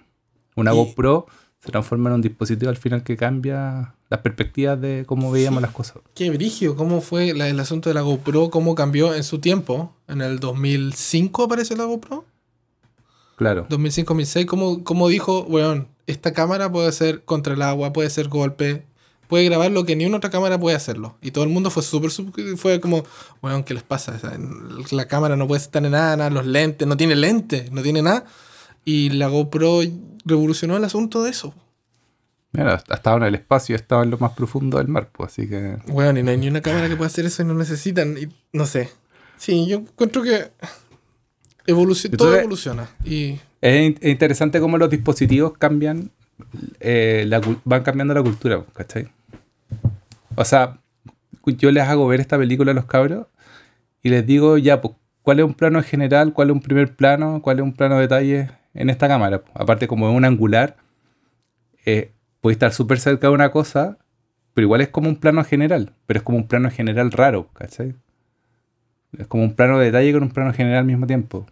Una 0.56 0.72
Y- 0.72 0.76
GoPro 0.76 1.26
se 1.66 1.72
transforma 1.72 2.10
en 2.10 2.16
un 2.16 2.22
dispositivo 2.22 2.70
al 2.70 2.78
final 2.78 3.04
que 3.04 3.18
cambia 3.18 3.96
las 4.10 4.20
perspectivas 4.22 4.80
de 4.80 5.04
cómo 5.08 5.32
veíamos 5.32 5.62
las 5.62 5.72
cosas. 5.72 5.98
qué 6.14 6.30
brigio, 6.30 6.76
cómo 6.76 7.02
fue 7.02 7.34
la- 7.34 7.50
el 7.50 7.60
asunto 7.60 7.90
de 7.90 7.96
la 7.96 8.02
GoPro, 8.02 8.50
cómo 8.52 8.76
cambió 8.76 9.14
en 9.16 9.24
su 9.24 9.40
tiempo. 9.40 9.94
En 10.08 10.22
el 10.22 10.40
2005 10.40 11.44
apareció 11.44 11.76
la 11.76 11.86
GoPro. 11.86 12.26
Claro. 13.36 13.66
2005-2006, 13.70 14.46
cómo, 14.46 14.84
cómo 14.84 15.10
dijo, 15.10 15.42
weón, 15.50 15.88
esta 16.08 16.32
cámara 16.34 16.72
puede 16.72 16.92
ser 16.92 17.24
contra 17.26 17.54
el 17.54 17.62
agua, 17.64 17.92
puede 17.92 18.10
ser 18.10 18.30
golpe, 18.30 18.86
puede 19.28 19.44
grabar 19.46 19.72
lo 19.72 19.86
que 19.86 19.96
ni 19.96 20.06
una 20.06 20.18
otra 20.18 20.30
cámara 20.30 20.58
puede 20.60 20.76
hacerlo. 20.78 21.18
Y 21.22 21.32
todo 21.32 21.44
el 21.44 21.50
mundo 21.50 21.70
fue 21.70 21.84
súper, 21.84 22.12
fue 22.58 22.80
como, 22.80 23.04
weón, 23.42 23.64
¿qué 23.64 23.74
les 23.74 23.84
pasa? 23.84 24.14
O 24.16 24.20
sea, 24.20 24.38
la 24.92 25.08
cámara 25.08 25.36
no 25.36 25.48
puede 25.48 25.62
estar 25.64 25.84
en 25.84 25.92
nada, 25.92 26.16
nada, 26.16 26.30
los 26.30 26.46
lentes, 26.46 26.88
no 26.88 26.96
tiene 26.96 27.16
lentes, 27.16 27.72
no 27.72 27.82
tiene 27.82 28.02
nada. 28.04 28.24
Y 28.86 29.10
la 29.10 29.28
GoPro 29.28 29.82
revolucionó 30.26 30.76
el 30.78 30.84
asunto 30.84 31.24
de 31.24 31.30
eso. 31.32 31.54
Mira, 32.52 32.82
estaba 32.90 33.18
en 33.18 33.24
el 33.24 33.36
espacio, 33.36 33.76
estaba 33.76 34.04
en 34.04 34.12
lo 34.12 34.18
más 34.18 34.32
profundo 34.32 34.78
del 34.78 34.88
mar, 34.88 35.10
pues, 35.12 35.32
así 35.34 35.48
que... 35.50 35.78
Weón, 35.88 36.18
y 36.18 36.24
no 36.24 36.32
hay 36.32 36.38
ni 36.38 36.48
una 36.48 36.62
cámara 36.62 36.88
que 36.88 36.96
pueda 36.96 37.08
hacer 37.08 37.26
eso 37.26 37.42
y 37.44 37.46
no 37.46 37.54
necesitan. 37.54 38.18
Y 38.18 38.28
no 38.54 38.66
sé. 38.66 38.90
Sí, 39.38 39.68
yo 39.68 39.78
encuentro 39.80 40.24
que 40.24 40.52
evolucion- 41.68 42.16
todo 42.16 42.36
evoluciona. 42.36 42.90
Y 43.04 43.40
Es 43.62 43.82
in- 43.86 43.98
es 44.02 44.10
interesante 44.12 44.60
cómo 44.60 44.78
los 44.78 44.90
dispositivos 44.90 45.58
cambian, 45.58 46.12
eh, 46.80 47.26
la 47.28 47.42
van 47.66 47.84
cambiando 47.84 48.14
la 48.14 48.22
cultura, 48.24 48.64
¿cachai? 48.74 49.08
O 50.36 50.46
sea, 50.46 50.80
yo 51.46 51.72
les 51.72 51.84
hago 51.84 52.08
ver 52.08 52.20
esta 52.22 52.38
película 52.38 52.72
a 52.72 52.76
los 52.76 52.86
cabros 52.86 53.28
y 54.02 54.10
les 54.10 54.26
digo, 54.26 54.58
ya, 54.58 54.82
pues, 54.82 54.94
¿cuál 55.24 55.40
es 55.40 55.46
un 55.46 55.54
plano 55.56 55.82
general? 55.84 56.32
¿Cuál 56.34 56.50
es 56.50 56.54
un 56.54 56.62
primer 56.62 56.96
plano? 56.96 57.42
¿Cuál 57.42 57.58
es 57.60 57.64
un 57.64 57.74
plano 57.74 57.96
de 57.96 58.02
detalle 58.02 58.50
en 58.76 58.90
esta 58.90 59.08
cámara? 59.08 59.42
Aparte, 59.54 59.88
como 59.88 60.10
es 60.10 60.16
un 60.16 60.26
angular, 60.26 60.78
eh, 61.86 62.12
puede 62.42 62.54
estar 62.54 62.72
súper 62.74 63.00
cerca 63.00 63.28
de 63.28 63.34
una 63.34 63.52
cosa, 63.52 63.98
pero 64.54 64.66
igual 64.66 64.82
es 64.82 64.90
como 64.90 65.10
un 65.10 65.16
plano 65.16 65.44
general, 65.44 65.94
pero 66.06 66.20
es 66.20 66.24
como 66.24 66.38
un 66.38 66.48
plano 66.48 66.70
general 66.70 67.12
raro, 67.12 67.50
¿cachai? 67.54 67.96
Es 69.18 69.28
como 69.28 69.44
un 69.44 69.54
plano 69.54 69.80
de 69.80 69.86
detalle 69.86 70.14
con 70.14 70.24
un 70.24 70.30
plano 70.30 70.54
general 70.54 70.80
al 70.80 70.86
mismo 70.86 71.08
tiempo. 71.08 71.48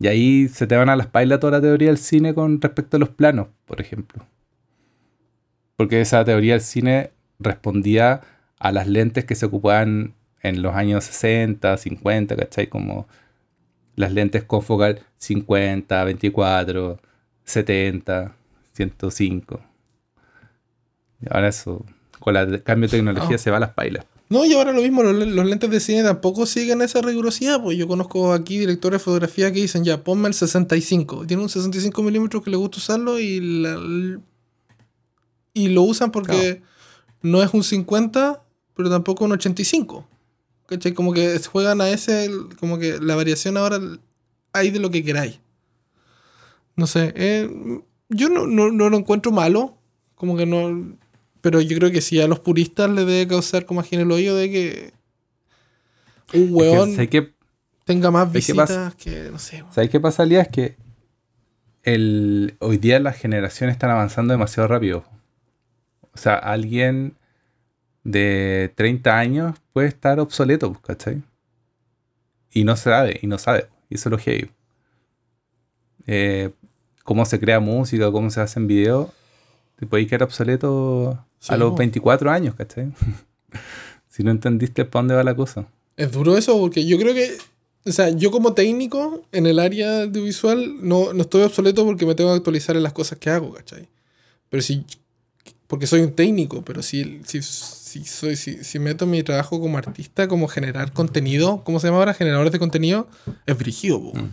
Y 0.00 0.06
ahí 0.06 0.48
se 0.48 0.66
te 0.66 0.76
van 0.76 0.88
a 0.88 0.96
las 0.96 1.08
pailas 1.08 1.40
toda 1.40 1.52
la 1.52 1.60
teoría 1.60 1.88
del 1.88 1.98
cine 1.98 2.34
con 2.34 2.60
respecto 2.60 2.96
a 2.96 3.00
los 3.00 3.08
planos, 3.10 3.48
por 3.66 3.80
ejemplo. 3.80 4.24
Porque 5.76 6.00
esa 6.00 6.24
teoría 6.24 6.54
del 6.54 6.60
cine 6.60 7.10
respondía 7.38 8.20
a 8.58 8.72
las 8.72 8.86
lentes 8.86 9.24
que 9.24 9.34
se 9.34 9.46
ocupaban 9.46 10.14
en 10.42 10.62
los 10.62 10.74
años 10.74 11.04
60, 11.04 11.76
50, 11.76 12.36
¿cachai? 12.36 12.68
Como 12.68 13.08
las 13.98 14.12
lentes 14.12 14.44
con 14.44 14.62
focal 14.62 15.00
50, 15.18 16.04
24, 16.04 16.98
70, 17.44 18.34
105. 18.74 19.60
Y 21.20 21.26
ahora 21.34 21.48
eso, 21.48 21.84
con 22.20 22.36
el 22.36 22.62
cambio 22.62 22.88
de 22.88 22.96
tecnología 22.98 23.36
Ah. 23.36 23.38
se 23.38 23.50
va 23.50 23.56
a 23.56 23.60
las 23.60 23.70
pailas. 23.74 24.04
No, 24.30 24.44
y 24.44 24.52
ahora 24.52 24.72
lo 24.72 24.82
mismo, 24.82 25.02
los, 25.02 25.26
los 25.26 25.46
lentes 25.46 25.70
de 25.70 25.80
cine 25.80 26.02
tampoco 26.02 26.44
siguen 26.44 26.82
esa 26.82 27.00
rigurosidad, 27.00 27.62
pues 27.62 27.78
yo 27.78 27.88
conozco 27.88 28.32
aquí 28.34 28.58
directores 28.58 29.00
de 29.00 29.04
fotografía 29.04 29.50
que 29.50 29.62
dicen, 29.62 29.84
ya, 29.84 30.04
ponme 30.04 30.28
el 30.28 30.34
65. 30.34 31.26
Tiene 31.26 31.42
un 31.42 31.48
65 31.48 32.02
milímetros 32.02 32.42
que 32.44 32.50
le 32.50 32.56
gusta 32.58 32.76
usarlo 32.76 33.18
y, 33.18 33.40
la- 33.40 34.20
y 35.54 35.68
lo 35.68 35.82
usan 35.82 36.12
porque 36.12 36.60
no 37.22 37.42
es 37.42 37.52
un 37.54 37.64
50, 37.64 38.42
pero 38.76 38.90
tampoco 38.90 39.24
un 39.24 39.32
85. 39.32 40.06
¿Cachai? 40.68 40.92
Como 40.92 41.14
que 41.14 41.38
juegan 41.38 41.80
a 41.80 41.88
ese, 41.88 42.30
como 42.60 42.78
que 42.78 42.98
la 43.00 43.16
variación 43.16 43.56
ahora 43.56 43.80
hay 44.52 44.70
de 44.70 44.78
lo 44.78 44.90
que 44.90 45.02
queráis. 45.02 45.40
No 46.76 46.86
sé, 46.86 47.12
eh, 47.16 47.50
yo 48.10 48.28
no, 48.28 48.46
no, 48.46 48.70
no 48.70 48.90
lo 48.90 48.98
encuentro 48.98 49.32
malo, 49.32 49.78
como 50.14 50.36
que 50.36 50.46
no... 50.46 50.96
Pero 51.40 51.60
yo 51.60 51.76
creo 51.78 51.90
que 51.90 52.02
sí 52.02 52.20
a 52.20 52.28
los 52.28 52.40
puristas 52.40 52.90
le 52.90 53.04
debe 53.04 53.26
causar 53.26 53.64
como 53.64 53.80
aquí 53.80 53.94
en 53.94 54.02
el 54.02 54.12
hoyo 54.12 54.34
de 54.34 54.50
que 54.50 54.92
un 56.34 56.42
Es 56.42 56.48
que, 56.48 56.52
weón 56.52 56.90
¿sabes 56.92 57.08
qué? 57.08 57.32
tenga 57.84 58.10
más 58.10 58.30
visitas 58.30 58.94
que, 58.96 59.30
no 59.30 59.38
sé. 59.38 59.64
¿Sabes 59.70 59.88
qué 59.88 59.98
pasa, 59.98 60.26
Lía? 60.26 60.42
Es 60.42 60.48
que 60.48 60.76
el, 61.84 62.56
hoy 62.58 62.76
día 62.76 63.00
las 63.00 63.16
generaciones 63.16 63.74
están 63.74 63.90
avanzando 63.90 64.32
demasiado 64.34 64.68
rápido. 64.68 65.04
O 66.12 66.18
sea, 66.18 66.34
alguien 66.34 67.16
de 68.04 68.72
30 68.76 69.18
años 69.18 69.58
puede 69.72 69.88
estar 69.88 70.20
obsoleto, 70.20 70.72
¿cachai? 70.82 71.22
Y 72.52 72.64
no 72.64 72.76
sabe, 72.76 73.18
y 73.22 73.26
no 73.26 73.38
sabe. 73.38 73.68
Y 73.90 73.96
eso 73.96 74.08
es 74.08 74.10
lo 74.10 74.18
heavy. 74.18 74.50
Eh, 76.06 76.50
cómo 77.04 77.24
se 77.24 77.38
crea 77.38 77.60
música, 77.60 78.10
cómo 78.10 78.30
se 78.30 78.40
hacen 78.40 78.66
videos, 78.66 79.10
te 79.76 79.86
puedes 79.86 80.06
quedar 80.06 80.24
obsoleto 80.24 81.24
Sí, 81.40 81.52
a 81.52 81.56
los 81.56 81.70
po. 81.70 81.76
24 81.76 82.30
años, 82.30 82.54
¿cachai? 82.54 82.92
si 84.08 84.22
no 84.24 84.30
entendiste 84.30 84.84
para 84.84 85.02
dónde 85.02 85.14
va 85.14 85.24
la 85.24 85.36
cosa. 85.36 85.66
Es 85.96 86.10
duro 86.12 86.36
eso 86.36 86.58
porque 86.58 86.84
yo 86.84 86.98
creo 86.98 87.14
que, 87.14 87.36
o 87.84 87.92
sea, 87.92 88.10
yo 88.10 88.30
como 88.30 88.54
técnico 88.54 89.22
en 89.32 89.46
el 89.46 89.58
área 89.58 90.02
audiovisual 90.02 90.76
no, 90.86 91.12
no 91.12 91.22
estoy 91.22 91.42
obsoleto 91.42 91.84
porque 91.84 92.06
me 92.06 92.14
tengo 92.14 92.30
que 92.30 92.36
actualizar 92.36 92.76
en 92.76 92.82
las 92.82 92.92
cosas 92.92 93.18
que 93.18 93.30
hago, 93.30 93.52
¿cachai? 93.52 93.88
Pero 94.48 94.62
si, 94.62 94.84
porque 95.66 95.86
soy 95.86 96.00
un 96.00 96.12
técnico, 96.12 96.62
pero 96.62 96.82
si, 96.82 97.20
si, 97.24 97.40
si, 97.88 98.04
soy, 98.04 98.36
si, 98.36 98.62
si 98.62 98.78
meto 98.78 99.06
mi 99.06 99.22
trabajo 99.22 99.60
como 99.60 99.78
artista, 99.78 100.28
como 100.28 100.46
generar 100.46 100.92
contenido, 100.92 101.62
¿cómo 101.64 101.80
se 101.80 101.88
llama 101.88 101.98
ahora? 101.98 102.14
Generadores 102.14 102.52
de 102.52 102.58
contenido, 102.58 103.08
es 103.46 103.56
brígido. 103.56 103.98
Mm. 104.00 104.28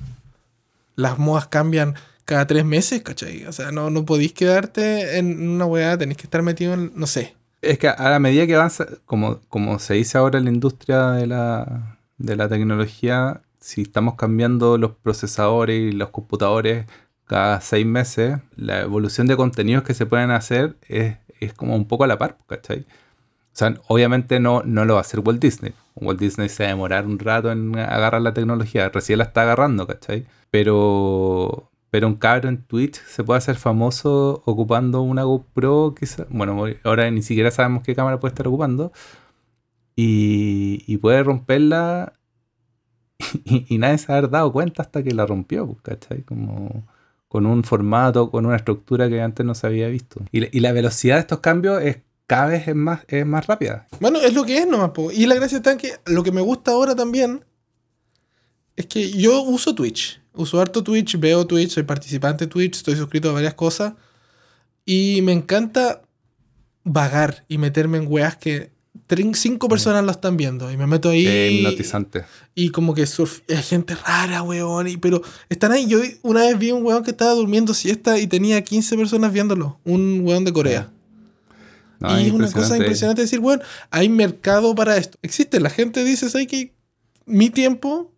Las 0.95 1.17
modas 1.17 1.47
cambian 1.47 1.95
cada 2.25 2.45
tres 2.47 2.65
meses, 2.65 3.01
¿cachai? 3.01 3.45
O 3.45 3.53
sea, 3.53 3.71
no, 3.71 3.89
no 3.89 4.05
podéis 4.05 4.33
quedarte 4.33 5.17
en 5.17 5.47
una 5.49 5.65
weá, 5.65 5.97
tenéis 5.97 6.17
que 6.17 6.23
estar 6.23 6.41
metido 6.41 6.73
en, 6.73 6.91
no 6.95 7.07
sé. 7.07 7.35
Es 7.61 7.79
que 7.79 7.87
a 7.87 8.09
la 8.09 8.19
medida 8.19 8.45
que 8.45 8.55
avanza, 8.55 8.85
como, 9.05 9.39
como 9.47 9.79
se 9.79 9.93
dice 9.93 10.17
ahora 10.17 10.37
en 10.37 10.45
la 10.45 10.51
industria 10.51 11.11
de 11.11 11.27
la, 11.27 11.97
de 12.17 12.35
la 12.35 12.49
tecnología, 12.49 13.41
si 13.59 13.81
estamos 13.81 14.15
cambiando 14.15 14.77
los 14.77 14.91
procesadores 14.91 15.79
y 15.79 15.91
los 15.91 16.09
computadores 16.09 16.85
cada 17.25 17.61
seis 17.61 17.85
meses, 17.85 18.37
la 18.55 18.81
evolución 18.81 19.27
de 19.27 19.35
contenidos 19.35 19.83
que 19.83 19.93
se 19.93 20.05
pueden 20.05 20.29
hacer 20.31 20.75
es, 20.87 21.17
es 21.39 21.53
como 21.53 21.75
un 21.75 21.87
poco 21.87 22.03
a 22.03 22.07
la 22.07 22.17
par, 22.17 22.37
¿cachai? 22.47 22.85
O 23.55 23.57
sea, 23.57 23.73
obviamente 23.87 24.41
no, 24.41 24.63
no 24.65 24.83
lo 24.83 24.95
va 24.95 24.99
a 24.99 25.01
hacer 25.01 25.21
Walt 25.21 25.41
Disney. 25.41 25.73
Walt 25.95 26.19
Disney 26.19 26.49
se 26.49 26.63
va 26.63 26.67
a 26.67 26.73
demorar 26.73 27.05
un 27.05 27.17
rato 27.17 27.53
en 27.53 27.77
agarrar 27.77 28.21
la 28.21 28.33
tecnología, 28.33 28.89
recién 28.89 29.19
la 29.19 29.23
está 29.23 29.43
agarrando, 29.43 29.87
¿cachai? 29.87 30.25
Pero, 30.51 31.71
pero 31.89 32.07
un 32.07 32.15
cabro 32.15 32.49
en 32.49 32.63
Twitch 32.63 33.01
se 33.05 33.23
puede 33.23 33.37
hacer 33.37 33.55
famoso 33.55 34.43
ocupando 34.45 35.01
una 35.03 35.23
GoPro, 35.23 35.95
quizá, 35.97 36.25
bueno, 36.29 36.65
ahora 36.83 37.09
ni 37.11 37.21
siquiera 37.21 37.49
sabemos 37.49 37.81
qué 37.83 37.95
cámara 37.95 38.19
puede 38.19 38.33
estar 38.33 38.45
ocupando, 38.45 38.91
y, 39.95 40.83
y 40.85 40.97
puede 40.97 41.23
romperla 41.23 42.11
y, 43.45 43.77
nadie 43.77 43.99
se 43.99 44.11
ha 44.11 44.21
dado 44.21 44.51
cuenta 44.51 44.81
hasta 44.81 45.01
que 45.01 45.13
la 45.13 45.25
rompió, 45.25 45.77
¿cachai? 45.81 46.23
Como 46.23 46.85
con 47.29 47.45
un 47.45 47.63
formato, 47.63 48.31
con 48.31 48.45
una 48.45 48.57
estructura 48.57 49.07
que 49.07 49.21
antes 49.21 49.45
no 49.45 49.55
se 49.55 49.67
había 49.67 49.87
visto. 49.87 50.21
Y, 50.33 50.57
y 50.57 50.59
la 50.59 50.73
velocidad 50.73 51.15
de 51.15 51.21
estos 51.21 51.39
cambios 51.39 51.81
es 51.81 51.99
cada 52.27 52.47
vez 52.47 52.67
es 52.67 52.75
más, 52.75 53.01
es 53.07 53.25
más 53.25 53.45
rápida. 53.47 53.87
Bueno, 53.99 54.19
es 54.19 54.33
lo 54.33 54.43
que 54.45 54.57
es 54.57 54.67
nomás, 54.67 54.91
po. 54.91 55.11
Y 55.11 55.25
la 55.25 55.35
gracia 55.35 55.57
está 55.57 55.71
en 55.71 55.77
que 55.77 55.93
lo 56.05 56.23
que 56.23 56.31
me 56.31 56.41
gusta 56.41 56.71
ahora 56.71 56.95
también 56.95 57.45
es 58.75 58.85
que 58.87 59.11
yo 59.11 59.41
uso 59.43 59.73
Twitch. 59.75 60.21
Uso 60.33 60.59
harto 60.59 60.83
Twitch, 60.83 61.17
veo 61.17 61.45
Twitch, 61.47 61.71
soy 61.71 61.83
participante 61.83 62.45
de 62.45 62.51
Twitch, 62.51 62.77
estoy 62.77 62.95
suscrito 62.95 63.29
a 63.29 63.33
varias 63.33 63.53
cosas. 63.53 63.93
Y 64.85 65.21
me 65.23 65.31
encanta 65.31 66.01
vagar 66.83 67.45
y 67.47 67.57
meterme 67.57 67.97
en 67.97 68.05
weas 68.07 68.35
que 68.37 68.71
cinco 69.33 69.67
personas 69.69 70.03
lo 70.03 70.11
están 70.11 70.35
viendo. 70.35 70.71
Y 70.71 70.77
me 70.77 70.87
meto 70.87 71.09
ahí. 71.09 71.25
Es 71.25 71.51
hipnotizante. 71.53 72.25
Y 72.53 72.69
como 72.69 72.93
que 72.93 73.03
surf- 73.03 73.43
hay 73.49 73.63
gente 73.63 73.95
rara, 73.95 74.41
weón. 74.43 74.87
Y, 74.87 74.97
pero 74.97 75.21
están 75.49 75.71
ahí. 75.71 75.87
Yo 75.87 75.99
una 76.21 76.41
vez 76.41 76.57
vi 76.59 76.71
un 76.71 76.83
weón 76.83 77.03
que 77.03 77.11
estaba 77.11 77.31
durmiendo 77.31 77.73
siesta 77.73 78.19
y 78.19 78.27
tenía 78.27 78.61
15 78.63 78.97
personas 78.97 79.31
viéndolo. 79.31 79.79
Un 79.85 80.21
weón 80.23 80.43
de 80.43 80.53
Corea. 80.53 80.91
No, 82.05 82.19
y 82.19 82.27
es 82.27 82.31
una 82.31 82.51
cosa 82.51 82.77
impresionante. 82.77 83.21
decir, 83.23 83.39
bueno, 83.39 83.61
hay 83.91 84.09
mercado 84.09 84.73
para 84.75 84.97
esto. 84.97 85.17
Existe, 85.21 85.59
la 85.59 85.69
gente 85.69 86.03
dice, 86.03 86.29
¿sabes 86.29 86.47
que 86.47 86.73
Mi 87.25 87.49
tiempo 87.49 88.11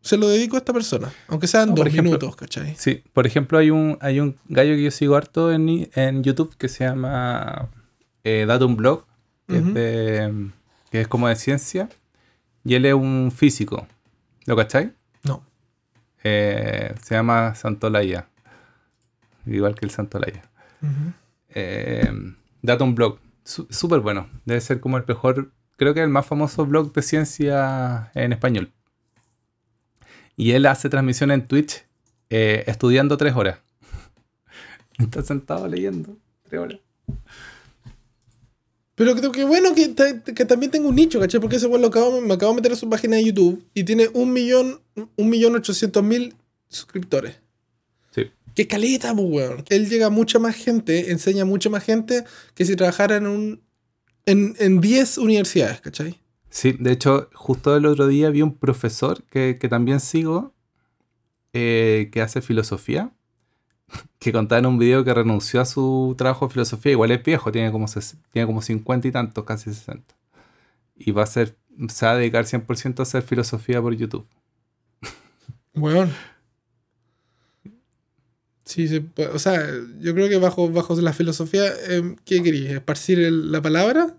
se 0.00 0.16
lo 0.16 0.28
dedico 0.28 0.56
a 0.56 0.60
esta 0.60 0.72
persona. 0.72 1.12
Aunque 1.28 1.46
sean 1.46 1.70
No, 1.70 1.74
dos 1.74 1.86
ejemplo- 1.88 2.04
minutos, 2.04 2.36
¿cachai? 2.36 2.74
Sí, 2.78 3.02
por 3.12 3.26
ejemplo, 3.26 3.58
hay 3.58 3.70
un, 3.70 3.98
hay 4.00 4.20
un 4.20 4.36
gallo 4.48 4.74
que 4.76 4.82
yo 4.84 4.90
sigo 4.90 5.16
harto 5.16 5.52
en, 5.52 5.90
en 5.94 6.22
YouTube 6.22 6.56
que 6.56 6.68
se 6.68 6.84
llama 6.84 7.68
eh, 8.24 8.44
Datum 8.46 8.76
Blog, 8.76 9.04
que, 9.48 9.58
es 9.58 9.74
de- 9.74 10.50
que 10.90 11.00
es 11.02 11.08
como 11.08 11.28
de 11.28 11.36
ciencia, 11.36 11.88
y 12.64 12.74
él 12.76 12.86
es 12.86 12.94
un 12.94 13.30
físico. 13.34 13.86
¿Lo 14.46 14.56
cachai? 14.56 14.92
No. 15.24 15.42
Eh, 16.24 16.94
se 17.02 17.14
llama 17.14 17.54
Santolaya. 17.54 18.28
Igual 19.44 19.74
que 19.74 19.84
el 19.86 19.90
Santolaya. 19.90 20.42
Ujú. 20.82 21.12
Eh, 21.50 22.10
Datum 22.62 22.94
Blog. 22.94 23.18
Súper 23.46 24.00
bueno. 24.00 24.28
Debe 24.44 24.60
ser 24.60 24.80
como 24.80 24.96
el 24.96 25.04
mejor, 25.06 25.52
creo 25.76 25.94
que 25.94 26.02
el 26.02 26.08
más 26.08 26.26
famoso 26.26 26.66
blog 26.66 26.92
de 26.92 27.02
ciencia 27.02 28.10
en 28.14 28.32
español. 28.32 28.72
Y 30.36 30.50
él 30.52 30.66
hace 30.66 30.88
transmisión 30.88 31.30
en 31.30 31.46
Twitch 31.46 31.84
eh, 32.28 32.64
estudiando 32.66 33.16
tres 33.16 33.34
horas. 33.36 33.60
Está 34.98 35.22
sentado 35.22 35.68
leyendo 35.68 36.16
tres 36.42 36.60
horas. 36.60 36.78
Pero 38.96 39.14
creo 39.14 39.30
que 39.30 39.44
bueno 39.44 39.74
que, 39.74 39.88
ta- 39.88 40.22
que 40.24 40.44
también 40.44 40.72
tengo 40.72 40.88
un 40.88 40.96
nicho, 40.96 41.20
¿cachai? 41.20 41.40
Porque 41.40 41.56
ese 41.56 41.66
weón 41.66 41.82
lo 41.82 41.88
acabo, 41.88 42.20
me 42.20 42.34
acabo 42.34 42.52
de 42.52 42.56
meter 42.56 42.72
a 42.72 42.76
su 42.76 42.88
página 42.88 43.16
de 43.16 43.24
YouTube 43.26 43.62
y 43.74 43.84
tiene 43.84 44.08
un 44.14 44.32
millón, 44.32 44.80
un 45.16 45.28
millón 45.28 45.54
ochocientos 45.54 46.02
mil 46.02 46.34
suscriptores. 46.68 47.38
Qué 48.56 48.66
caleta, 48.66 49.14
pues, 49.14 49.26
weón. 49.30 49.64
Él 49.68 49.88
llega 49.88 50.06
a 50.06 50.10
mucha 50.10 50.40
más 50.40 50.56
gente, 50.56 51.12
enseña 51.12 51.42
a 51.42 51.46
mucha 51.46 51.70
más 51.70 51.84
gente 51.84 52.24
que 52.54 52.64
si 52.64 52.74
trabajara 52.74 53.16
en 53.16 53.26
un. 53.28 53.62
en, 54.24 54.56
en 54.58 54.80
10 54.80 55.18
universidades, 55.18 55.80
¿cachai? 55.80 56.18
Sí, 56.50 56.72
de 56.72 56.90
hecho, 56.92 57.28
justo 57.34 57.76
el 57.76 57.86
otro 57.86 58.08
día 58.08 58.30
vi 58.30 58.42
un 58.42 58.56
profesor 58.56 59.22
que, 59.24 59.58
que 59.60 59.68
también 59.68 60.00
sigo, 60.00 60.54
eh, 61.52 62.08
que 62.10 62.22
hace 62.22 62.40
filosofía, 62.40 63.12
que 64.18 64.32
contaba 64.32 64.58
en 64.60 64.66
un 64.66 64.78
video 64.78 65.04
que 65.04 65.12
renunció 65.12 65.60
a 65.60 65.66
su 65.66 66.14
trabajo 66.16 66.46
de 66.46 66.52
filosofía. 66.54 66.92
Igual 66.92 67.10
es 67.10 67.22
viejo, 67.22 67.52
tiene 67.52 67.70
como, 67.70 67.86
ses- 67.86 68.16
tiene 68.32 68.46
como 68.46 68.62
50 68.62 69.06
y 69.06 69.12
tantos, 69.12 69.44
casi 69.44 69.72
60. 69.72 70.16
Y 70.96 71.10
va 71.12 71.24
a 71.24 71.26
ser, 71.26 71.58
se 71.90 72.06
va 72.06 72.12
a 72.12 72.16
dedicar 72.16 72.46
100% 72.46 73.00
a 73.00 73.02
hacer 73.02 73.22
filosofía 73.22 73.82
por 73.82 73.94
YouTube. 73.94 74.26
Weón. 75.74 76.10
Sí, 78.66 78.88
sí, 78.88 79.06
o 79.32 79.38
sea, 79.38 79.64
yo 80.00 80.12
creo 80.12 80.28
que 80.28 80.36
bajo, 80.38 80.68
bajo 80.70 80.94
la 81.00 81.12
filosofía, 81.12 81.62
eh, 81.88 82.16
¿qué 82.24 82.42
querías? 82.42 82.72
¿Esparcir 82.74 83.20
el- 83.20 83.50
la 83.52 83.62
palabra? 83.62 84.14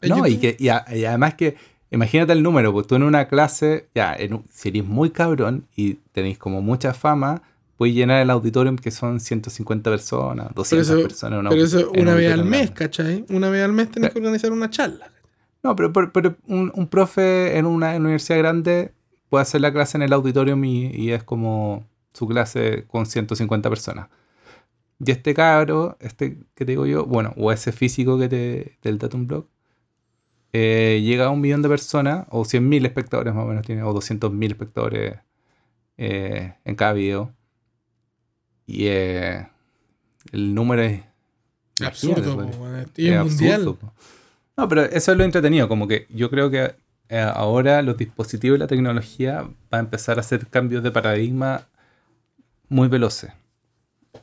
¿En 0.00 0.08
No, 0.10 0.26
y, 0.26 0.36
que, 0.38 0.56
y, 0.58 0.68
a- 0.68 0.84
y 0.92 1.04
además 1.04 1.34
que, 1.34 1.54
imagínate 1.92 2.32
el 2.32 2.42
número, 2.42 2.72
pues 2.72 2.88
tú 2.88 2.96
en 2.96 3.04
una 3.04 3.28
clase, 3.28 3.86
ya, 3.94 4.14
en 4.16 4.42
si 4.50 4.70
eres 4.70 4.84
muy 4.84 5.10
cabrón 5.10 5.66
y 5.76 5.94
tenéis 6.12 6.38
como 6.38 6.60
mucha 6.60 6.92
fama, 6.92 7.42
puedes 7.76 7.94
llenar 7.94 8.20
el 8.20 8.30
auditorium 8.30 8.76
que 8.76 8.90
son 8.90 9.20
150 9.20 9.90
personas, 9.90 10.48
200 10.56 10.88
eso- 10.90 11.02
personas. 11.02 11.38
en 11.38 11.46
un 11.46 11.50
Pero 11.50 11.64
eso 11.64 11.78
en 11.80 11.86
un 11.86 11.98
una 12.00 12.14
vez 12.14 12.32
al 12.32 12.44
mes. 12.44 12.70
¿cachai? 12.72 13.24
Una 13.30 13.48
vez 13.48 13.64
al 13.64 13.72
mes 13.72 13.90
tenés 13.92 14.10
que 14.12 14.18
organizar 14.18 14.50
una 14.50 14.70
charla. 14.70 15.10
No, 15.62 15.76
pero, 15.76 15.92
pero, 15.92 16.12
pero 16.12 16.36
un, 16.48 16.72
un 16.74 16.88
profe 16.88 17.56
en 17.56 17.66
una 17.66 17.94
universidad 17.96 18.38
grande 18.38 18.92
puede 19.28 19.42
hacer 19.42 19.60
la 19.60 19.72
clase 19.72 19.96
en 19.96 20.02
el 20.02 20.12
auditorium 20.12 20.64
y, 20.64 20.86
y 20.88 21.12
es 21.12 21.22
como 21.22 21.86
su 22.12 22.26
clase 22.26 22.84
con 22.86 23.06
150 23.06 23.68
personas. 23.68 24.08
Y 25.04 25.10
este 25.10 25.34
cabro, 25.34 25.96
este 26.00 26.38
que 26.54 26.64
te 26.64 26.72
digo 26.72 26.86
yo, 26.86 27.04
bueno, 27.06 27.34
o 27.36 27.50
ese 27.50 27.72
físico 27.72 28.18
que 28.18 28.28
te, 28.28 28.78
del 28.82 28.98
Datum 28.98 29.26
Blog, 29.26 29.46
eh, 30.52 31.00
llega 31.02 31.26
a 31.26 31.30
un 31.30 31.40
millón 31.40 31.62
de 31.62 31.68
personas, 31.68 32.26
o 32.30 32.44
100.000 32.44 32.84
espectadores 32.84 33.34
más 33.34 33.44
o 33.44 33.48
menos 33.48 33.66
tiene, 33.66 33.82
o 33.82 33.92
200.000 33.94 34.46
espectadores 34.50 35.16
eh, 35.96 36.54
en 36.64 36.74
cada 36.76 36.92
video. 36.92 37.34
Y 38.66 38.86
eh, 38.86 39.48
el 40.30 40.54
número 40.54 40.82
es... 40.82 41.02
Absurdo, 41.84 42.36
po, 42.36 42.44
pues. 42.44 42.58
weón. 42.58 42.90
Y 42.96 43.08
Es 43.08 43.18
mundial. 43.18 43.54
absurdo, 43.54 43.74
po. 43.76 43.92
No, 44.56 44.68
pero 44.68 44.82
eso 44.82 45.12
es 45.12 45.18
lo 45.18 45.24
entretenido, 45.24 45.68
como 45.68 45.88
que 45.88 46.06
yo 46.10 46.30
creo 46.30 46.50
que 46.50 46.74
ahora 47.34 47.82
los 47.82 47.96
dispositivos 47.96 48.56
y 48.56 48.60
la 48.60 48.66
tecnología 48.66 49.42
va 49.72 49.78
a 49.78 49.80
empezar 49.80 50.18
a 50.18 50.20
hacer 50.20 50.46
cambios 50.46 50.82
de 50.82 50.90
paradigma 50.90 51.66
muy 52.72 52.88
veloces. 52.88 53.30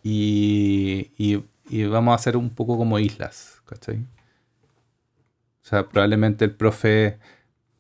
Y, 0.04 1.12
y- 1.18 1.43
y 1.70 1.84
vamos 1.86 2.12
a 2.14 2.16
hacer 2.16 2.36
un 2.36 2.50
poco 2.50 2.78
como 2.78 2.97
islas, 3.00 3.62
¿cachai? 3.66 3.97
O 3.97 5.68
sea, 5.70 5.88
probablemente 5.88 6.45
el 6.45 6.52
profe 6.56 7.20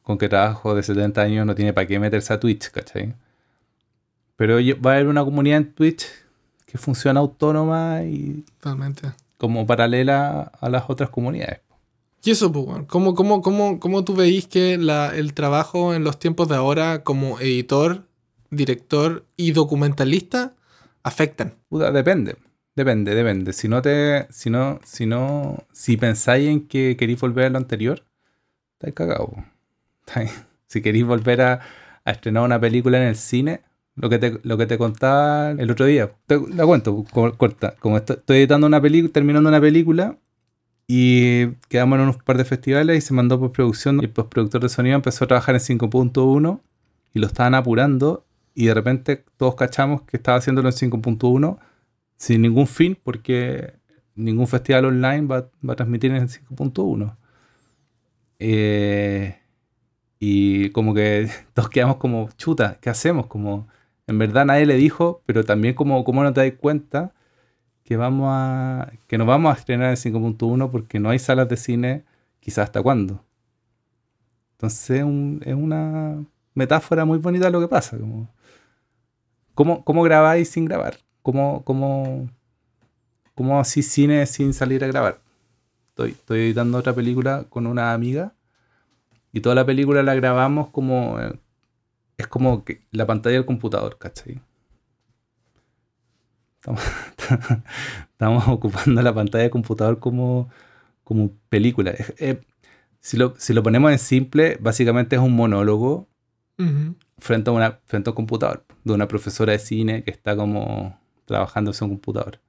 con 0.03 0.17
que 0.17 0.29
trabajo 0.29 0.75
de 0.75 0.83
70 0.83 1.21
años 1.21 1.45
no 1.45 1.55
tiene 1.55 1.73
para 1.73 1.87
qué 1.87 1.99
meterse 1.99 2.33
a 2.33 2.39
Twitch, 2.39 2.69
¿cachai? 2.71 3.15
Pero 4.35 4.55
va 4.85 4.91
a 4.91 4.93
haber 4.95 5.07
una 5.07 5.23
comunidad 5.23 5.57
en 5.57 5.73
Twitch 5.73 6.05
que 6.65 6.77
funciona 6.77 7.19
autónoma 7.19 8.03
y 8.03 8.45
Totalmente. 8.59 9.09
como 9.37 9.65
paralela 9.65 10.51
a 10.59 10.69
las 10.69 10.83
otras 10.87 11.09
comunidades. 11.09 11.61
Y 12.23 12.31
eso, 12.31 12.51
pues. 12.51 12.85
¿Cómo, 12.87 13.15
cómo, 13.15 13.41
cómo, 13.41 13.79
cómo 13.79 14.03
tú 14.03 14.13
veis 14.13 14.45
que 14.47 14.77
la- 14.77 15.15
el 15.15 15.33
trabajo 15.33 15.93
en 15.95 16.03
los 16.03 16.19
tiempos 16.19 16.47
de 16.49 16.55
ahora 16.55 17.03
como 17.03 17.39
editor, 17.39 18.05
director 18.51 19.25
y 19.35 19.51
documentalista 19.51 20.53
afectan? 21.03 21.55
Depende, 21.93 22.35
depende, 22.75 23.15
depende. 23.15 23.53
Si 23.53 23.67
no 23.67 23.81
te, 23.81 24.27
si 24.31 24.49
no, 24.49 24.79
si 24.85 25.05
no, 25.05 25.65
si 25.73 25.97
pensáis 25.97 26.47
en 26.49 26.67
que 26.67 26.95
queréis 26.97 27.19
volver 27.19 27.45
a 27.45 27.49
lo 27.49 27.57
anterior, 27.57 28.03
estáis. 28.79 28.95
Estáis- 30.05 30.45
Si 30.67 30.81
queréis 30.81 31.05
volver 31.05 31.41
a, 31.41 31.59
estrenar 32.05 32.43
una 32.43 32.59
película 32.59 32.97
en 33.01 33.07
el 33.07 33.15
cine, 33.15 33.61
lo 33.95 34.09
que 34.09 34.19
te, 34.19 34.39
lo 34.43 34.57
que 34.57 34.65
te 34.67 34.77
contaba 34.77 35.51
el 35.51 35.69
otro 35.71 35.85
día, 35.85 36.11
te 36.27 36.39
la 36.55 36.65
cuento, 36.65 37.03
co- 37.11 37.35
corta. 37.37 37.75
Como 37.79 37.97
esto- 37.97 38.13
estoy 38.13 38.37
editando 38.39 38.67
una 38.67 38.81
película, 38.81 39.11
terminando 39.13 39.49
una 39.49 39.61
película, 39.61 40.17
y 40.87 41.47
quedamos 41.69 41.97
en 41.97 42.03
unos 42.03 42.17
par 42.17 42.37
de 42.37 42.45
festivales 42.45 42.97
y 42.97 43.01
se 43.01 43.13
mandó 43.13 43.39
postproducción. 43.39 43.99
El 43.99 44.09
postproductor 44.09 44.61
de 44.61 44.69
sonido 44.69 44.95
empezó 44.95 45.25
a 45.25 45.27
trabajar 45.27 45.55
en 45.55 45.61
5.1 45.61 46.61
y 47.13 47.19
lo 47.19 47.27
estaban 47.27 47.53
apurando. 47.55 48.25
Y 48.59 48.65
de 48.65 48.73
repente 48.73 49.23
todos 49.37 49.55
cachamos 49.55 50.01
que 50.01 50.17
estaba 50.17 50.37
haciéndolo 50.37 50.67
en 50.67 50.75
5.1 50.75 51.59
sin 52.17 52.41
ningún 52.41 52.67
fin, 52.67 52.97
porque 53.01 53.75
ningún 54.15 54.47
festival 54.47 54.83
online 54.83 55.27
va, 55.27 55.49
va 55.67 55.71
a 55.71 55.75
transmitir 55.77 56.11
en 56.11 56.27
5.1. 56.27 57.15
Eh, 58.39 59.39
y 60.19 60.71
como 60.71 60.93
que 60.93 61.29
todos 61.53 61.69
quedamos 61.69 61.95
como, 61.95 62.27
chuta, 62.35 62.77
¿qué 62.81 62.89
hacemos? 62.89 63.27
Como, 63.27 63.69
en 64.07 64.19
verdad 64.19 64.43
nadie 64.43 64.65
le 64.65 64.75
dijo, 64.75 65.23
pero 65.25 65.45
también 65.45 65.73
como, 65.73 66.03
como 66.03 66.21
no 66.21 66.33
te 66.33 66.41
das 66.41 66.59
cuenta 66.59 67.13
que, 67.85 67.95
vamos 67.95 68.27
a, 68.29 68.91
que 69.07 69.17
nos 69.17 69.25
vamos 69.25 69.55
a 69.55 69.57
estrenar 69.57 69.91
en 69.91 69.95
5.1 69.95 70.69
porque 70.69 70.99
no 70.99 71.09
hay 71.11 71.19
salas 71.19 71.47
de 71.47 71.55
cine 71.55 72.03
quizás 72.41 72.65
hasta 72.65 72.83
cuándo. 72.83 73.23
Entonces 74.57 74.97
es 74.99 75.55
una 75.55 76.25
metáfora 76.55 77.05
muy 77.05 77.19
bonita 77.19 77.49
lo 77.49 77.61
que 77.61 77.69
pasa. 77.69 77.97
Como, 77.97 78.27
¿cómo, 79.59 79.83
¿Cómo 79.83 80.03
grabáis 80.03 80.49
sin 80.49 80.63
grabar? 80.63 80.99
¿Cómo, 81.21 81.65
cómo, 81.65 82.29
cómo 83.35 83.59
así 83.59 83.83
cine 83.83 84.25
sin 84.25 84.53
salir 84.53 84.85
a 84.85 84.87
grabar? 84.87 85.19
Estoy, 85.89 86.11
estoy 86.11 86.39
editando 86.39 86.77
otra 86.77 86.95
película 86.95 87.43
con 87.49 87.67
una 87.67 87.91
amiga 87.91 88.33
y 89.33 89.41
toda 89.41 89.55
la 89.55 89.65
película 89.65 90.01
la 90.01 90.15
grabamos 90.15 90.69
como. 90.69 91.19
Eh, 91.19 91.37
es 92.15 92.27
como 92.27 92.63
que 92.63 92.85
la 92.91 93.05
pantalla 93.05 93.35
del 93.35 93.45
computador, 93.45 93.97
¿cachai? 93.97 94.41
Estamos, 96.59 98.47
ocupando 98.47 99.01
la 99.01 99.13
pantalla 99.13 99.41
del 99.41 99.51
computador 99.51 99.99
como, 99.99 100.49
como 101.03 101.31
película. 101.49 101.93
Eh, 102.17 102.39
si, 103.01 103.17
lo, 103.17 103.33
ponemos 103.61 103.91
en 103.91 103.99
simple, 103.99 104.57
básicamente 104.61 105.17
es 105.17 105.21
un 105.21 105.35
monólogo 105.35 106.07
frente, 107.19 107.49
a 107.49 107.53
una, 107.53 107.79
frente 107.85 108.09
a 108.09 108.11
un 108.11 108.15
computador, 108.15 108.65
de 108.83 108.93
una 108.93 109.07
profesora 109.07 109.53
de 109.53 109.59
cine 109.59 110.03
que 110.03 110.11
está 110.11 110.35
como 110.35 110.99
trabajando 111.25 111.71
en 111.71 111.83
un 111.83 111.89
computador. 111.91 112.39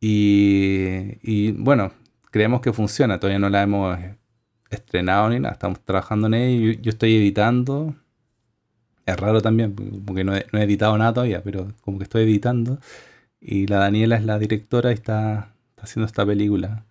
Y, 0.00 1.18
y 1.22 1.52
bueno, 1.52 1.92
creemos 2.30 2.60
que 2.60 2.72
funciona, 2.72 3.20
todavía 3.20 3.38
no 3.38 3.48
la 3.50 3.62
hemos 3.62 3.98
estrenado 4.70 5.28
ni 5.28 5.38
nada, 5.38 5.52
estamos 5.52 5.80
trabajando 5.84 6.26
en 6.28 6.34
ello, 6.34 6.72
yo, 6.80 6.90
estoy 6.90 7.16
editando. 7.16 7.94
Es 9.06 9.16
raro 9.16 9.40
también, 9.40 9.74
porque 10.06 10.24
no 10.24 10.34
he, 10.36 10.46
no 10.52 10.58
he, 10.58 10.62
editado 10.64 10.96
nada 10.96 11.12
todavía, 11.12 11.42
pero 11.42 11.68
como 11.82 11.98
que 11.98 12.04
estoy 12.04 12.22
editando. 12.22 12.78
Y 13.40 13.66
la 13.66 13.78
Daniela 13.78 14.16
es 14.16 14.24
la 14.24 14.38
directora 14.38 14.90
y 14.90 14.94
está, 14.94 15.54
haciendo 15.78 16.06
esta 16.06 16.24
película 16.24 16.84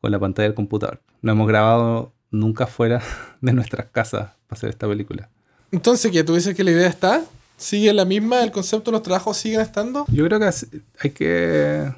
con 0.00 0.12
la 0.12 0.18
pantalla 0.20 0.48
del 0.48 0.54
computador. 0.54 1.02
No 1.22 1.32
hemos 1.32 1.48
grabado 1.48 2.12
nunca 2.30 2.66
fuera 2.66 3.02
de 3.40 3.52
nuestras 3.52 3.86
casas 3.86 4.32
hacer 4.54 4.70
esta 4.70 4.88
película. 4.88 5.28
Entonces, 5.70 6.10
¿qué? 6.10 6.24
¿Tú 6.24 6.34
dices 6.34 6.54
que 6.54 6.64
la 6.64 6.70
idea 6.70 6.88
está? 6.88 7.22
¿Sigue 7.56 7.92
la 7.92 8.04
misma? 8.04 8.42
¿El 8.42 8.50
concepto 8.50 8.90
de 8.90 8.96
los 8.96 9.02
trabajos 9.02 9.36
siguen 9.36 9.60
estando? 9.60 10.04
Yo 10.08 10.24
creo 10.24 10.40
que 10.40 10.50
hay 11.00 11.10
que... 11.10 11.92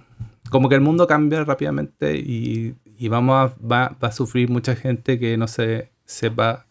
Como 0.51 0.69
que 0.69 0.77
el 0.77 0.81
mundo 0.81 1.07
cambia 1.07 1.43
rápidamente 1.43 2.17
y 2.17 2.77
y 2.99 3.09
vamos 3.09 3.35
a, 3.35 3.67
va, 3.67 3.97
a 4.01 4.13
sufrir 4.13 4.49
mucha 4.49 4.75
gente 4.75 5.19
que 5.19 5.37
no 5.37 5.49
se 5.49 5.91
sepa 6.05 6.67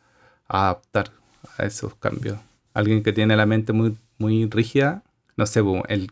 adaptar 0.48 1.12
a 1.58 1.66
esos 1.66 1.96
cambios. 1.96 2.40
Alguien 2.74 3.04
que 3.04 3.14
tiene 3.14 3.36
la 3.36 3.46
mente 3.46 3.74
muy, 3.74 3.98
muy 4.18 4.48
rígida, 4.50 5.04
no 5.38 5.46
sé, 5.46 5.62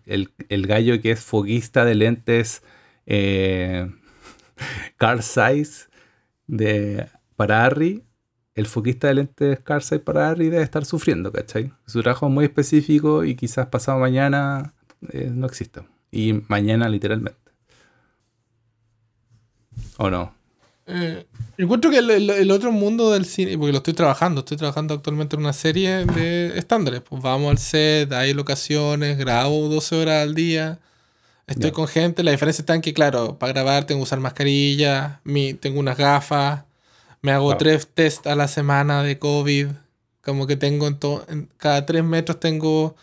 el, 0.06 0.68
gallo 0.68 1.02
que 1.02 1.12
es 1.12 1.22
foguista 1.22 1.86
de 1.86 1.96
lentes 1.96 2.62
eh, 3.06 3.90
car 4.98 5.24
size 5.24 5.88
de, 6.48 7.08
para 7.36 7.66
Harry, 7.66 8.04
el 8.56 8.68
foquista 8.68 9.08
de 9.08 9.16
lentes 9.16 9.60
car 9.62 9.82
size 9.82 10.00
para 10.00 10.30
Harry 10.30 10.50
debe 10.50 10.64
estar 10.64 10.86
sufriendo, 10.86 11.32
¿cachai? 11.32 11.72
Su 11.88 12.02
trabajo 12.02 12.28
es 12.28 12.34
muy 12.34 12.46
específico 12.46 13.24
y 13.24 13.36
quizás 13.36 13.68
pasado 13.68 14.00
mañana 14.00 14.74
eh, 15.12 15.30
no 15.34 15.48
exista. 15.48 15.86
Y 16.12 16.34
mañana 16.48 16.88
literalmente. 16.90 17.40
¿O 19.98 20.10
no? 20.10 20.34
Eh, 20.86 21.26
encuentro 21.58 21.90
que 21.90 22.00
el, 22.00 22.52
otro 22.52 22.72
mundo 22.72 23.12
del 23.12 23.26
cine, 23.26 23.58
porque 23.58 23.72
lo 23.72 23.78
estoy 23.78 23.94
trabajando, 23.94 24.42
estoy 24.42 24.58
trabajando 24.58 24.94
actualmente 24.94 25.36
en 25.36 25.42
una 25.42 25.54
serie 25.54 26.06
de 26.06 26.58
estándares. 26.58 27.02
Pues 27.02 27.22
vamos 27.22 27.52
al 27.52 27.58
set, 27.58 28.12
hay 28.12 28.34
locaciones, 28.34 29.18
grabo 29.18 29.70
12 29.70 29.96
horas 29.96 30.24
al 30.24 30.36
día, 30.36 30.80
estoy 31.48 31.72
con 31.72 31.88
gente. 31.88 32.24
La 32.24 32.32
diferencia 32.32 32.62
está 32.62 32.76
en 32.76 32.82
que, 32.82 32.94
claro, 32.94 33.40
para 33.40 33.54
grabar 33.54 33.86
tengo 33.86 34.00
que 34.02 34.04
usar 34.04 34.20
mascarilla, 34.20 35.22
mi, 35.24 35.54
tengo 35.54 35.80
unas 35.80 35.98
gafas, 35.98 36.66
me 37.24 37.32
hago 37.32 37.58
tres 37.58 37.88
test 37.88 38.28
a 38.28 38.36
la 38.36 38.48
semana 38.48 39.02
de 39.02 39.18
COVID. 39.18 39.70
Como 40.22 40.46
que 40.46 40.56
tengo 40.56 40.88
en, 40.88 41.00
en 41.30 41.50
cada 41.58 41.86
tres 41.86 42.04
metros 42.04 42.40
tengo 42.40 42.96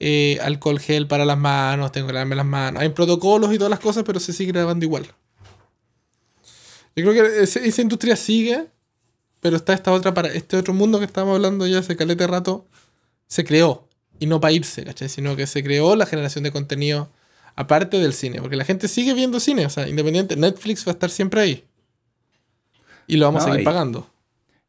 eh, 0.00 0.38
alcohol 0.42 0.78
gel 0.78 1.08
para 1.08 1.24
las 1.24 1.36
manos, 1.38 1.90
tengo 1.90 2.06
que 2.06 2.12
lavarme 2.12 2.36
las 2.36 2.46
manos. 2.46 2.82
Hay 2.82 2.90
protocolos 2.90 3.52
y 3.52 3.58
todas 3.58 3.70
las 3.70 3.80
cosas, 3.80 4.04
pero 4.04 4.20
se 4.20 4.32
sigue 4.32 4.52
grabando 4.52 4.84
igual. 4.84 5.06
Yo 6.94 7.04
creo 7.04 7.12
que 7.12 7.42
esa, 7.42 7.82
industria 7.82 8.16
sigue, 8.16 8.66
pero 9.40 9.56
está 9.56 9.72
esta 9.72 9.92
otra 9.92 10.14
para 10.14 10.28
este 10.28 10.56
otro 10.56 10.72
mundo 10.72 10.98
que 11.00 11.04
estábamos 11.04 11.36
hablando 11.36 11.66
ya 11.66 11.80
hace 11.80 11.96
calete 11.96 12.26
rato, 12.26 12.66
se 13.26 13.44
creó. 13.44 13.88
Y 14.20 14.26
no 14.26 14.40
para 14.40 14.52
irse, 14.52 14.84
¿cachai? 14.84 15.08
Sino 15.08 15.36
que 15.36 15.46
se 15.46 15.62
creó 15.64 15.96
la 15.96 16.06
generación 16.06 16.44
de 16.44 16.52
contenido 16.52 17.08
aparte 17.56 17.98
del 17.98 18.14
cine. 18.14 18.40
Porque 18.40 18.56
la 18.56 18.64
gente 18.64 18.86
sigue 18.86 19.14
viendo 19.14 19.40
cine, 19.40 19.66
o 19.66 19.70
sea, 19.70 19.88
independiente. 19.88 20.36
Netflix 20.36 20.86
va 20.86 20.92
a 20.92 20.94
estar 20.94 21.10
siempre 21.10 21.40
ahí. 21.40 21.64
Y 23.08 23.16
lo 23.16 23.26
vamos 23.26 23.44
a 23.44 23.50
seguir 23.50 23.64
pagando. 23.64 24.06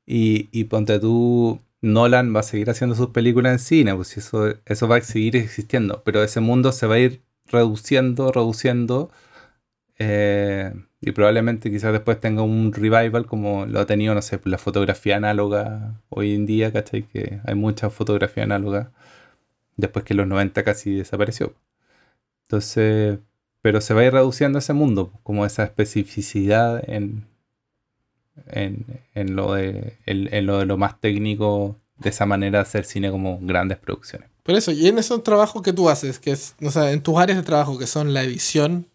Y, 0.07 0.49
y 0.51 0.63
ponte 0.63 0.97
tú, 0.99 1.59
Nolan 1.81 2.35
va 2.35 2.39
a 2.39 2.43
seguir 2.43 2.69
haciendo 2.69 2.95
sus 2.95 3.09
películas 3.09 3.53
en 3.53 3.59
cine, 3.59 3.95
pues 3.95 4.17
eso, 4.17 4.55
eso 4.65 4.87
va 4.87 4.95
a 4.97 5.01
seguir 5.01 5.35
existiendo. 5.35 6.01
Pero 6.03 6.23
ese 6.23 6.39
mundo 6.39 6.71
se 6.71 6.87
va 6.87 6.95
a 6.95 6.99
ir 6.99 7.21
reduciendo, 7.45 8.31
reduciendo. 8.31 9.11
Eh, 9.99 10.73
y 11.01 11.11
probablemente 11.11 11.69
quizás 11.69 11.91
después 11.93 12.19
tenga 12.19 12.41
un 12.41 12.73
revival 12.73 13.25
como 13.25 13.65
lo 13.65 13.79
ha 13.79 13.85
tenido, 13.85 14.15
no 14.15 14.21
sé, 14.21 14.39
la 14.45 14.57
fotografía 14.57 15.17
análoga 15.17 16.01
hoy 16.09 16.33
en 16.33 16.45
día, 16.45 16.73
¿cachai? 16.73 17.03
Que 17.03 17.41
hay 17.45 17.55
mucha 17.55 17.89
fotografía 17.89 18.43
análoga 18.43 18.91
después 19.77 20.05
que 20.05 20.13
en 20.13 20.17
los 20.17 20.27
90 20.27 20.63
casi 20.63 20.95
desapareció. 20.95 21.53
Entonces, 22.47 23.19
pero 23.61 23.81
se 23.81 23.93
va 23.93 24.01
a 24.01 24.05
ir 24.05 24.13
reduciendo 24.13 24.59
ese 24.59 24.73
mundo, 24.73 25.13
como 25.23 25.45
esa 25.45 25.63
especificidad 25.63 26.81
en, 26.89 27.25
en, 28.47 29.35
lo, 29.35 29.53
de, 29.53 29.97
en, 30.05 30.45
lo 30.45 30.59
de 30.59 30.65
lo 30.65 30.77
más 30.77 30.99
técnico, 30.99 31.77
de 31.97 32.09
esa 32.09 32.25
manera 32.25 32.61
hacer 32.61 32.85
cine 32.85 33.11
como 33.11 33.39
grandes 33.41 33.77
producciones. 33.77 34.29
Por 34.43 34.55
eso, 34.55 34.71
y 34.71 34.87
en 34.87 34.97
esos 34.97 35.23
trabajos 35.23 35.61
que 35.61 35.73
tú 35.73 35.89
haces, 35.89 36.19
que 36.19 36.31
es, 36.31 36.55
o 36.61 36.71
sea, 36.71 36.91
en 36.91 37.01
tus 37.01 37.17
áreas 37.17 37.37
de 37.37 37.43
trabajo, 37.43 37.77
que 37.77 37.87
son 37.87 38.13
la 38.13 38.23
edición, 38.23 38.87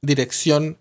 dirección 0.00 0.78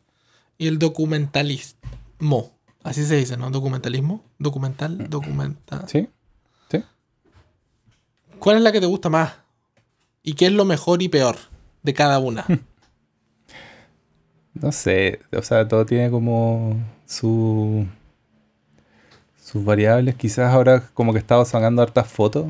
y 0.57 0.67
el 0.67 0.79
documentalismo. 0.79 2.51
Así 2.83 3.05
se 3.05 3.15
dice, 3.15 3.37
¿no? 3.37 3.49
Documentalismo. 3.51 4.23
Documental, 4.37 4.97
mm. 4.97 5.09
documental. 5.09 5.85
Sí. 5.87 6.07
Sí. 6.69 6.83
¿Cuál 8.39 8.57
es 8.57 8.63
la 8.63 8.71
que 8.71 8.79
te 8.79 8.85
gusta 8.85 9.09
más? 9.09 9.33
¿Y 10.23 10.33
qué 10.33 10.47
es 10.47 10.51
lo 10.51 10.65
mejor 10.65 11.01
y 11.01 11.09
peor 11.09 11.37
de 11.83 11.93
cada 11.93 12.19
una? 12.19 12.45
No 14.53 14.71
sé, 14.71 15.21
o 15.35 15.41
sea, 15.41 15.67
todo 15.67 15.85
tiene 15.85 16.11
como 16.11 16.75
su 17.05 17.87
sus 19.41 19.65
variables. 19.65 20.15
Quizás 20.15 20.53
ahora 20.53 20.83
como 20.93 21.11
que 21.11 21.19
estaba 21.19 21.43
sacando 21.43 21.81
hartas 21.81 22.07
fotos. 22.07 22.47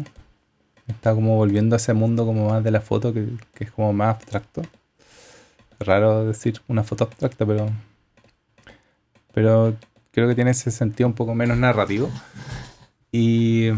Está 0.88 1.16
como 1.16 1.38
volviendo 1.38 1.76
a 1.76 1.78
ese 1.78 1.94
mundo 1.94 2.26
como 2.26 2.50
más 2.50 2.64
de 2.64 2.72
la 2.72 2.82
foto 2.82 3.14
que, 3.14 3.28
que 3.56 3.64
es 3.64 3.72
como 3.72 3.94
más 3.94 4.16
abstracto. 4.16 4.62
Raro 5.80 6.28
decir 6.28 6.62
una 6.68 6.84
foto 6.84 7.06
abstracta, 7.06 7.46
pero 7.46 7.68
pero 9.34 9.76
creo 10.12 10.28
que 10.28 10.36
tiene 10.36 10.52
ese 10.52 10.72
sentido 10.72 11.08
un 11.08 11.14
poco 11.14 11.36
menos 11.36 11.58
narrativo. 11.58 12.10
Y, 13.12 13.70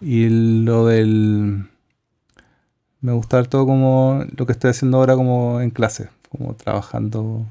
y 0.00 0.28
lo 0.64 0.86
del... 0.86 1.68
Me 3.00 3.12
gusta 3.12 3.42
todo 3.44 3.66
como 3.66 4.24
lo 4.36 4.46
que 4.46 4.52
estoy 4.52 4.70
haciendo 4.70 4.98
ahora 4.98 5.16
como 5.16 5.60
en 5.60 5.70
clase, 5.70 6.10
como 6.28 6.54
trabajando 6.54 7.46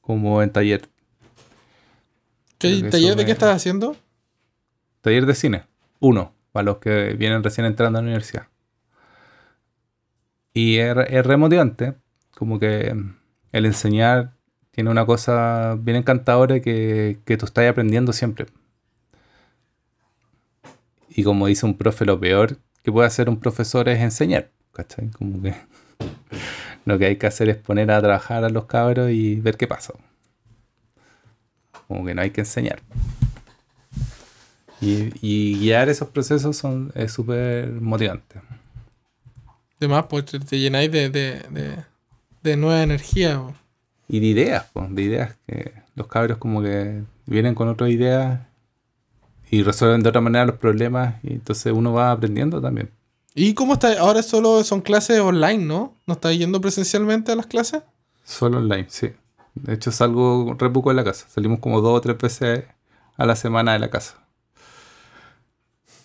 como 0.00 0.42
en 0.42 0.50
taller. 0.50 0.88
¿Qué 2.60 2.82
taller 2.90 3.16
de 3.16 3.24
qué 3.24 3.32
estás 3.32 3.56
haciendo? 3.56 3.96
Taller 5.00 5.24
de 5.24 5.34
cine, 5.34 5.64
uno, 5.98 6.34
para 6.52 6.64
los 6.64 6.76
que 6.76 7.14
vienen 7.14 7.42
recién 7.42 7.66
entrando 7.66 7.98
a 7.98 8.02
la 8.02 8.06
universidad. 8.06 8.48
Y 10.52 10.76
es, 10.76 10.94
es 11.08 11.24
remotivante, 11.24 11.94
como 12.32 12.60
que 12.60 12.94
el 13.52 13.66
enseñar 13.66 14.34
tiene 14.72 14.90
una 14.90 15.06
cosa 15.06 15.76
bien 15.80 15.96
encantadora 15.96 16.60
que, 16.60 17.20
que 17.24 17.38
tú 17.38 17.46
estás 17.46 17.66
aprendiendo 17.66 18.12
siempre. 18.12 18.46
Y 21.08 21.24
como 21.24 21.46
dice 21.46 21.64
un 21.64 21.78
profe, 21.78 22.04
lo 22.04 22.20
peor 22.20 22.58
que 22.82 22.92
puede 22.92 23.06
hacer 23.06 23.30
un 23.30 23.40
profesor 23.40 23.88
es 23.88 24.00
enseñar. 24.00 24.50
¿Cachai? 24.72 25.08
Como 25.08 25.40
que 25.42 25.54
lo 26.84 26.98
que 26.98 27.06
hay 27.06 27.16
que 27.16 27.26
hacer 27.26 27.48
es 27.48 27.56
poner 27.56 27.90
a 27.90 28.00
trabajar 28.00 28.44
a 28.44 28.50
los 28.50 28.66
cabros 28.66 29.10
y 29.10 29.36
ver 29.36 29.56
qué 29.56 29.66
pasa. 29.66 29.94
Como 31.90 32.06
que 32.06 32.14
no 32.14 32.22
hay 32.22 32.30
que 32.30 32.42
enseñar. 32.42 32.80
Y, 34.80 35.58
guiar 35.58 35.88
esos 35.88 36.06
procesos 36.06 36.56
son, 36.56 36.92
es 36.94 37.10
súper 37.10 37.68
motivante. 37.72 38.40
Además, 39.78 40.06
pues 40.08 40.26
te, 40.26 40.58
llenáis 40.60 40.92
de, 40.92 41.10
de, 41.10 41.42
de, 41.50 41.84
de 42.44 42.56
nueva 42.56 42.84
energía 42.84 43.42
y 44.06 44.20
de 44.20 44.26
ideas, 44.26 44.66
pues, 44.72 44.94
de 44.94 45.02
ideas 45.02 45.36
que, 45.48 45.72
los 45.96 46.06
cabros 46.06 46.38
como 46.38 46.62
que 46.62 47.02
vienen 47.26 47.56
con 47.56 47.66
otras 47.66 47.90
ideas 47.90 48.40
y 49.50 49.64
resuelven 49.64 50.04
de 50.04 50.10
otra 50.10 50.20
manera 50.20 50.46
los 50.46 50.58
problemas 50.58 51.16
y 51.24 51.32
entonces 51.32 51.72
uno 51.72 51.92
va 51.92 52.12
aprendiendo 52.12 52.60
también. 52.60 52.90
¿Y 53.34 53.54
cómo 53.54 53.72
está? 53.72 53.98
Ahora 53.98 54.22
solo 54.22 54.62
son 54.62 54.80
clases 54.80 55.18
online, 55.18 55.64
¿no? 55.64 55.96
¿No 56.06 56.14
estás 56.14 56.38
yendo 56.38 56.60
presencialmente 56.60 57.32
a 57.32 57.36
las 57.36 57.46
clases? 57.46 57.82
Solo 58.22 58.58
online, 58.58 58.86
sí. 58.88 59.10
De 59.54 59.74
hecho 59.74 59.90
salgo 59.92 60.54
re 60.58 60.70
poco 60.70 60.90
de 60.90 60.96
la 60.96 61.04
casa. 61.04 61.26
Salimos 61.28 61.60
como 61.60 61.80
dos 61.80 61.98
o 61.98 62.00
tres 62.00 62.18
veces 62.18 62.64
a 63.16 63.26
la 63.26 63.36
semana 63.36 63.72
de 63.72 63.78
la 63.78 63.90
casa. 63.90 64.16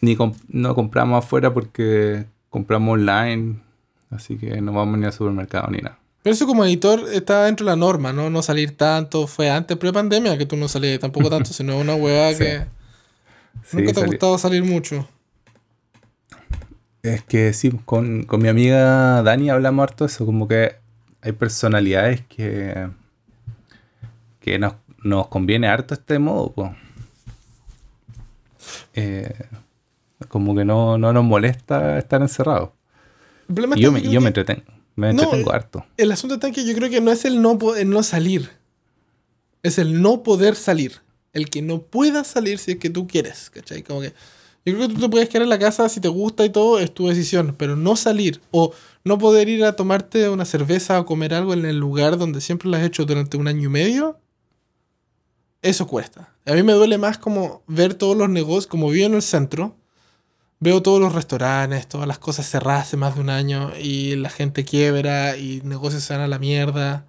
Ni 0.01 0.17
no 0.49 0.75
compramos 0.75 1.23
afuera 1.23 1.53
porque 1.53 2.25
compramos 2.49 2.93
online, 2.93 3.59
así 4.11 4.37
que 4.37 4.61
no 4.61 4.73
vamos 4.73 4.99
ni 4.99 5.05
al 5.05 5.13
supermercado 5.13 5.69
ni 5.69 5.79
nada. 5.79 5.99
Pero 6.21 6.33
eso 6.33 6.47
como 6.47 6.65
editor 6.65 7.05
está 7.13 7.45
dentro 7.45 7.65
de 7.65 7.71
la 7.71 7.75
norma, 7.75 8.11
¿no? 8.11 8.29
No 8.29 8.41
salir 8.41 8.75
tanto. 8.75 9.27
Fue 9.27 9.49
antes 9.49 9.77
pre-pandemia 9.77 10.37
que 10.37 10.45
tú 10.45 10.57
no 10.57 10.67
salías 10.67 10.99
tampoco 10.99 11.29
tanto, 11.29 11.53
sino 11.53 11.77
una 11.77 11.95
hueá 11.95 12.35
que... 12.37 12.65
Nunca 13.71 13.93
te 13.93 14.01
ha 14.01 14.05
gustado 14.05 14.37
salir 14.37 14.63
mucho. 14.63 15.07
Es 17.03 17.23
que 17.23 17.53
sí, 17.53 17.71
con, 17.85 18.23
con, 18.23 18.41
mi 18.41 18.47
amiga 18.47 19.21
Dani 19.21 19.51
hablamos 19.51 19.83
harto 19.83 20.05
de 20.05 20.11
eso, 20.11 20.25
como 20.25 20.47
que 20.47 20.75
hay 21.21 21.31
personalidades 21.33 22.21
que, 22.21 22.89
que 24.45 24.59
nos, 24.59 24.73
nos 25.03 25.27
conviene 25.27 25.67
harto 25.67 25.95
este 25.95 26.19
modo, 26.19 26.53
pues. 26.53 26.69
como 30.27 30.55
que 30.55 30.63
no, 30.63 30.99
no, 30.99 31.11
nos 31.11 31.23
molesta 31.23 31.97
estar 31.97 32.21
encerrados. 32.21 32.69
yo, 33.75 33.91
me, 33.91 34.03
yo 34.03 34.21
me 34.21 34.27
entretengo, 34.27 34.61
me 34.95 35.09
entretengo 35.09 35.51
harto. 35.51 35.83
El 35.97 36.11
asunto 36.11 36.35
está 36.35 36.45
en 36.45 36.53
que 36.53 36.63
yo 36.63 36.75
creo 36.75 36.91
que 36.91 37.01
no 37.01 37.11
es 37.11 37.25
el 37.25 37.41
no, 37.41 37.57
el 37.75 37.89
no 37.89 38.03
salir, 38.03 38.51
es 39.63 39.79
el 39.79 39.99
no 39.99 40.21
poder 40.21 40.55
salir. 40.55 41.01
El 41.33 41.49
que 41.49 41.63
no 41.63 41.81
pueda 41.81 42.23
salir 42.23 42.59
si 42.59 42.73
es 42.73 42.77
que 42.77 42.91
tú 42.91 43.07
quieres, 43.07 43.49
¿cachai? 43.49 43.81
Como 43.81 44.01
que 44.01 44.13
yo 44.63 44.75
creo 44.75 44.87
que 44.87 44.93
tú 44.93 45.01
te 45.01 45.09
puedes 45.09 45.27
quedar 45.27 45.41
en 45.41 45.49
la 45.49 45.59
casa 45.59 45.89
si 45.89 45.99
te 45.99 46.07
gusta 46.07 46.45
y 46.45 46.49
todo, 46.51 46.79
es 46.79 46.93
tu 46.93 47.07
decisión, 47.07 47.55
pero 47.57 47.75
no 47.75 47.95
salir 47.95 48.41
o 48.51 48.73
no 49.03 49.17
poder 49.17 49.49
ir 49.49 49.65
a 49.65 49.75
tomarte 49.75 50.29
una 50.29 50.45
cerveza 50.45 50.99
o 50.99 51.05
comer 51.05 51.33
algo 51.33 51.53
en 51.53 51.65
el 51.65 51.77
lugar 51.77 52.19
donde 52.19 52.41
siempre 52.41 52.69
lo 52.69 52.77
has 52.77 52.83
hecho 52.83 53.05
durante 53.05 53.37
un 53.37 53.47
año 53.47 53.63
y 53.63 53.69
medio, 53.69 54.19
eso 55.66 55.88
cuesta. 55.88 56.30
A 56.45 56.53
mí 56.53 56.61
me 56.61 56.74
duele 56.74 56.99
más 56.99 57.18
como 57.18 57.63
ver 57.66 57.95
todos 57.95 58.16
los 58.16 58.30
negocios, 58.30 58.68
como 58.68 58.89
vivo 58.89 59.07
en 59.07 59.16
el 59.16 59.24
centro, 59.24 59.76
veo 60.59 60.84
todos 60.84 61.01
los 61.01 61.13
restaurantes, 61.13 61.88
todas 61.88 62.07
las 62.07 62.20
cosas 62.20 62.47
cerradas 62.47 62.84
hace 62.84 62.97
más 62.97 63.16
de 63.16 63.22
un 63.22 63.32
año 63.32 63.72
y 63.82 64.16
la 64.16 64.30
gente 64.30 64.63
quiebra 64.63 65.38
y 65.38 65.61
negocios 65.63 66.03
se 66.03 66.13
van 66.13 66.22
a 66.22 66.28
la 66.28 66.38
mierda. 66.38 67.07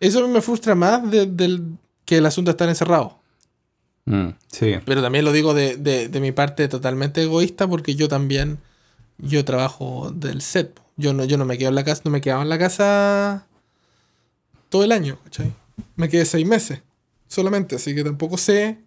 Eso 0.00 0.18
a 0.18 0.26
mí 0.26 0.28
me 0.28 0.42
frustra 0.42 0.74
más 0.74 1.08
del 1.08 1.78
que 2.04 2.16
el 2.16 2.26
asunto 2.26 2.50
de 2.50 2.54
estar 2.54 2.68
encerrado. 2.68 3.20
Mm, 4.06 4.30
sí. 4.48 4.74
Pero 4.84 5.00
también 5.00 5.24
lo 5.24 5.30
digo 5.30 5.54
de, 5.54 6.10
mi 6.20 6.32
parte 6.32 6.66
totalmente 6.66 7.22
egoísta 7.22 7.68
porque 7.68 7.94
yo 7.94 8.08
también, 8.08 8.58
yo 9.18 9.44
trabajo 9.44 10.10
del 10.12 10.42
set. 10.42 10.80
Yo 10.96 11.12
no, 11.12 11.24
yo 11.24 11.38
no 11.38 11.44
me 11.44 11.58
quedo 11.58 11.68
en 11.68 11.76
la 11.76 11.84
casa, 11.84 12.02
no 12.04 12.10
me 12.10 12.20
quedaba 12.20 12.42
en 12.42 12.48
la 12.48 12.58
casa 12.58 13.46
todo 14.68 14.82
el 14.82 14.90
año, 14.90 15.16
¿cachai? 15.22 15.52
Me 15.94 16.08
quedé 16.08 16.24
seis 16.24 16.44
meses 16.44 16.82
solamente, 17.34 17.76
así 17.76 17.94
que 17.94 18.04
tampoco 18.04 18.38
sé 18.38 18.78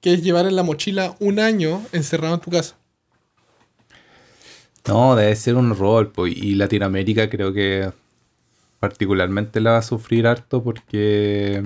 qué 0.00 0.14
es 0.14 0.22
llevar 0.22 0.46
en 0.46 0.56
la 0.56 0.62
mochila 0.62 1.16
un 1.18 1.38
año 1.38 1.82
encerrado 1.92 2.34
en 2.34 2.40
tu 2.40 2.50
casa. 2.50 2.76
No, 4.86 5.16
debe 5.16 5.34
ser 5.34 5.56
un 5.56 5.74
rol, 5.74 6.12
y 6.26 6.54
Latinoamérica 6.56 7.30
creo 7.30 7.52
que 7.54 7.90
particularmente 8.80 9.60
la 9.60 9.72
va 9.72 9.78
a 9.78 9.82
sufrir 9.82 10.26
harto 10.26 10.62
porque 10.62 11.62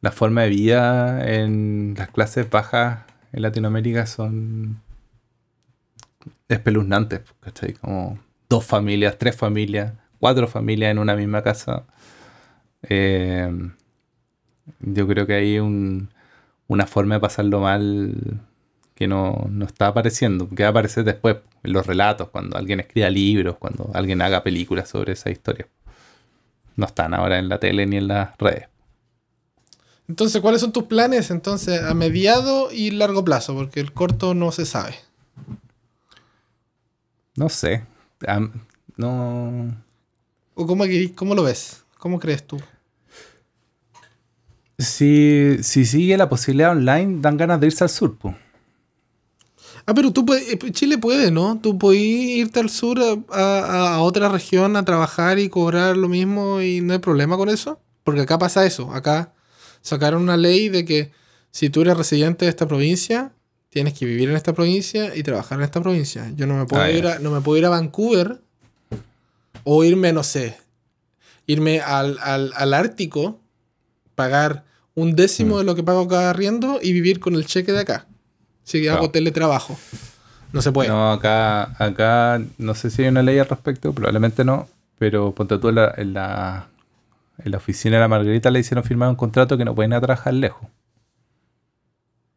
la 0.00 0.10
forma 0.10 0.42
de 0.42 0.48
vida 0.48 1.34
en 1.36 1.94
las 1.96 2.10
clases 2.10 2.50
bajas 2.50 3.04
en 3.32 3.42
Latinoamérica 3.42 4.06
son 4.06 4.82
espeluznantes, 6.48 7.20
¿cachai? 7.40 7.74
Como 7.74 8.18
dos 8.48 8.64
familias, 8.64 9.16
tres 9.18 9.36
familias, 9.36 9.92
cuatro 10.18 10.48
familias 10.48 10.90
en 10.90 10.98
una 10.98 11.14
misma 11.14 11.42
casa. 11.42 11.84
Eh, 12.82 13.70
yo 14.80 15.06
creo 15.06 15.26
que 15.26 15.34
hay 15.34 15.58
una 15.58 16.86
forma 16.86 17.16
de 17.16 17.20
pasarlo 17.20 17.60
mal 17.60 18.40
que 18.94 19.06
no, 19.06 19.46
no, 19.48 19.64
está 19.64 19.88
apareciendo, 19.88 20.48
que 20.48 20.64
va 20.64 20.68
a 20.68 20.70
aparecer 20.70 21.04
después 21.04 21.36
en 21.62 21.72
los 21.72 21.86
relatos, 21.86 22.30
cuando 22.30 22.56
alguien 22.56 22.80
escriba 22.80 23.08
libros, 23.10 23.56
cuando 23.56 23.90
alguien 23.94 24.20
haga 24.22 24.42
películas 24.42 24.88
sobre 24.88 25.12
esa 25.12 25.30
historia. 25.30 25.68
No 26.74 26.86
están 26.86 27.14
ahora 27.14 27.38
en 27.38 27.48
la 27.48 27.58
tele 27.60 27.86
ni 27.86 27.96
en 27.96 28.08
las 28.08 28.36
redes. 28.38 28.68
Entonces, 30.08 30.40
¿cuáles 30.40 30.62
son 30.62 30.72
tus 30.72 30.84
planes 30.84 31.30
entonces 31.30 31.82
a 31.82 31.92
mediado 31.92 32.72
y 32.72 32.90
largo 32.90 33.24
plazo? 33.24 33.54
Porque 33.54 33.78
el 33.78 33.92
corto 33.92 34.34
no 34.34 34.52
se 34.52 34.64
sabe. 34.64 34.96
No 37.36 37.48
sé. 37.48 37.84
no. 38.96 39.76
¿O 40.54 40.66
cómo, 40.66 40.84
cómo, 41.14 41.34
lo 41.34 41.44
ves? 41.44 41.84
¿Cómo 41.98 42.18
crees 42.18 42.44
tú? 42.44 42.58
Si, 44.78 45.56
si 45.62 45.84
sigue 45.84 46.16
la 46.16 46.28
posibilidad 46.28 46.70
online, 46.70 47.18
dan 47.20 47.36
ganas 47.36 47.60
de 47.60 47.66
irse 47.66 47.84
al 47.84 47.90
sur, 47.90 48.16
Ah, 49.86 49.94
pero 49.94 50.12
tú 50.12 50.26
puedes, 50.26 50.46
eh, 50.52 50.58
Chile 50.70 50.98
puede, 50.98 51.30
¿no? 51.30 51.58
Tú 51.62 51.78
puedes 51.78 52.02
irte 52.02 52.60
al 52.60 52.68
sur 52.68 52.98
a, 53.30 53.94
a, 53.94 54.00
otra 54.02 54.28
región 54.28 54.76
a 54.76 54.84
trabajar 54.84 55.38
y 55.38 55.48
cobrar 55.48 55.96
lo 55.96 56.10
mismo 56.10 56.60
y 56.60 56.82
no 56.82 56.92
hay 56.92 56.98
problema 56.98 57.38
con 57.38 57.48
eso. 57.48 57.80
Porque 58.04 58.20
acá 58.20 58.38
pasa 58.38 58.66
eso. 58.66 58.92
Acá 58.92 59.32
sacaron 59.80 60.22
una 60.22 60.36
ley 60.36 60.68
de 60.68 60.84
que 60.84 61.10
si 61.50 61.70
tú 61.70 61.80
eres 61.82 61.96
residente 61.96 62.44
de 62.44 62.50
esta 62.50 62.68
provincia, 62.68 63.32
tienes 63.70 63.94
que 63.94 64.06
vivir 64.06 64.28
en 64.30 64.36
esta 64.36 64.52
provincia 64.52 65.14
y 65.16 65.22
trabajar 65.22 65.58
en 65.58 65.64
esta 65.64 65.80
provincia. 65.80 66.30
Yo 66.34 66.46
no 66.46 66.54
me 66.54 66.66
puedo, 66.66 66.82
ah, 66.82 66.90
ir, 66.90 67.06
a, 67.06 67.18
no 67.18 67.30
me 67.30 67.40
puedo 67.40 67.58
ir 67.58 67.66
a 67.66 67.70
Vancouver 67.70 68.40
o 69.64 69.84
irme, 69.84 70.12
no 70.12 70.22
sé, 70.22 70.56
irme 71.46 71.80
al, 71.80 72.74
Ártico, 72.74 73.40
pagar 74.14 74.64
un 75.00 75.14
décimo 75.14 75.56
mm. 75.56 75.58
de 75.58 75.64
lo 75.64 75.74
que 75.74 75.82
pago 75.82 76.08
cada 76.08 76.30
arriendo 76.30 76.78
y 76.82 76.92
vivir 76.92 77.20
con 77.20 77.34
el 77.34 77.46
cheque 77.46 77.72
de 77.72 77.80
acá. 77.80 78.06
Si 78.64 78.86
hago 78.88 79.10
teletrabajo. 79.10 79.78
No 80.52 80.62
se 80.62 80.72
puede. 80.72 80.88
No, 80.88 81.12
acá, 81.12 81.74
acá 81.82 82.42
no 82.58 82.74
sé 82.74 82.90
si 82.90 83.02
hay 83.02 83.08
una 83.08 83.22
ley 83.22 83.38
al 83.38 83.48
respecto, 83.48 83.92
probablemente 83.92 84.44
no, 84.44 84.68
pero 84.98 85.32
ponte 85.34 85.58
tú 85.58 85.68
en 85.68 86.14
la 86.14 86.68
en 87.44 87.52
la 87.52 87.58
oficina 87.58 87.96
de 87.96 88.00
la 88.00 88.08
Margarita 88.08 88.50
le 88.50 88.60
hicieron 88.60 88.84
firmar 88.84 89.08
un 89.08 89.16
contrato 89.16 89.56
que 89.56 89.64
no 89.64 89.74
pueden 89.74 89.92
ir 89.92 89.96
a 89.96 90.00
trabajar 90.00 90.34
lejos. 90.34 90.68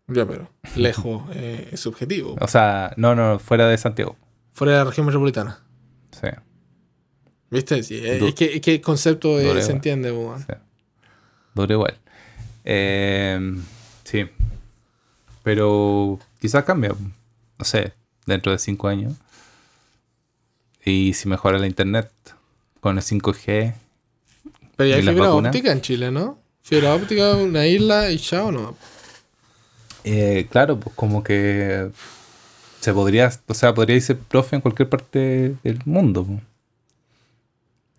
Ya, 0.07 0.25
pero 0.25 0.51
lejos 0.75 1.23
eh, 1.33 1.69
es 1.71 1.79
subjetivo. 1.79 2.35
O 2.39 2.47
sea, 2.47 2.93
no, 2.97 3.15
no, 3.15 3.39
fuera 3.39 3.67
de 3.67 3.77
Santiago. 3.77 4.15
Fuera 4.53 4.73
de 4.73 4.79
la 4.79 4.83
región 4.85 5.05
metropolitana. 5.05 5.59
Sí. 6.11 6.27
¿Viste? 7.49 7.83
Sí, 7.83 7.99
es, 8.03 8.33
que, 8.35 8.61
el 8.65 8.81
concepto 8.81 9.39
se 9.61 9.71
entiende, 9.71 10.11
sí. 10.11 10.53
Dura 11.53 11.73
igual. 11.73 11.99
Eh, 12.65 13.39
sí. 14.03 14.29
Pero 15.43 16.19
quizás 16.39 16.63
cambie. 16.63 16.91
No 17.57 17.65
sé, 17.65 17.93
dentro 18.25 18.51
de 18.51 18.59
cinco 18.59 18.87
años. 18.87 19.13
Y 20.83 21.13
si 21.13 21.27
mejora 21.27 21.59
la 21.59 21.67
internet 21.67 22.11
con 22.79 22.97
el 22.97 23.03
5G 23.03 23.75
pero 24.81 24.89
ya 24.89 24.95
hay 24.95 25.03
fibra 25.03 25.33
óptica 25.33 25.71
en 25.71 25.81
Chile, 25.81 26.09
¿no? 26.09 26.39
Fibra 26.63 26.95
óptica, 26.95 27.35
una 27.35 27.67
isla 27.67 28.09
y 28.09 28.17
chao, 28.17 28.51
¿no? 28.51 28.75
Eh, 30.03 30.47
claro, 30.49 30.79
pues 30.79 30.95
como 30.95 31.23
que 31.23 31.91
se 32.79 32.91
podría, 32.91 33.31
o 33.47 33.53
sea, 33.53 33.75
podría 33.75 33.97
irse 33.97 34.15
profe 34.15 34.55
en 34.55 34.61
cualquier 34.63 34.89
parte 34.89 35.55
del 35.63 35.79
mundo. 35.85 36.25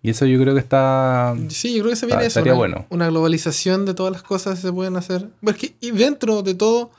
Y 0.03 0.09
eso 0.09 0.25
yo 0.25 0.39
creo 0.39 0.53
que 0.53 0.59
está. 0.59 1.33
Sí, 1.47 1.73
yo 1.73 1.79
creo 1.79 1.91
que 1.91 1.95
se 1.95 2.05
viene 2.05 2.25
eso. 2.25 2.41
Una, 2.41 2.53
bueno. 2.53 2.85
una 2.89 3.07
globalización 3.07 3.85
de 3.85 3.93
todas 3.93 4.11
las 4.11 4.21
cosas 4.21 4.59
que 4.59 4.67
se 4.67 4.73
pueden 4.73 4.97
hacer. 4.97 5.29
y 5.79 5.91
dentro 5.91 6.43
de 6.43 6.53
todo, 6.55 6.91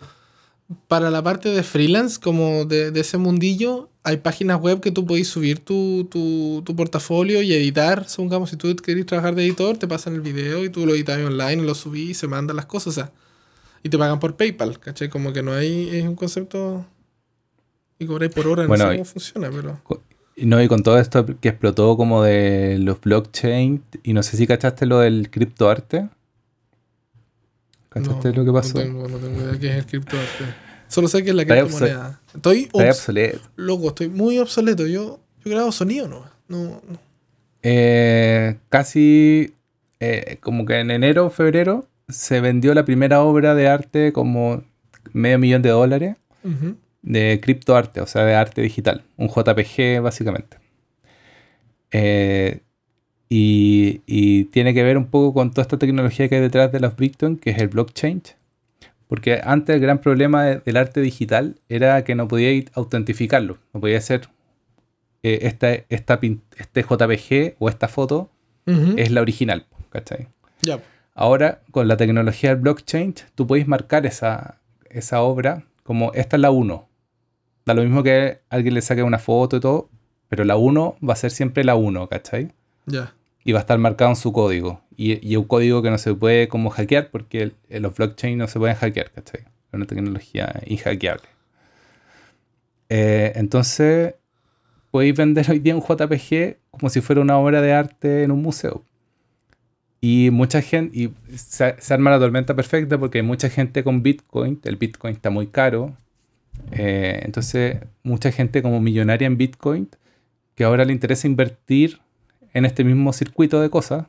para 0.88 1.10
la 1.10 1.22
parte 1.22 1.50
de 1.50 1.62
freelance, 1.62 2.18
como 2.18 2.64
de, 2.64 2.90
de 2.90 3.00
ese 3.00 3.18
mundillo, 3.18 3.90
hay 4.04 4.16
páginas 4.16 4.58
web 4.58 4.80
que 4.80 4.90
tú 4.90 5.04
podés 5.06 5.28
subir 5.28 5.60
tu, 5.60 6.08
tu, 6.10 6.62
tu 6.64 6.74
portafolio 6.74 7.42
y 7.42 7.52
editar. 7.52 8.08
Supongamos, 8.08 8.48
si 8.48 8.56
tú 8.56 8.74
querés 8.76 9.04
trabajar 9.04 9.34
de 9.34 9.44
editor, 9.44 9.76
te 9.76 9.86
pasan 9.86 10.14
el 10.14 10.22
video 10.22 10.64
y 10.64 10.70
tú 10.70 10.86
lo 10.86 10.94
editas 10.94 11.18
online, 11.18 11.62
lo 11.62 11.74
subís 11.74 12.10
y 12.10 12.14
se 12.14 12.26
mandan 12.26 12.56
las 12.56 12.64
cosas. 12.66 12.86
O 12.88 12.92
sea, 12.92 13.12
y 13.82 13.90
te 13.90 13.98
pagan 13.98 14.18
por 14.18 14.34
PayPal, 14.36 14.80
¿cachai? 14.80 15.10
Como 15.10 15.34
que 15.34 15.42
no 15.42 15.52
hay, 15.52 15.90
es 15.90 16.04
un 16.04 16.16
concepto. 16.16 16.86
Y 17.98 18.06
cobráis 18.06 18.32
por 18.32 18.48
hora, 18.48 18.66
no 18.66 18.76
sé 18.76 18.82
cómo 18.82 19.04
funciona, 19.04 19.50
pero. 19.50 19.78
No, 20.36 20.60
y 20.60 20.68
con 20.68 20.82
todo 20.82 20.98
esto 20.98 21.24
que 21.40 21.48
explotó 21.48 21.96
como 21.96 22.22
de 22.22 22.78
los 22.78 23.00
blockchain, 23.00 23.82
y 24.02 24.12
no 24.12 24.22
sé 24.22 24.36
si 24.36 24.46
cachaste 24.46 24.86
lo 24.86 24.98
del 25.00 25.30
criptoarte. 25.30 26.08
¿Cachaste 27.88 28.32
lo 28.32 28.44
que 28.44 28.52
pasó? 28.52 28.78
No 28.78 28.84
tengo, 28.84 29.08
no 29.08 29.18
tengo 29.18 29.40
idea 29.40 29.58
qué 29.58 29.70
es 29.70 29.76
el 29.76 29.86
criptoarte. 29.86 30.44
Solo 30.88 31.08
sé 31.08 31.22
que 31.22 31.30
es 31.30 31.36
la 31.36 31.44
criptomoneda. 31.44 32.20
Estoy 32.34 32.68
obsoleto. 32.72 33.40
Loco, 33.56 33.88
estoy 33.88 34.08
muy 34.08 34.38
obsoleto. 34.38 34.86
Yo, 34.86 35.20
yo 35.44 35.50
grabo 35.50 35.70
sonido, 35.72 36.08
¿no? 36.08 36.24
No, 36.48 36.80
Eh, 37.62 38.56
casi 38.68 39.54
eh, 40.00 40.38
como 40.40 40.66
que 40.66 40.80
en 40.80 40.90
enero, 40.90 41.30
febrero, 41.30 41.86
se 42.08 42.40
vendió 42.40 42.74
la 42.74 42.84
primera 42.84 43.22
obra 43.22 43.54
de 43.54 43.68
arte 43.68 44.12
como 44.12 44.62
medio 45.12 45.38
millón 45.38 45.62
de 45.62 45.70
dólares 45.70 46.16
Ujú. 46.42 46.76
De 47.04 47.38
criptoarte, 47.40 48.00
o 48.00 48.06
sea, 48.06 48.24
de 48.24 48.34
arte 48.34 48.60
digital, 48.62 49.04
un 49.16 49.28
JPG 49.28 50.00
básicamente. 50.02 50.56
Eh, 51.90 52.60
y, 53.28 54.02
y 54.06 54.44
tiene 54.46 54.74
que 54.74 54.82
ver 54.82 54.96
un 54.98 55.06
poco 55.06 55.32
con 55.34 55.50
toda 55.50 55.62
esta 55.62 55.78
tecnología 55.78 56.28
que 56.28 56.36
hay 56.36 56.40
detrás 56.40 56.70
de 56.72 56.80
los 56.80 56.96
Bitcoin, 56.96 57.36
que 57.36 57.50
es 57.50 57.58
el 57.58 57.68
blockchain. 57.68 58.22
Porque 59.08 59.40
antes 59.44 59.74
el 59.74 59.80
gran 59.82 59.98
problema 59.98 60.44
de- 60.44 60.58
del 60.58 60.76
arte 60.76 61.00
digital 61.00 61.56
era 61.68 62.02
que 62.04 62.14
no 62.14 62.26
podíais 62.26 62.66
autentificarlo, 62.74 63.58
no 63.72 63.80
podía 63.80 64.00
ser 64.00 64.28
eh, 65.22 65.40
esta, 65.42 65.72
esta 65.88 66.18
este 66.58 66.82
JPG 66.82 67.56
o 67.58 67.68
esta 67.68 67.88
foto 67.88 68.30
es 68.98 69.10
la 69.10 69.20
original, 69.20 69.66
¿cachai? 69.90 70.28
Ahora, 71.14 71.60
con 71.70 71.86
la 71.86 71.96
tecnología 71.98 72.50
del 72.50 72.60
blockchain, 72.60 73.14
tú 73.34 73.46
puedes 73.46 73.68
marcar 73.68 74.06
esa, 74.06 74.60
esa 74.90 75.20
obra 75.22 75.64
como 75.82 76.12
esta 76.14 76.36
es 76.36 76.40
la 76.40 76.50
1. 76.50 76.88
Da 77.66 77.74
lo 77.74 77.82
mismo 77.82 78.02
que 78.02 78.40
alguien 78.50 78.74
le 78.74 78.82
saque 78.82 79.02
una 79.02 79.18
foto 79.18 79.56
y 79.56 79.60
todo, 79.60 79.88
pero 80.28 80.44
la 80.44 80.56
1 80.56 80.96
va 81.06 81.12
a 81.14 81.16
ser 81.16 81.30
siempre 81.30 81.64
la 81.64 81.74
1, 81.76 82.08
¿cachai? 82.08 82.52
Ya. 82.86 83.14
Y 83.44 83.52
va 83.52 83.58
a 83.58 83.62
estar 83.62 83.78
marcado 83.78 84.10
en 84.10 84.16
su 84.16 84.32
código. 84.32 84.80
Y, 84.96 85.26
y 85.26 85.36
un 85.36 85.44
código 85.44 85.82
que 85.82 85.90
no 85.90 85.98
se 85.98 86.14
puede 86.14 86.48
como 86.48 86.70
hackear 86.70 87.10
porque 87.10 87.42
el- 87.68 87.82
los 87.82 87.94
blockchain 87.94 88.38
no 88.38 88.46
se 88.48 88.58
pueden 88.58 88.76
hackear, 88.76 89.10
¿cachai? 89.12 89.40
Es 89.40 89.72
una 89.74 89.86
tecnología 89.86 90.60
inhackeable. 90.66 91.24
Eh, 92.88 93.32
entonces, 93.36 94.14
podéis 94.90 95.16
vender 95.16 95.50
hoy 95.50 95.58
día 95.58 95.74
un 95.74 95.82
JPG 95.82 96.58
como 96.70 96.88
si 96.90 97.00
fuera 97.00 97.20
una 97.22 97.38
obra 97.38 97.60
de 97.60 97.72
arte 97.72 98.22
en 98.24 98.30
un 98.30 98.42
museo. 98.42 98.84
Y 100.00 100.28
mucha 100.30 100.60
gente, 100.60 100.96
y 100.98 101.10
se, 101.34 101.76
se 101.80 101.94
arma 101.94 102.10
la 102.10 102.18
tormenta 102.18 102.54
perfecta 102.54 102.98
porque 102.98 103.18
hay 103.18 103.24
mucha 103.24 103.48
gente 103.48 103.82
con 103.82 104.02
Bitcoin, 104.02 104.60
el 104.64 104.76
Bitcoin 104.76 105.14
está 105.14 105.30
muy 105.30 105.46
caro. 105.46 105.96
Eh, 106.72 107.20
entonces, 107.24 107.78
mucha 108.02 108.32
gente 108.32 108.62
como 108.62 108.80
millonaria 108.80 109.26
en 109.26 109.36
Bitcoin 109.36 109.88
que 110.54 110.64
ahora 110.64 110.84
le 110.84 110.92
interesa 110.92 111.26
invertir 111.26 112.00
en 112.52 112.64
este 112.64 112.84
mismo 112.84 113.12
circuito 113.12 113.60
de 113.60 113.70
cosas. 113.70 114.06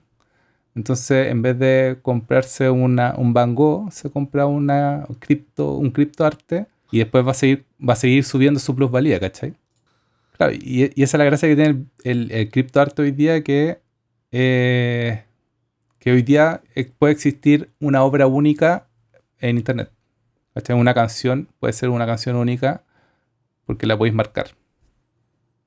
Entonces, 0.76 1.32
en 1.32 1.42
vez 1.42 1.58
de 1.58 1.98
comprarse 2.02 2.70
una, 2.70 3.16
un 3.18 3.34
Van 3.34 3.56
Gogh, 3.56 3.92
se 3.92 4.10
compra 4.10 4.46
una 4.46 5.06
cripto, 5.20 5.74
un 5.74 5.90
criptoarte 5.92 6.68
y 6.92 7.00
después 7.00 7.26
va 7.26 7.32
a 7.32 7.36
seguir, 7.36 7.66
va 7.88 7.94
a 7.94 7.96
seguir 7.96 8.24
subiendo 8.24 8.60
su 8.60 8.76
plusvalía, 8.76 9.20
¿cachai? 9.20 9.54
Claro, 10.38 10.54
y, 10.54 10.84
esa 11.02 11.18
es 11.18 11.20
la 11.20 11.26
gracia 11.26 11.48
que 11.48 11.56
tiene 11.56 11.70
el, 11.70 11.88
el, 12.04 12.32
el 12.32 12.50
criptoarte 12.50 13.02
hoy 13.02 13.12
día, 13.12 13.42
que, 13.42 13.80
eh, 14.32 15.24
que 16.00 16.12
hoy 16.12 16.22
día 16.22 16.62
eh, 16.76 16.92
puede 17.00 17.14
existir 17.14 17.72
una 17.80 18.04
obra 18.04 18.28
única 18.28 18.88
en 19.40 19.58
Internet. 19.58 19.95
¿Cachai? 20.56 20.76
Una 20.76 20.94
canción 20.96 21.48
puede 21.60 21.74
ser 21.74 21.90
una 21.90 22.08
canción 22.08 22.36
única 22.36 22.82
porque 23.66 23.86
la 23.86 23.96
podéis 23.98 24.16
marcar, 24.16 24.48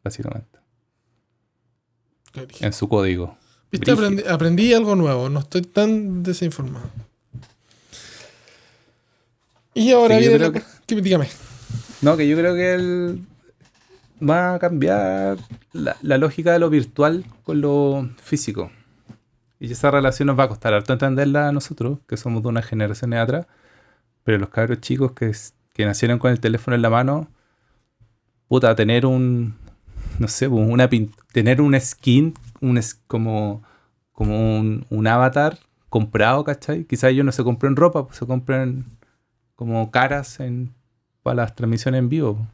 básicamente, 0.03 0.59
en 2.61 2.73
su 2.73 2.89
código. 2.89 3.37
¿Viste? 3.71 3.91
Aprendí, 3.93 4.23
aprendí 4.29 4.73
algo 4.75 4.97
nuevo. 4.97 5.29
No 5.29 5.41
estoy 5.41 5.63
tan 5.63 6.23
desinformado. 6.23 6.89
Y 9.75 9.93
ahora 9.93 10.17
Sí, 10.19 10.29
viene. 10.29 10.39
la- 10.39 10.53
que- 10.53 10.63
que- 10.87 11.01
Dígame. 11.01 11.29
No, 12.03 12.17
que 12.17 12.29
yo 12.29 12.37
creo 12.37 12.55
que 12.55 12.75
él 12.75 13.25
va 14.27 14.55
a 14.55 14.59
cambiar 14.59 15.39
la, 15.73 15.97
la 16.03 16.19
lógica 16.19 16.53
de 16.53 16.59
lo 16.59 16.71
virtual 16.71 17.25
con 17.45 17.61
lo 17.61 18.09
físico. 18.23 18.71
Y 19.61 19.71
esa 19.73 19.91
relación 19.91 20.29
nos 20.29 20.39
va 20.39 20.45
a 20.45 20.49
costar 20.49 20.73
harto 20.73 20.93
entenderla 20.93 21.49
a 21.49 21.53
nosotros, 21.53 21.99
que 22.09 22.17
somos 22.17 22.43
de 22.43 22.49
unas 22.49 22.65
generaciones 22.65 23.19
atrás, 23.21 23.47
pero 24.29 24.37
los 24.37 24.51
cabros 24.51 24.83
chicos 24.83 25.13
que, 25.13 25.33
que 25.73 25.87
nacieron 25.87 26.19
con 26.19 26.31
el 26.31 26.39
teléfono 26.39 26.75
en 26.75 26.83
la 26.83 26.91
mano, 26.91 27.29
puta, 28.47 28.75
tener 28.77 29.07
un, 29.07 29.55
no 30.19 30.29
sé, 30.29 30.51
pues, 30.51 30.69
una 30.69 30.91
tener 31.33 31.63
un 31.63 31.75
skin, 31.81 32.35
un 32.61 32.77
es- 32.77 33.01
como, 33.07 33.63
como 34.13 34.59
un, 34.59 34.85
un 34.91 35.07
avatar 35.07 35.59
comprado, 35.89 36.45
¿cachai? 36.45 36.85
Quizás 36.85 37.13
ellos 37.13 37.25
no 37.25 37.33
se 37.33 37.43
compren 37.43 37.75
ropa, 37.75 38.07
pues 38.07 38.19
se 38.19 38.27
compren 38.27 38.85
como 39.57 39.91
caras 39.91 40.41
en, 40.41 40.75
para 41.23 41.37
las 41.37 41.55
transmisiones 41.55 42.01
en 42.01 42.11
vivo. 42.11 42.47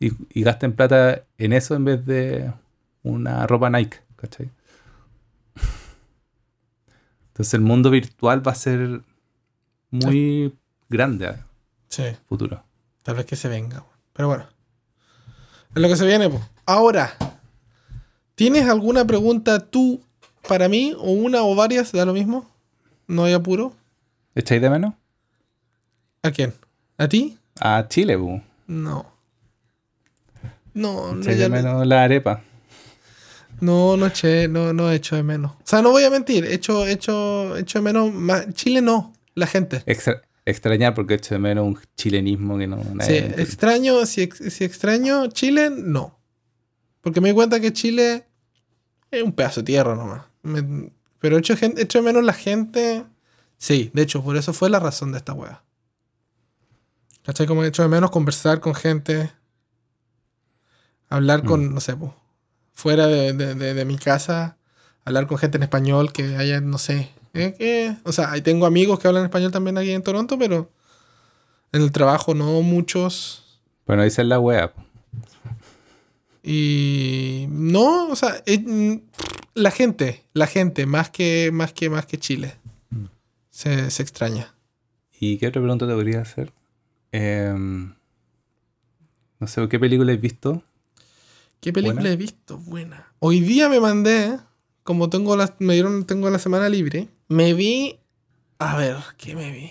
Y, 0.00 0.12
y 0.38 0.42
gasten 0.42 0.74
plata 0.74 1.24
en 1.38 1.54
eso 1.54 1.76
en 1.76 1.86
vez 1.86 2.04
de 2.04 2.52
una 3.02 3.46
ropa 3.46 3.70
Nike, 3.70 4.00
¿cachai? 4.16 4.50
Entonces 7.28 7.54
el 7.54 7.62
mundo 7.62 7.88
virtual 7.88 8.46
va 8.46 8.52
a 8.52 8.54
ser 8.54 9.00
muy 9.90 10.52
grande 10.94 11.26
a 11.26 11.46
Sí, 11.88 12.04
futuro. 12.28 12.62
tal 13.02 13.16
vez 13.16 13.26
que 13.26 13.36
se 13.36 13.48
venga. 13.48 13.84
Pero 14.12 14.28
bueno. 14.28 14.46
Es 15.74 15.82
lo 15.82 15.88
que 15.88 15.96
se 15.96 16.06
viene, 16.06 16.28
pues. 16.30 16.42
Ahora, 16.66 17.14
¿tienes 18.34 18.68
alguna 18.68 19.04
pregunta 19.04 19.58
tú 19.58 20.00
para 20.48 20.68
mí? 20.68 20.94
¿O 20.98 21.10
una 21.12 21.42
o 21.42 21.54
varias? 21.54 21.92
¿Da 21.92 22.04
lo 22.04 22.12
mismo? 22.12 22.48
¿No 23.06 23.24
hay 23.24 23.32
apuro? 23.34 23.74
¿Echáis 24.34 24.62
de 24.62 24.70
menos? 24.70 24.94
¿A 26.22 26.30
quién? 26.30 26.54
¿A 26.96 27.08
ti? 27.08 27.38
A 27.60 27.86
Chile, 27.88 28.16
bu. 28.16 28.40
No. 28.66 29.06
No, 30.72 31.12
no, 31.14 31.20
Echáis 31.20 31.38
de 31.38 31.48
no- 31.48 31.54
menos 31.56 31.86
la 31.86 32.02
arepa. 32.04 32.42
no, 33.60 33.96
no 33.96 34.06
eché, 34.06 34.48
no, 34.48 34.72
no 34.72 34.90
he 34.90 34.96
hecho 34.96 35.16
de 35.16 35.22
menos. 35.22 35.52
O 35.52 35.56
sea, 35.64 35.82
no 35.82 35.90
voy 35.90 36.04
a 36.04 36.10
mentir, 36.10 36.44
he 36.44 36.54
hecho, 36.54 36.86
he 36.86 36.92
hecho, 36.92 37.56
he 37.56 37.60
hecho 37.60 37.78
de 37.78 37.82
menos 37.82 38.12
más. 38.12 38.52
Chile 38.54 38.80
no, 38.80 39.12
la 39.34 39.46
gente. 39.46 39.82
Extra- 39.86 40.22
extrañar 40.46 40.94
porque 40.94 41.14
echo 41.14 41.34
de 41.34 41.38
menos 41.38 41.66
un 41.66 41.78
chilenismo 41.96 42.58
que 42.58 42.66
no 42.66 42.82
Sí, 42.82 42.90
nadie 42.94 43.34
extraño, 43.42 44.04
si, 44.06 44.28
si 44.30 44.64
extraño 44.64 45.28
Chile, 45.28 45.70
no. 45.70 46.18
Porque 47.00 47.20
me 47.20 47.28
di 47.28 47.34
cuenta 47.34 47.60
que 47.60 47.72
Chile 47.72 48.26
es 49.10 49.22
un 49.22 49.32
pedazo 49.32 49.60
de 49.60 49.66
tierra 49.66 49.94
nomás. 49.94 50.22
Me- 50.42 50.90
pero 51.18 51.38
echo, 51.38 51.54
echo 51.54 51.98
de 51.98 52.04
menos 52.04 52.22
la 52.24 52.32
gente. 52.34 53.04
Sí, 53.56 53.90
de 53.94 54.02
hecho, 54.02 54.22
por 54.22 54.36
eso 54.36 54.52
fue 54.52 54.68
la 54.68 54.80
razón 54.80 55.12
de 55.12 55.18
esta 55.18 55.32
wea. 55.32 55.62
¿Cachai? 57.24 57.46
Como 57.46 57.64
echo 57.64 57.82
de 57.82 57.88
menos 57.88 58.10
conversar 58.10 58.60
con 58.60 58.74
gente. 58.74 59.30
Hablar 61.08 61.44
con, 61.44 61.72
no 61.74 61.80
sé, 61.80 61.94
fuera 62.72 63.06
de, 63.06 63.32
de- 63.32 63.54
de- 63.54 63.74
de 63.74 63.84
mi 63.84 63.96
casa. 63.96 64.56
Hablar 65.04 65.26
con 65.26 65.38
gente 65.38 65.56
en 65.58 65.62
español 65.62 66.12
que 66.12 66.36
haya, 66.36 66.60
no 66.60 66.76
sé. 66.78 67.10
Eh, 67.34 67.54
que- 67.58 67.96
o 68.04 68.12
sea, 68.12 68.30
ahí 68.32 68.40
tengo 68.40 68.64
amigos 68.66 68.98
que 68.98 69.08
hablan 69.08 69.24
español 69.24 69.52
también 69.52 69.76
aquí 69.76 69.90
en 69.90 70.02
Toronto, 70.02 70.38
pero 70.38 70.70
en 71.72 71.82
el 71.82 71.92
trabajo 71.92 72.34
no 72.34 72.62
muchos. 72.62 73.60
Bueno, 73.86 74.02
esa 74.04 74.22
es 74.22 74.28
la 74.28 74.38
po. 74.40 74.82
Y 76.42 77.46
no, 77.50 78.08
o 78.08 78.16
sea, 78.16 78.42
eh, 78.46 78.58
mm, 78.58 79.00
la 79.54 79.70
gente, 79.70 80.24
la 80.34 80.46
gente, 80.46 80.84
más 80.86 81.10
que, 81.10 81.50
más 81.52 81.72
que, 81.72 81.88
más 81.90 82.06
que 82.06 82.18
Chile. 82.18 82.54
Se, 83.50 83.90
se 83.90 84.02
extraña. 84.02 84.52
¿Y 85.18 85.38
qué 85.38 85.46
otra 85.46 85.62
pregunta 85.62 85.86
te 85.86 85.94
podría 85.94 86.20
hacer? 86.20 86.52
Em, 87.12 87.94
no 89.38 89.46
sé, 89.46 89.66
¿qué 89.68 89.78
película 89.78 90.12
has 90.12 90.20
visto? 90.20 90.62
¿Qué 91.60 91.72
película 91.72 92.00
Buena. 92.02 92.12
he 92.12 92.16
visto? 92.16 92.58
Buena. 92.58 93.12
Hoy 93.20 93.40
día 93.40 93.68
me 93.68 93.80
mandé, 93.80 94.38
como 94.84 95.10
tengo 95.10 95.34
la, 95.36 95.52
me 95.58 95.74
dieron, 95.74 96.04
tengo 96.04 96.30
la 96.30 96.38
semana 96.38 96.68
libre, 96.68 97.08
me 97.28 97.52
vi, 97.54 97.98
a 98.60 98.76
ver, 98.76 98.96
¿qué 99.18 99.34
me 99.34 99.50
vi? 99.50 99.70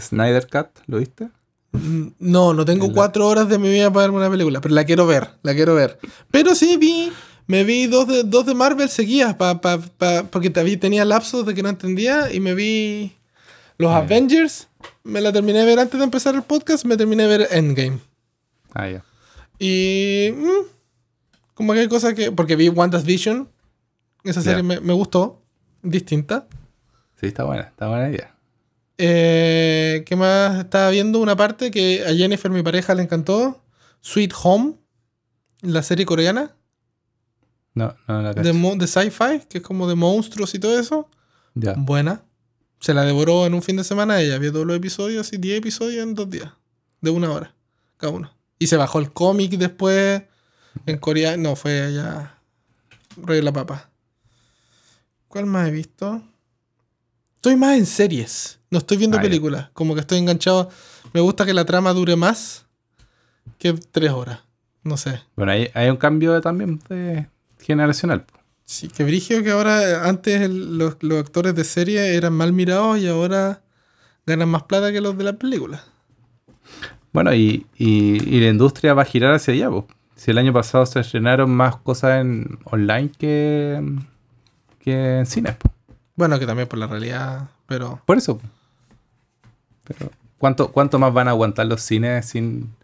Snyder 0.00 0.48
Cut, 0.48 0.66
¿lo 0.86 0.98
viste? 0.98 1.28
Mm, 1.72 2.08
No, 2.18 2.52
no 2.54 2.64
tengo 2.64 2.92
cuatro 2.92 3.26
horas 3.28 3.48
de 3.48 3.58
mi 3.58 3.68
vida 3.68 3.92
para 3.92 4.06
verme 4.06 4.18
una 4.18 4.30
película, 4.30 4.60
pero 4.60 4.74
la 4.74 4.84
quiero 4.84 5.06
ver, 5.06 5.30
la 5.42 5.54
quiero 5.54 5.74
ver. 5.74 5.98
Pero 6.30 6.54
sí 6.54 6.76
vi, 6.76 7.12
me 7.46 7.62
vi 7.64 7.86
dos 7.86 8.08
de, 8.08 8.22
dos 8.24 8.44
de 8.46 8.54
Marvel 8.54 8.88
seguidas, 8.88 9.34
pa, 9.36 9.60
pa- 9.60 9.78
pa- 9.78 10.24
porque 10.24 10.50
te- 10.50 10.76
tenía 10.78 11.04
lapsos 11.04 11.46
de 11.46 11.54
que 11.54 11.62
no 11.62 11.68
entendía 11.68 12.32
y 12.32 12.40
me 12.40 12.54
vi 12.54 13.12
los 13.78 13.90
Ah. 13.92 13.98
Avengers, 13.98 14.68
me 15.02 15.20
la 15.20 15.32
terminé 15.32 15.60
de 15.60 15.64
ver 15.66 15.78
antes 15.78 15.98
de 15.98 16.04
empezar 16.04 16.34
el 16.34 16.42
podcast, 16.42 16.84
me 16.84 16.96
terminé 16.96 17.24
de 17.26 17.38
ver 17.38 17.48
Endgame. 17.50 17.98
Ah, 18.72 18.88
ya. 18.88 19.04
Y 19.58 20.30
mm, 20.36 20.66
como 21.54 21.72
que 21.72 21.80
hay 21.80 21.88
cosas 21.88 22.14
que, 22.14 22.32
porque 22.32 22.56
vi 22.56 22.68
WandaVision, 22.68 23.48
esa 24.24 24.42
serie 24.42 24.62
me, 24.62 24.80
me 24.80 24.92
gustó, 24.92 25.42
distinta. 25.82 26.48
Sí, 27.20 27.26
está 27.26 27.44
buena, 27.44 27.62
está 27.62 27.88
buena 27.88 28.10
idea. 28.10 28.34
Eh, 28.98 30.04
¿Qué 30.06 30.16
más? 30.16 30.60
Estaba 30.60 30.90
viendo 30.90 31.20
una 31.20 31.36
parte 31.36 31.70
que 31.70 32.04
a 32.06 32.14
Jennifer, 32.14 32.50
mi 32.50 32.62
pareja, 32.62 32.94
le 32.94 33.02
encantó. 33.02 33.62
Sweet 34.00 34.32
Home, 34.42 34.74
la 35.62 35.82
serie 35.82 36.04
coreana 36.04 36.54
No, 37.72 37.96
no 38.06 38.20
la 38.20 38.34
de, 38.34 38.52
de 38.52 38.86
sci-fi, 38.86 39.46
que 39.48 39.58
es 39.58 39.64
como 39.64 39.88
de 39.88 39.94
monstruos 39.94 40.54
y 40.54 40.58
todo 40.58 40.78
eso. 40.78 41.08
Ya. 41.54 41.74
Buena. 41.76 42.22
Se 42.80 42.92
la 42.92 43.04
devoró 43.04 43.46
en 43.46 43.54
un 43.54 43.62
fin 43.62 43.76
de 43.76 43.84
semana 43.84 44.20
ella. 44.20 44.38
Vio 44.38 44.52
todos 44.52 44.66
los 44.66 44.76
episodios 44.76 45.32
y 45.32 45.38
10 45.38 45.58
episodios 45.58 46.02
en 46.02 46.14
dos 46.14 46.28
días. 46.28 46.52
De 47.00 47.10
una 47.10 47.30
hora. 47.30 47.54
Cada 47.96 48.12
uno. 48.12 48.30
Y 48.58 48.66
se 48.66 48.76
bajó 48.76 48.98
el 48.98 49.12
cómic 49.12 49.52
después 49.52 50.22
en 50.84 50.98
Corea. 50.98 51.36
No, 51.36 51.56
fue 51.56 51.80
allá. 51.80 52.38
Rey 53.16 53.38
de 53.38 53.42
la 53.42 53.52
Papa. 53.52 53.90
¿Cuál 55.34 55.46
más 55.46 55.66
he 55.66 55.72
visto? 55.72 56.22
Estoy 57.34 57.56
más 57.56 57.76
en 57.76 57.86
series. 57.86 58.60
No 58.70 58.78
estoy 58.78 58.98
viendo 58.98 59.18
Ah, 59.18 59.20
películas. 59.20 59.68
Como 59.72 59.94
que 59.94 60.00
estoy 60.00 60.18
enganchado. 60.18 60.70
Me 61.12 61.20
gusta 61.20 61.44
que 61.44 61.52
la 61.52 61.64
trama 61.64 61.92
dure 61.92 62.14
más 62.14 62.66
que 63.58 63.72
tres 63.72 64.12
horas. 64.12 64.42
No 64.84 64.96
sé. 64.96 65.22
Bueno, 65.34 65.50
hay, 65.50 65.70
hay 65.74 65.90
un 65.90 65.96
cambio 65.96 66.40
también 66.40 66.80
de 66.88 67.26
generacional. 67.60 68.24
Sí, 68.64 68.86
que 68.86 69.02
brigio 69.02 69.42
que 69.42 69.50
ahora, 69.50 70.08
antes 70.08 70.40
el- 70.40 70.78
los, 70.78 70.98
los 71.00 71.18
actores 71.18 71.56
de 71.56 71.64
serie 71.64 72.14
eran 72.14 72.32
mal 72.34 72.52
mirados 72.52 73.00
y 73.00 73.08
ahora 73.08 73.64
ganan 74.26 74.48
más 74.50 74.62
plata 74.62 74.92
que 74.92 75.00
los 75.00 75.18
de 75.18 75.24
la 75.24 75.32
película. 75.32 75.82
Bueno, 77.12 77.34
y, 77.34 77.66
y- 77.76 78.22
y 78.36 78.40
la 78.40 78.50
industria 78.50 78.94
va 78.94 79.02
a 79.02 79.06
girar 79.06 79.34
hacia 79.34 79.52
allá. 79.52 79.68
po. 79.68 79.88
Si 80.14 80.30
el 80.30 80.38
año 80.38 80.52
pasado 80.52 80.86
se 80.86 81.00
estrenaron 81.00 81.50
más 81.50 81.74
cosas 81.78 82.20
en 82.20 82.60
online 82.66 83.10
que, 83.18 83.82
que 84.84 85.18
en 85.18 85.26
cines. 85.26 85.56
po. 85.56 85.70
Bueno, 86.14 86.38
que 86.38 86.46
también 86.46 86.68
por 86.68 86.78
la 86.78 86.86
realidad, 86.86 87.48
pero 87.66 88.00
Por 88.04 88.18
eso. 88.18 88.38
Pero, 89.84 90.10
¿cuánto, 90.38 90.70
¿Cuánto 90.70 90.98
más 90.98 91.12
van 91.12 91.28
a 91.28 91.32
aguantar 91.32 91.66
los 91.66 91.82
cines 91.82 92.26
sin, 92.26 92.74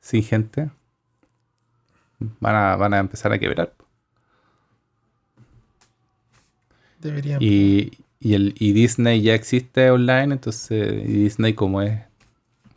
sin 0.00 0.22
gente? 0.22 0.70
Van 2.18 2.54
a, 2.54 2.76
van 2.76 2.94
a 2.94 2.98
empezar 2.98 3.32
a 3.32 3.38
quebrar. 3.38 3.72
deberían. 7.00 7.38
Y, 7.40 7.92
y, 8.20 8.34
el, 8.34 8.54
y 8.58 8.72
Disney 8.72 9.22
ya 9.22 9.34
existe 9.34 9.90
online, 9.90 10.34
entonces 10.34 11.04
y 11.04 11.12
Disney 11.12 11.54
como 11.54 11.80
es 11.82 12.00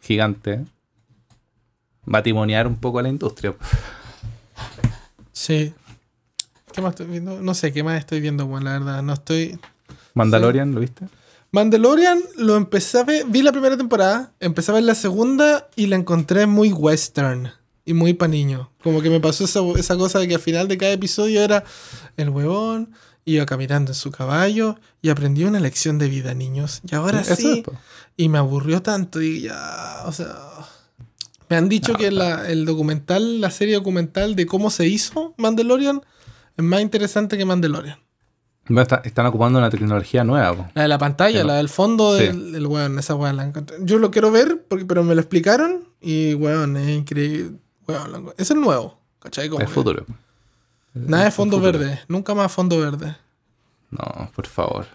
gigante, 0.02 0.66
va 2.12 2.20
a 2.20 2.24
timonear 2.24 2.68
un 2.68 2.76
poco 2.76 3.00
a 3.00 3.04
la 3.04 3.10
industria. 3.10 3.56
Sí. 5.32 5.74
¿Qué 6.74 6.82
más 6.82 6.92
estoy 6.92 7.08
viendo? 7.08 7.42
No 7.42 7.54
sé, 7.54 7.72
¿qué 7.74 7.84
más 7.84 7.98
estoy 8.00 8.22
viendo? 8.22 8.46
Bueno, 8.48 8.66
la 8.66 8.80
verdad, 8.80 9.04
no 9.04 9.14
estoy... 9.14 9.60
Mandalorian, 10.14 10.74
¿lo 10.74 10.82
viste? 10.82 11.06
Mandalorian 11.52 12.22
lo 12.38 12.56
empecé 12.56 13.00
a 13.00 13.04
ver, 13.04 13.26
vi 13.28 13.42
la 13.42 13.52
primera 13.52 13.76
temporada, 13.78 14.32
empecé 14.40 14.72
a 14.72 14.76
ver 14.76 14.84
la 14.84 14.96
segunda 14.96 15.68
y 15.76 15.88
la 15.88 15.98
encontré 15.98 16.46
muy 16.48 16.72
western 16.72 17.52
y 17.86 17.94
muy 17.94 18.14
pa' 18.14 18.28
niño. 18.30 18.72
Como 18.84 19.02
que 19.02 19.10
me 19.10 19.20
pasó 19.20 19.44
esa, 19.46 19.60
esa 19.78 19.98
cosa 19.98 20.20
de 20.20 20.28
que 20.30 20.36
al 20.36 20.42
final 20.42 20.68
de 20.68 20.78
cada 20.78 20.94
episodio 20.94 21.42
era 21.42 21.64
el 22.16 22.30
huevón, 22.30 22.92
iba 23.26 23.46
caminando 23.46 23.92
en 23.92 23.96
su 23.96 24.12
caballo 24.12 24.78
y 25.02 25.10
aprendió 25.10 25.48
una 25.50 25.60
lección 25.60 25.98
de 25.98 26.08
vida, 26.08 26.34
niños. 26.34 26.82
Y 26.90 26.96
ahora 26.96 27.20
Eso 27.22 27.36
sí, 27.36 27.64
es, 27.68 27.74
y 28.16 28.30
me 28.30 28.38
aburrió 28.38 28.82
tanto 28.82 29.22
y 29.22 29.42
ya, 29.42 30.04
o 30.06 30.12
sea... 30.14 30.34
Me 31.50 31.58
han 31.58 31.68
dicho 31.68 31.92
No, 31.92 31.98
que 31.98 32.12
la- 32.12 32.48
el 32.50 32.64
documental, 32.64 33.42
la 33.42 33.52
serie 33.52 33.76
documental 33.76 34.38
de 34.38 34.46
cómo 34.46 34.70
se 34.70 34.88
hizo 34.88 35.34
Mandalorian 35.36 36.02
es 36.58 36.64
más 36.64 36.82
interesante 36.82 37.38
que 37.38 37.46
Mandalorian. 37.46 38.00
Está- 38.70 39.02
están 39.04 39.26
ocupando 39.26 39.58
una 39.60 39.70
tecnología 39.70 40.24
nueva. 40.24 40.54
po. 40.56 40.68
La 40.76 40.84
de 40.84 40.88
la 40.88 40.98
pantalla, 40.98 41.40
Pero- 41.40 41.48
la 41.48 41.56
del 41.56 41.68
fondo 41.70 42.18
Sí. 42.18 42.24
del, 42.26 42.52
del 42.54 42.68
weón, 42.68 43.00
esa 43.00 43.16
weón 43.16 43.36
la 43.38 43.44
encontré. 43.46 43.78
Yo 43.82 43.98
lo 43.98 44.12
quiero 44.12 44.32
ver, 44.32 44.64
porque, 44.68 44.86
pero 44.86 45.04
me 45.04 45.16
lo 45.16 45.22
explicaron 45.22 45.86
y 46.00 46.34
weón, 46.36 46.78
es 46.78 46.90
increíble. 46.90 47.58
Weón, 47.88 48.32
es 48.38 48.52
el 48.52 48.62
nuevo, 48.62 48.98
¿cachai? 49.20 49.50
Como 49.50 49.62
El 49.62 49.68
que 49.68 49.74
futuro. 49.74 50.06
Nada 50.94 51.24
de 51.26 51.32
fondo 51.32 51.60
verde, 51.60 52.00
nunca 52.08 52.36
más 52.36 52.52
fondo 52.52 52.80
verde. 52.80 53.16
No, 53.90 54.32
por 54.36 54.46
favor. 54.48 54.86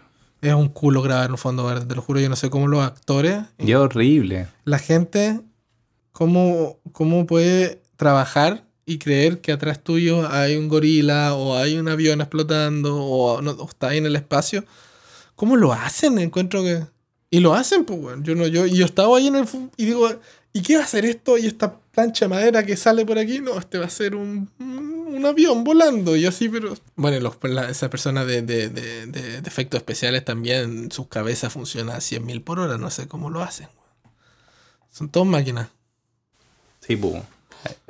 Es 0.41 0.55
un 0.55 0.69
culo 0.69 1.03
grabar 1.03 1.31
un 1.31 1.39
fondo 1.39 1.65
verde, 1.65 1.87
te 1.87 1.95
lo 1.95 2.03
juro, 2.03 2.21
yo 2.21 2.29
no 2.29 2.37
sé 2.37 2.49
cómo 2.51 2.69
los 2.69 2.85
actores, 2.85 3.43
Y 3.59 3.73
es 3.73 3.77
horrible. 3.77 4.47
la 4.65 4.79
gente, 4.79 5.41
cómo, 6.13 6.79
cómo 6.93 7.27
puede 7.27 7.83
trabajar 7.97 8.65
y 8.87 8.99
creer 8.99 9.41
que 9.41 9.51
atrás 9.53 9.83
tuyo 9.83 10.29
hay 10.31 10.57
un 10.57 10.69
gorila 10.69 11.35
o 11.35 11.57
hay 11.57 11.77
un 11.77 11.89
avión 11.89 12.21
explotando 12.21 12.97
o, 12.97 13.43
no, 13.43 13.51
o 13.51 13.69
está 13.69 13.89
ahí 13.89 13.99
en 13.99 14.07
el 14.07 14.15
espacio. 14.17 14.65
¿Cómo 15.35 15.57
lo 15.57 15.73
hacen? 15.73 16.19
Encuentro 16.19 16.63
que... 16.63 16.87
Y 17.29 17.41
lo 17.41 17.53
hacen, 17.55 17.85
pues, 17.85 17.99
weón. 18.01 18.23
Yo, 18.23 18.37
no, 18.37 18.47
yo, 18.47 18.65
yo 18.67 18.85
estaba 18.87 19.19
ahí 19.19 19.27
en 19.27 19.37
el... 19.37 19.47
Y 19.77 19.87
digo, 19.87 20.09
¿y 20.53 20.63
qué 20.63 20.77
va 20.77 20.83
a 20.83 20.85
hacer 20.85 21.05
esto? 21.05 21.37
Y 21.37 21.47
esta 21.47 21.77
plancha 21.79 22.27
de 22.27 22.29
madera 22.29 22.65
que 22.65 22.77
sale 22.77 23.05
por 23.05 23.19
aquí, 23.19 23.41
no, 23.41 23.59
este 23.59 23.79
va 23.79 23.87
a 23.87 23.91
ser 23.91 24.15
un, 24.15 24.49
un 24.61 25.27
avión 25.27 25.65
volando. 25.65 26.15
Y 26.17 26.25
así, 26.25 26.49
pero... 26.49 26.73
Bueno, 26.95 27.19
los, 27.19 27.37
la- 27.43 27.69
esa 27.69 27.91
persona 27.91 28.25
de, 28.25 28.43
de, 28.43 28.69
de, 28.69 29.07
de- 29.07 29.39
efectos 29.39 29.79
especiales 29.79 30.25
también, 30.25 30.93
sus 30.93 31.09
cabezas 31.09 31.53
funcionan 31.53 31.97
a 31.97 31.99
100.000 31.99 32.45
por 32.45 32.61
hora. 32.61 32.79
No 32.79 32.89
sé 32.91 33.09
cómo 33.09 33.29
lo 33.31 33.43
hacen. 33.43 33.69
Son 34.91 35.09
todos 35.09 35.27
máquinas. 35.27 35.69
Sí, 36.81 36.97
po. 36.97 37.21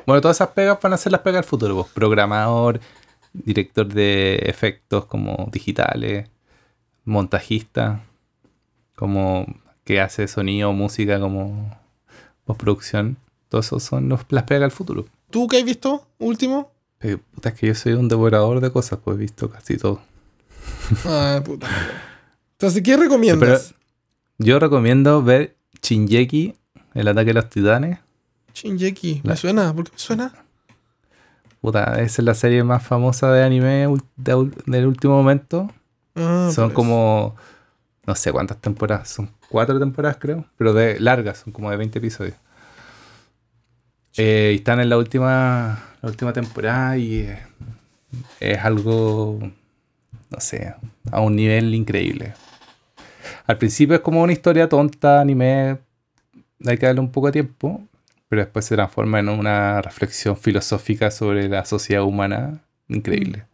Bueno, 0.07 0.21
todas 0.21 0.37
esas 0.37 0.49
pegas 0.51 0.79
van 0.81 0.93
a 0.93 0.97
ser 0.97 1.13
las 1.13 1.21
pegas 1.23 1.43
del 1.43 1.49
futuro. 1.49 1.75
po. 1.77 1.89
Programador, 1.95 2.81
director 3.33 3.87
de 3.87 4.37
efectos 4.45 5.07
como 5.07 5.49
digitales, 5.53 6.29
montajista, 7.05 8.03
como 8.95 9.47
que 9.85 10.01
hace 10.01 10.27
sonido, 10.29 10.73
música, 10.73 11.21
como 11.21 11.77
postproducción. 12.45 13.17
Todos 13.49 13.67
esos 13.67 13.83
son 13.83 14.09
los- 14.09 14.21
las 14.31 14.45
pegas 14.45 14.63
del 14.63 14.71
futuro. 14.71 15.07
¿Tú 15.31 15.47
qué 15.49 15.59
has 15.59 15.65
visto 15.65 16.07
último? 16.19 16.71
Pero, 16.99 17.19
puta, 17.35 17.51
es 17.51 17.55
que 17.57 17.67
yo 17.69 17.75
soy 17.75 17.93
un 17.93 18.09
devorador 18.09 18.61
de 18.61 18.71
cosas, 18.71 18.99
pues 19.05 19.17
he 19.17 19.21
visto 19.21 19.51
casi 19.51 19.77
todo. 19.77 20.01
Ah, 21.05 21.41
puta. 21.45 21.67
Entonces, 22.53 22.83
¿qué 22.83 22.97
recomiendas? 22.97 23.75
Yo 24.39 24.59
recomiendo 24.59 25.23
ver 25.23 25.57
Shinjeki, 25.83 26.55
el 26.95 27.09
ataque 27.09 27.27
de 27.27 27.35
los 27.35 27.51
titanes. 27.51 27.99
Shinjeki. 28.57 29.21
¿Me 29.25 29.31
La- 29.31 29.37
suena? 29.37 29.75
¿Por 29.75 29.85
qué 29.85 29.93
me 29.93 29.99
suena? 29.99 30.33
Puta, 31.61 32.01
esa 32.01 32.23
es 32.23 32.25
la 32.25 32.35
serie 32.35 32.63
más 32.65 32.83
famosa 32.83 33.31
de 33.33 33.43
anime 33.45 33.87
de 34.17 34.51
del 34.67 34.87
último 34.87 35.15
momento. 35.17 35.71
Ah, 36.15 36.51
son 36.55 36.71
como, 36.71 37.35
no 38.07 38.15
sé 38.15 38.33
cuántas 38.33 38.59
temporadas, 38.61 39.09
son 39.11 39.31
cuatro 39.51 39.79
temporadas 39.79 40.17
creo, 40.21 40.47
pero 40.57 40.73
de 40.73 40.99
largas, 41.01 41.39
son 41.39 41.53
como 41.53 41.71
de 41.71 41.77
20 41.77 41.99
episodios. 41.99 42.37
Eh, 44.17 44.53
y 44.55 44.57
están 44.57 44.81
en 44.81 44.89
la 44.89 44.97
última, 44.97 45.79
la 46.01 46.09
última 46.09 46.33
temporada 46.33 46.97
y 46.97 47.17
eh, 47.21 47.39
es 48.41 48.59
algo, 48.65 49.39
no 50.31 50.41
sé, 50.41 50.75
a 51.13 51.21
un 51.21 51.37
nivel 51.37 51.75
increíble. 51.75 52.33
Al 53.47 53.59
principio 53.59 53.97
es 53.97 54.01
como 54.01 54.23
una 54.23 54.33
historia 54.33 54.69
tonta, 54.69 55.21
anime, 55.21 55.79
hay 56.65 56.79
que 56.79 56.87
darle 56.87 57.01
un 57.01 57.11
poco 57.13 57.27
de 57.27 57.33
tiempo, 57.33 57.83
pero 58.29 58.43
después 58.43 58.65
se 58.65 58.75
transforma 58.75 59.19
en 59.21 59.29
una 59.29 59.81
reflexión 59.83 60.37
filosófica 60.37 61.11
sobre 61.11 61.49
la 61.49 61.65
sociedad 61.65 62.03
humana 62.03 62.65
increíble. 62.89 63.45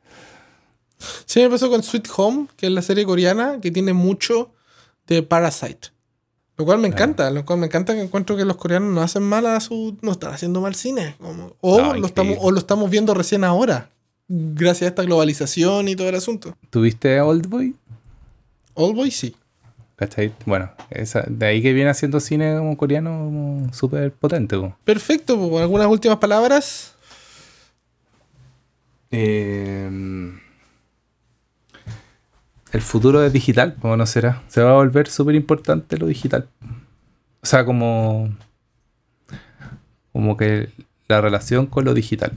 Sí, 1.27 1.41
me 1.41 1.51
pasó 1.51 1.69
con 1.69 1.83
Sweet 1.83 2.09
Home, 2.17 2.47
que 2.57 2.67
es 2.67 2.73
la 2.73 2.83
serie 2.83 3.05
coreana 3.05 3.59
que 3.61 3.71
tiene 3.71 3.93
mucho 3.93 4.53
de 5.07 5.23
Parasite. 5.23 5.89
Lo 6.57 6.65
cual 6.65 6.79
me 6.79 6.87
encanta, 6.89 7.31
lo 7.31 7.45
cual 7.45 7.59
me 7.59 7.67
encanta 7.67 7.95
que 7.95 8.03
encuentro 8.03 8.37
que 8.37 8.45
los 8.45 8.57
coreanos 8.57 8.93
no 8.95 9.01
hacen 9.03 9.23
mal 9.23 9.47
a 9.47 9.59
su. 9.59 9.97
no 10.03 10.13
están 10.13 10.33
haciendo 10.35 10.61
mal 10.61 10.75
cine. 10.75 11.17
como- 11.19 11.57
o, 11.61 11.81
No, 11.81 11.95
lo 11.95 12.07
estamos, 12.07 12.37
o 12.41 12.51
lo 12.53 12.59
estamos 12.59 12.89
viendo 12.91 13.15
recién 13.15 13.43
ahora. 13.43 13.91
Gracias 14.29 14.83
a 14.83 14.89
esta 14.89 15.03
globalización 15.03 15.89
y 15.89 15.97
todo 15.97 16.09
el 16.09 16.15
asunto. 16.15 16.57
¿Tuviste 16.71 17.21
Oldboy? 17.21 17.75
All 18.75 18.95
Boy 18.95 19.11
sí. 19.11 19.35
¿Cachai? 20.03 20.33
Bueno, 20.47 20.69
esa, 20.91 21.23
de 21.29 21.47
ahí 21.47 21.63
que 21.63 21.73
viene 21.73 21.89
haciendo 21.89 22.19
cine 22.19 22.57
como 22.59 22.77
coreano 22.77 23.11
como 23.11 23.73
súper 23.73 24.11
potente. 24.13 24.59
po. 24.59 24.77
Perfecto, 24.83 25.39
pues, 25.39 25.63
algunas 25.63 25.87
últimas 25.87 26.19
palabras. 26.19 26.97
Eh, 29.13 29.89
el 32.73 32.83
futuro 32.83 33.23
es 33.23 33.33
digital, 33.33 33.77
¿cómo 33.81 33.97
no 33.97 34.05
será? 34.07 34.43
Se 34.49 34.61
va 34.61 34.71
a 34.71 34.75
volver 34.75 35.09
súper 35.09 35.37
importante 35.37 35.97
lo 35.97 36.07
digital. 36.07 36.49
O 37.41 37.47
sea, 37.47 37.65
como, 37.65 38.29
como 40.13 40.37
que 40.37 40.71
la 41.07 41.21
relación 41.21 41.67
con 41.67 41.85
lo 41.85 41.95
digital. 41.95 42.33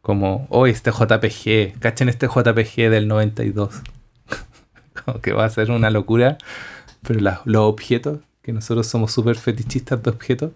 Como, 0.00 0.46
hoy 0.48 0.70
este 0.70 0.90
JPG, 0.90 1.78
cachen 1.80 2.08
este 2.08 2.28
JPG 2.28 2.88
del 2.88 3.08
92. 3.08 3.82
Como 5.04 5.20
que 5.20 5.32
va 5.32 5.44
a 5.44 5.50
ser 5.50 5.70
una 5.70 5.90
locura, 5.90 6.38
pero 7.02 7.20
la- 7.20 7.42
los 7.44 7.62
objetos, 7.62 8.20
que 8.42 8.52
nosotros 8.52 8.86
somos 8.86 9.12
súper 9.12 9.36
fetichistas 9.36 10.02
de 10.02 10.10
objetos, 10.10 10.50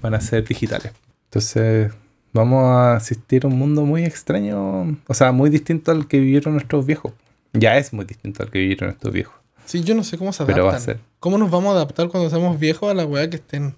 van 0.00 0.14
a 0.14 0.20
ser 0.20 0.44
digitales. 0.46 0.92
Entonces, 1.24 1.92
vamos 2.32 2.64
a 2.64 2.96
asistir 2.96 3.44
a 3.44 3.48
un 3.48 3.58
mundo 3.58 3.84
muy 3.84 4.04
extraño, 4.04 4.96
o 5.06 5.14
sea, 5.14 5.32
muy 5.32 5.50
distinto 5.50 5.90
al 5.92 6.06
que 6.08 6.18
vivieron 6.20 6.54
nuestros 6.54 6.86
viejos. 6.86 7.12
Ya 7.52 7.76
es 7.78 7.92
muy 7.92 8.04
distinto 8.04 8.42
al 8.42 8.50
que 8.50 8.58
vivieron 8.58 8.88
nuestros 8.88 9.12
viejos. 9.12 9.34
Sí, 9.64 9.82
yo 9.82 9.94
no 9.94 10.02
sé 10.04 10.16
cómo 10.16 10.32
se 10.32 10.42
adaptan. 10.42 10.54
Pero 10.56 10.66
va 10.66 10.76
a 10.76 10.80
ser. 10.80 10.98
¿Cómo 11.20 11.36
nos 11.36 11.50
vamos 11.50 11.70
a 11.72 11.76
adaptar 11.76 12.08
cuando 12.08 12.30
seamos 12.30 12.58
viejos 12.58 12.90
a 12.90 12.94
la 12.94 13.04
weá 13.04 13.28
que 13.28 13.36
estén? 13.36 13.74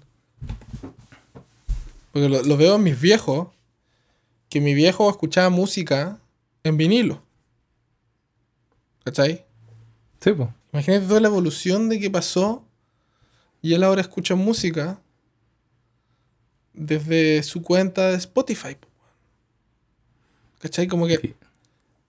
Porque 2.11 2.29
lo, 2.29 2.41
lo 2.43 2.57
veo 2.57 2.75
en 2.75 2.83
mis 2.83 2.99
viejos, 2.99 3.47
que 4.49 4.61
mi 4.61 4.73
viejo 4.73 5.09
escuchaba 5.09 5.49
música 5.49 6.17
en 6.63 6.77
vinilo. 6.77 7.21
¿Cachai? 9.03 9.45
Sí, 10.19 10.31
pues. 10.33 10.49
Imagínate 10.73 11.07
toda 11.07 11.19
la 11.19 11.27
evolución 11.27 11.89
de 11.89 11.99
que 11.99 12.09
pasó 12.09 12.63
y 13.61 13.73
él 13.73 13.83
ahora 13.83 14.01
escucha 14.01 14.35
música 14.35 14.99
desde 16.73 17.43
su 17.43 17.61
cuenta 17.61 18.07
de 18.09 18.15
Spotify. 18.15 18.75
po, 18.75 18.87
weón. 18.87 19.15
¿Cachai? 20.59 20.87
Como 20.87 21.07
que 21.07 21.17
Sí. 21.17 21.33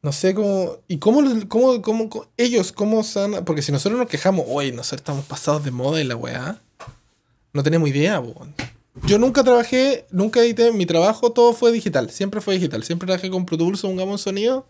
No 0.03 0.11
sé 0.13 0.35
cómo. 0.35 0.79
¿Y 0.89 0.99
cómo, 0.99 1.23
los- 1.23 1.45
cómo, 1.45 1.81
cómo, 1.81 2.09
cómo- 2.11 2.27
ellos, 2.37 2.73
cómo 2.73 3.05
son? 3.05 3.45
Porque 3.45 3.63
si 3.63 3.71
nosotros 3.71 3.99
nos 4.01 4.09
quejamos, 4.09 4.45
oye, 4.49 4.73
nosotros 4.73 5.01
estamos 5.01 5.25
pasados 5.27 5.65
de 5.65 5.71
moda 5.71 6.01
y 6.01 6.05
la 6.05 6.17
weá. 6.17 6.61
No 7.53 7.63
tenemos 7.63 7.89
idea, 7.89 8.21
po. 8.21 8.47
Yo 9.07 9.19
nunca 9.19 9.43
trabajé, 9.45 10.07
nunca 10.11 10.41
edité, 10.41 10.73
mi 10.73 10.87
trabajo 10.87 11.31
todo 11.33 11.53
fue 11.55 11.71
digital, 11.73 12.11
siempre 12.11 12.41
fue 12.41 12.55
digital. 12.55 12.83
Siempre 12.85 13.07
trabajé 13.07 13.31
con 13.31 13.47
Pro 13.47 13.57
Tools 13.57 13.85
o 13.85 13.89
un 13.89 13.97
Gamon 13.97 14.19
Sonido 14.19 14.67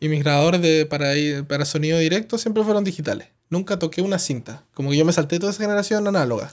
y 0.00 0.08
mis 0.08 0.22
grabadores 0.22 0.60
de, 0.62 0.86
para, 0.86 1.14
ir- 1.16 1.46
para 1.46 1.64
sonido 1.64 1.98
directo 1.98 2.38
siempre 2.38 2.62
fueron 2.64 2.84
digitales. 2.84 3.28
Nunca 3.50 3.78
toqué 3.78 4.02
una 4.02 4.18
cinta. 4.18 4.64
Como 4.74 4.90
que 4.90 4.96
yo 4.96 5.04
me 5.04 5.12
salté 5.12 5.38
toda 5.38 5.52
esa 5.52 5.62
generación 5.62 6.06
análoga. 6.06 6.52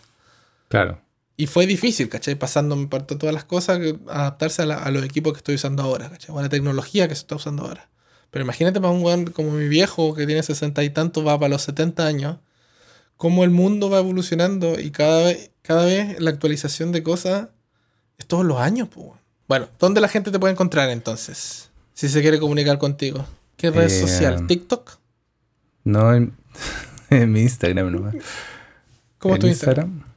Claro. 0.70 1.00
Y 1.38 1.48
fue 1.48 1.68
difícil, 1.68 2.08
¿cachai? 2.10 2.36
Pasándome 2.36 2.88
por 2.88 3.04
todas 3.04 3.34
las 3.34 3.44
cosas, 3.44 3.80
que- 3.80 3.98
adaptarse 4.08 4.62
a, 4.62 4.66
la- 4.66 4.78
a 4.78 4.92
los 4.92 5.04
equipos 5.04 5.34
que 5.34 5.38
estoy 5.38 5.56
usando 5.56 5.84
ahora, 5.84 6.10
¿cachai? 6.10 6.34
O 6.36 6.40
a 6.40 6.42
la 6.42 6.50
tecnología 6.50 7.08
que 7.08 7.16
se 7.16 7.22
está 7.22 7.36
usando 7.36 7.64
ahora. 7.64 7.90
Pero 8.32 8.44
imagínate 8.44 8.80
para 8.82 8.92
un 8.94 9.04
weón 9.04 9.26
como 9.28 9.52
mi 9.52 9.68
viejo, 9.68 10.14
que 10.16 10.26
tiene 10.26 10.44
sesenta 10.44 10.84
y 10.84 10.90
tantos, 10.90 11.26
va 11.26 11.38
para 11.40 11.50
los 11.50 11.62
70 11.62 12.06
años, 12.08 12.38
cómo 13.18 13.44
el 13.44 13.50
mundo 13.50 13.90
va 13.90 14.00
evolucionando 14.00 14.80
y 14.80 14.92
cada 14.92 15.24
vez, 15.24 15.52
cada 15.62 15.86
vez 15.86 16.20
la 16.20 16.32
actualización 16.32 16.92
de 16.92 17.04
cosas 17.04 17.48
es 18.18 18.26
todos 18.26 18.46
los 18.46 18.60
años, 18.60 18.88
pues. 18.94 19.08
Bueno, 19.48 19.68
¿dónde 19.80 20.02
la 20.02 20.08
gente 20.08 20.32
te 20.32 20.40
puede 20.40 20.54
encontrar 20.54 20.90
entonces? 20.90 21.65
Si 21.96 22.08
se 22.10 22.22
quiere 22.22 22.40
comunicar 22.40 22.78
contigo. 22.78 23.26
¿Qué 23.58 23.72
red 23.72 23.86
Eh, 23.88 23.90
social? 23.90 24.46
¿TikTok? 24.48 24.92
No 25.86 26.14
en, 26.14 26.34
en 27.10 27.32
mi 27.32 27.42
Instagram 27.42 27.92
nomás. 27.92 28.16
¿Cómo 29.18 29.34
es 29.36 29.40
tu 29.40 29.48
Instagram? 29.48 29.88
Instagram. 29.88 30.16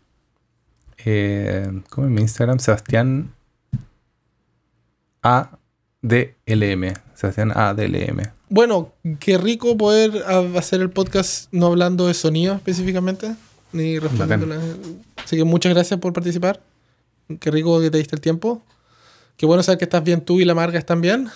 Eh, 1.06 1.82
¿Cómo 1.88 2.06
es 2.08 2.12
mi 2.12 2.20
Instagram? 2.22 2.58
Sebastián 2.58 3.32
ADLM. 5.22 6.94
Sebastián 7.14 7.52
ADLM. 7.56 8.22
Bueno, 8.48 8.92
qué 9.20 9.36
rico 9.38 9.76
poder 9.76 10.24
ha- 10.26 10.58
hacer 10.58 10.80
el 10.80 10.90
podcast 10.90 11.48
no 11.52 11.66
hablando 11.66 12.06
de 12.06 12.14
sonido 12.14 12.54
específicamente, 12.54 13.34
ni 13.72 13.98
respondiendo. 13.98 14.54
Así 15.22 15.36
que 15.36 15.44
muchas 15.44 15.74
gracias 15.74 16.00
por 16.00 16.12
participar. 16.12 16.60
Qué 17.40 17.50
rico 17.50 17.80
que 17.80 17.90
te 17.90 17.98
diste 17.98 18.16
el 18.16 18.20
tiempo. 18.22 18.62
Qué 19.36 19.44
bueno 19.46 19.62
saber 19.62 19.78
que 19.78 19.84
estás 19.84 20.02
bien 20.02 20.22
tú 20.24 20.40
y 20.40 20.44
la 20.44 20.54
Marga 20.54 20.78
están 20.78 21.00
bien. 21.00 21.28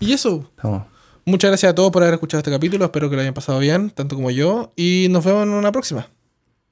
Y 0.00 0.12
eso, 0.12 0.48
Estamos. 0.56 0.84
muchas 1.24 1.50
gracias 1.50 1.72
a 1.72 1.74
todos 1.74 1.90
por 1.90 2.02
haber 2.02 2.14
escuchado 2.14 2.38
este 2.38 2.50
capítulo. 2.50 2.84
Espero 2.84 3.10
que 3.10 3.16
lo 3.16 3.22
hayan 3.22 3.34
pasado 3.34 3.58
bien, 3.58 3.90
tanto 3.90 4.14
como 4.16 4.30
yo. 4.30 4.72
Y 4.76 5.08
nos 5.10 5.24
vemos 5.24 5.42
en 5.44 5.50
una 5.50 5.72
próxima. 5.72 6.08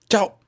Chao. 0.08 0.38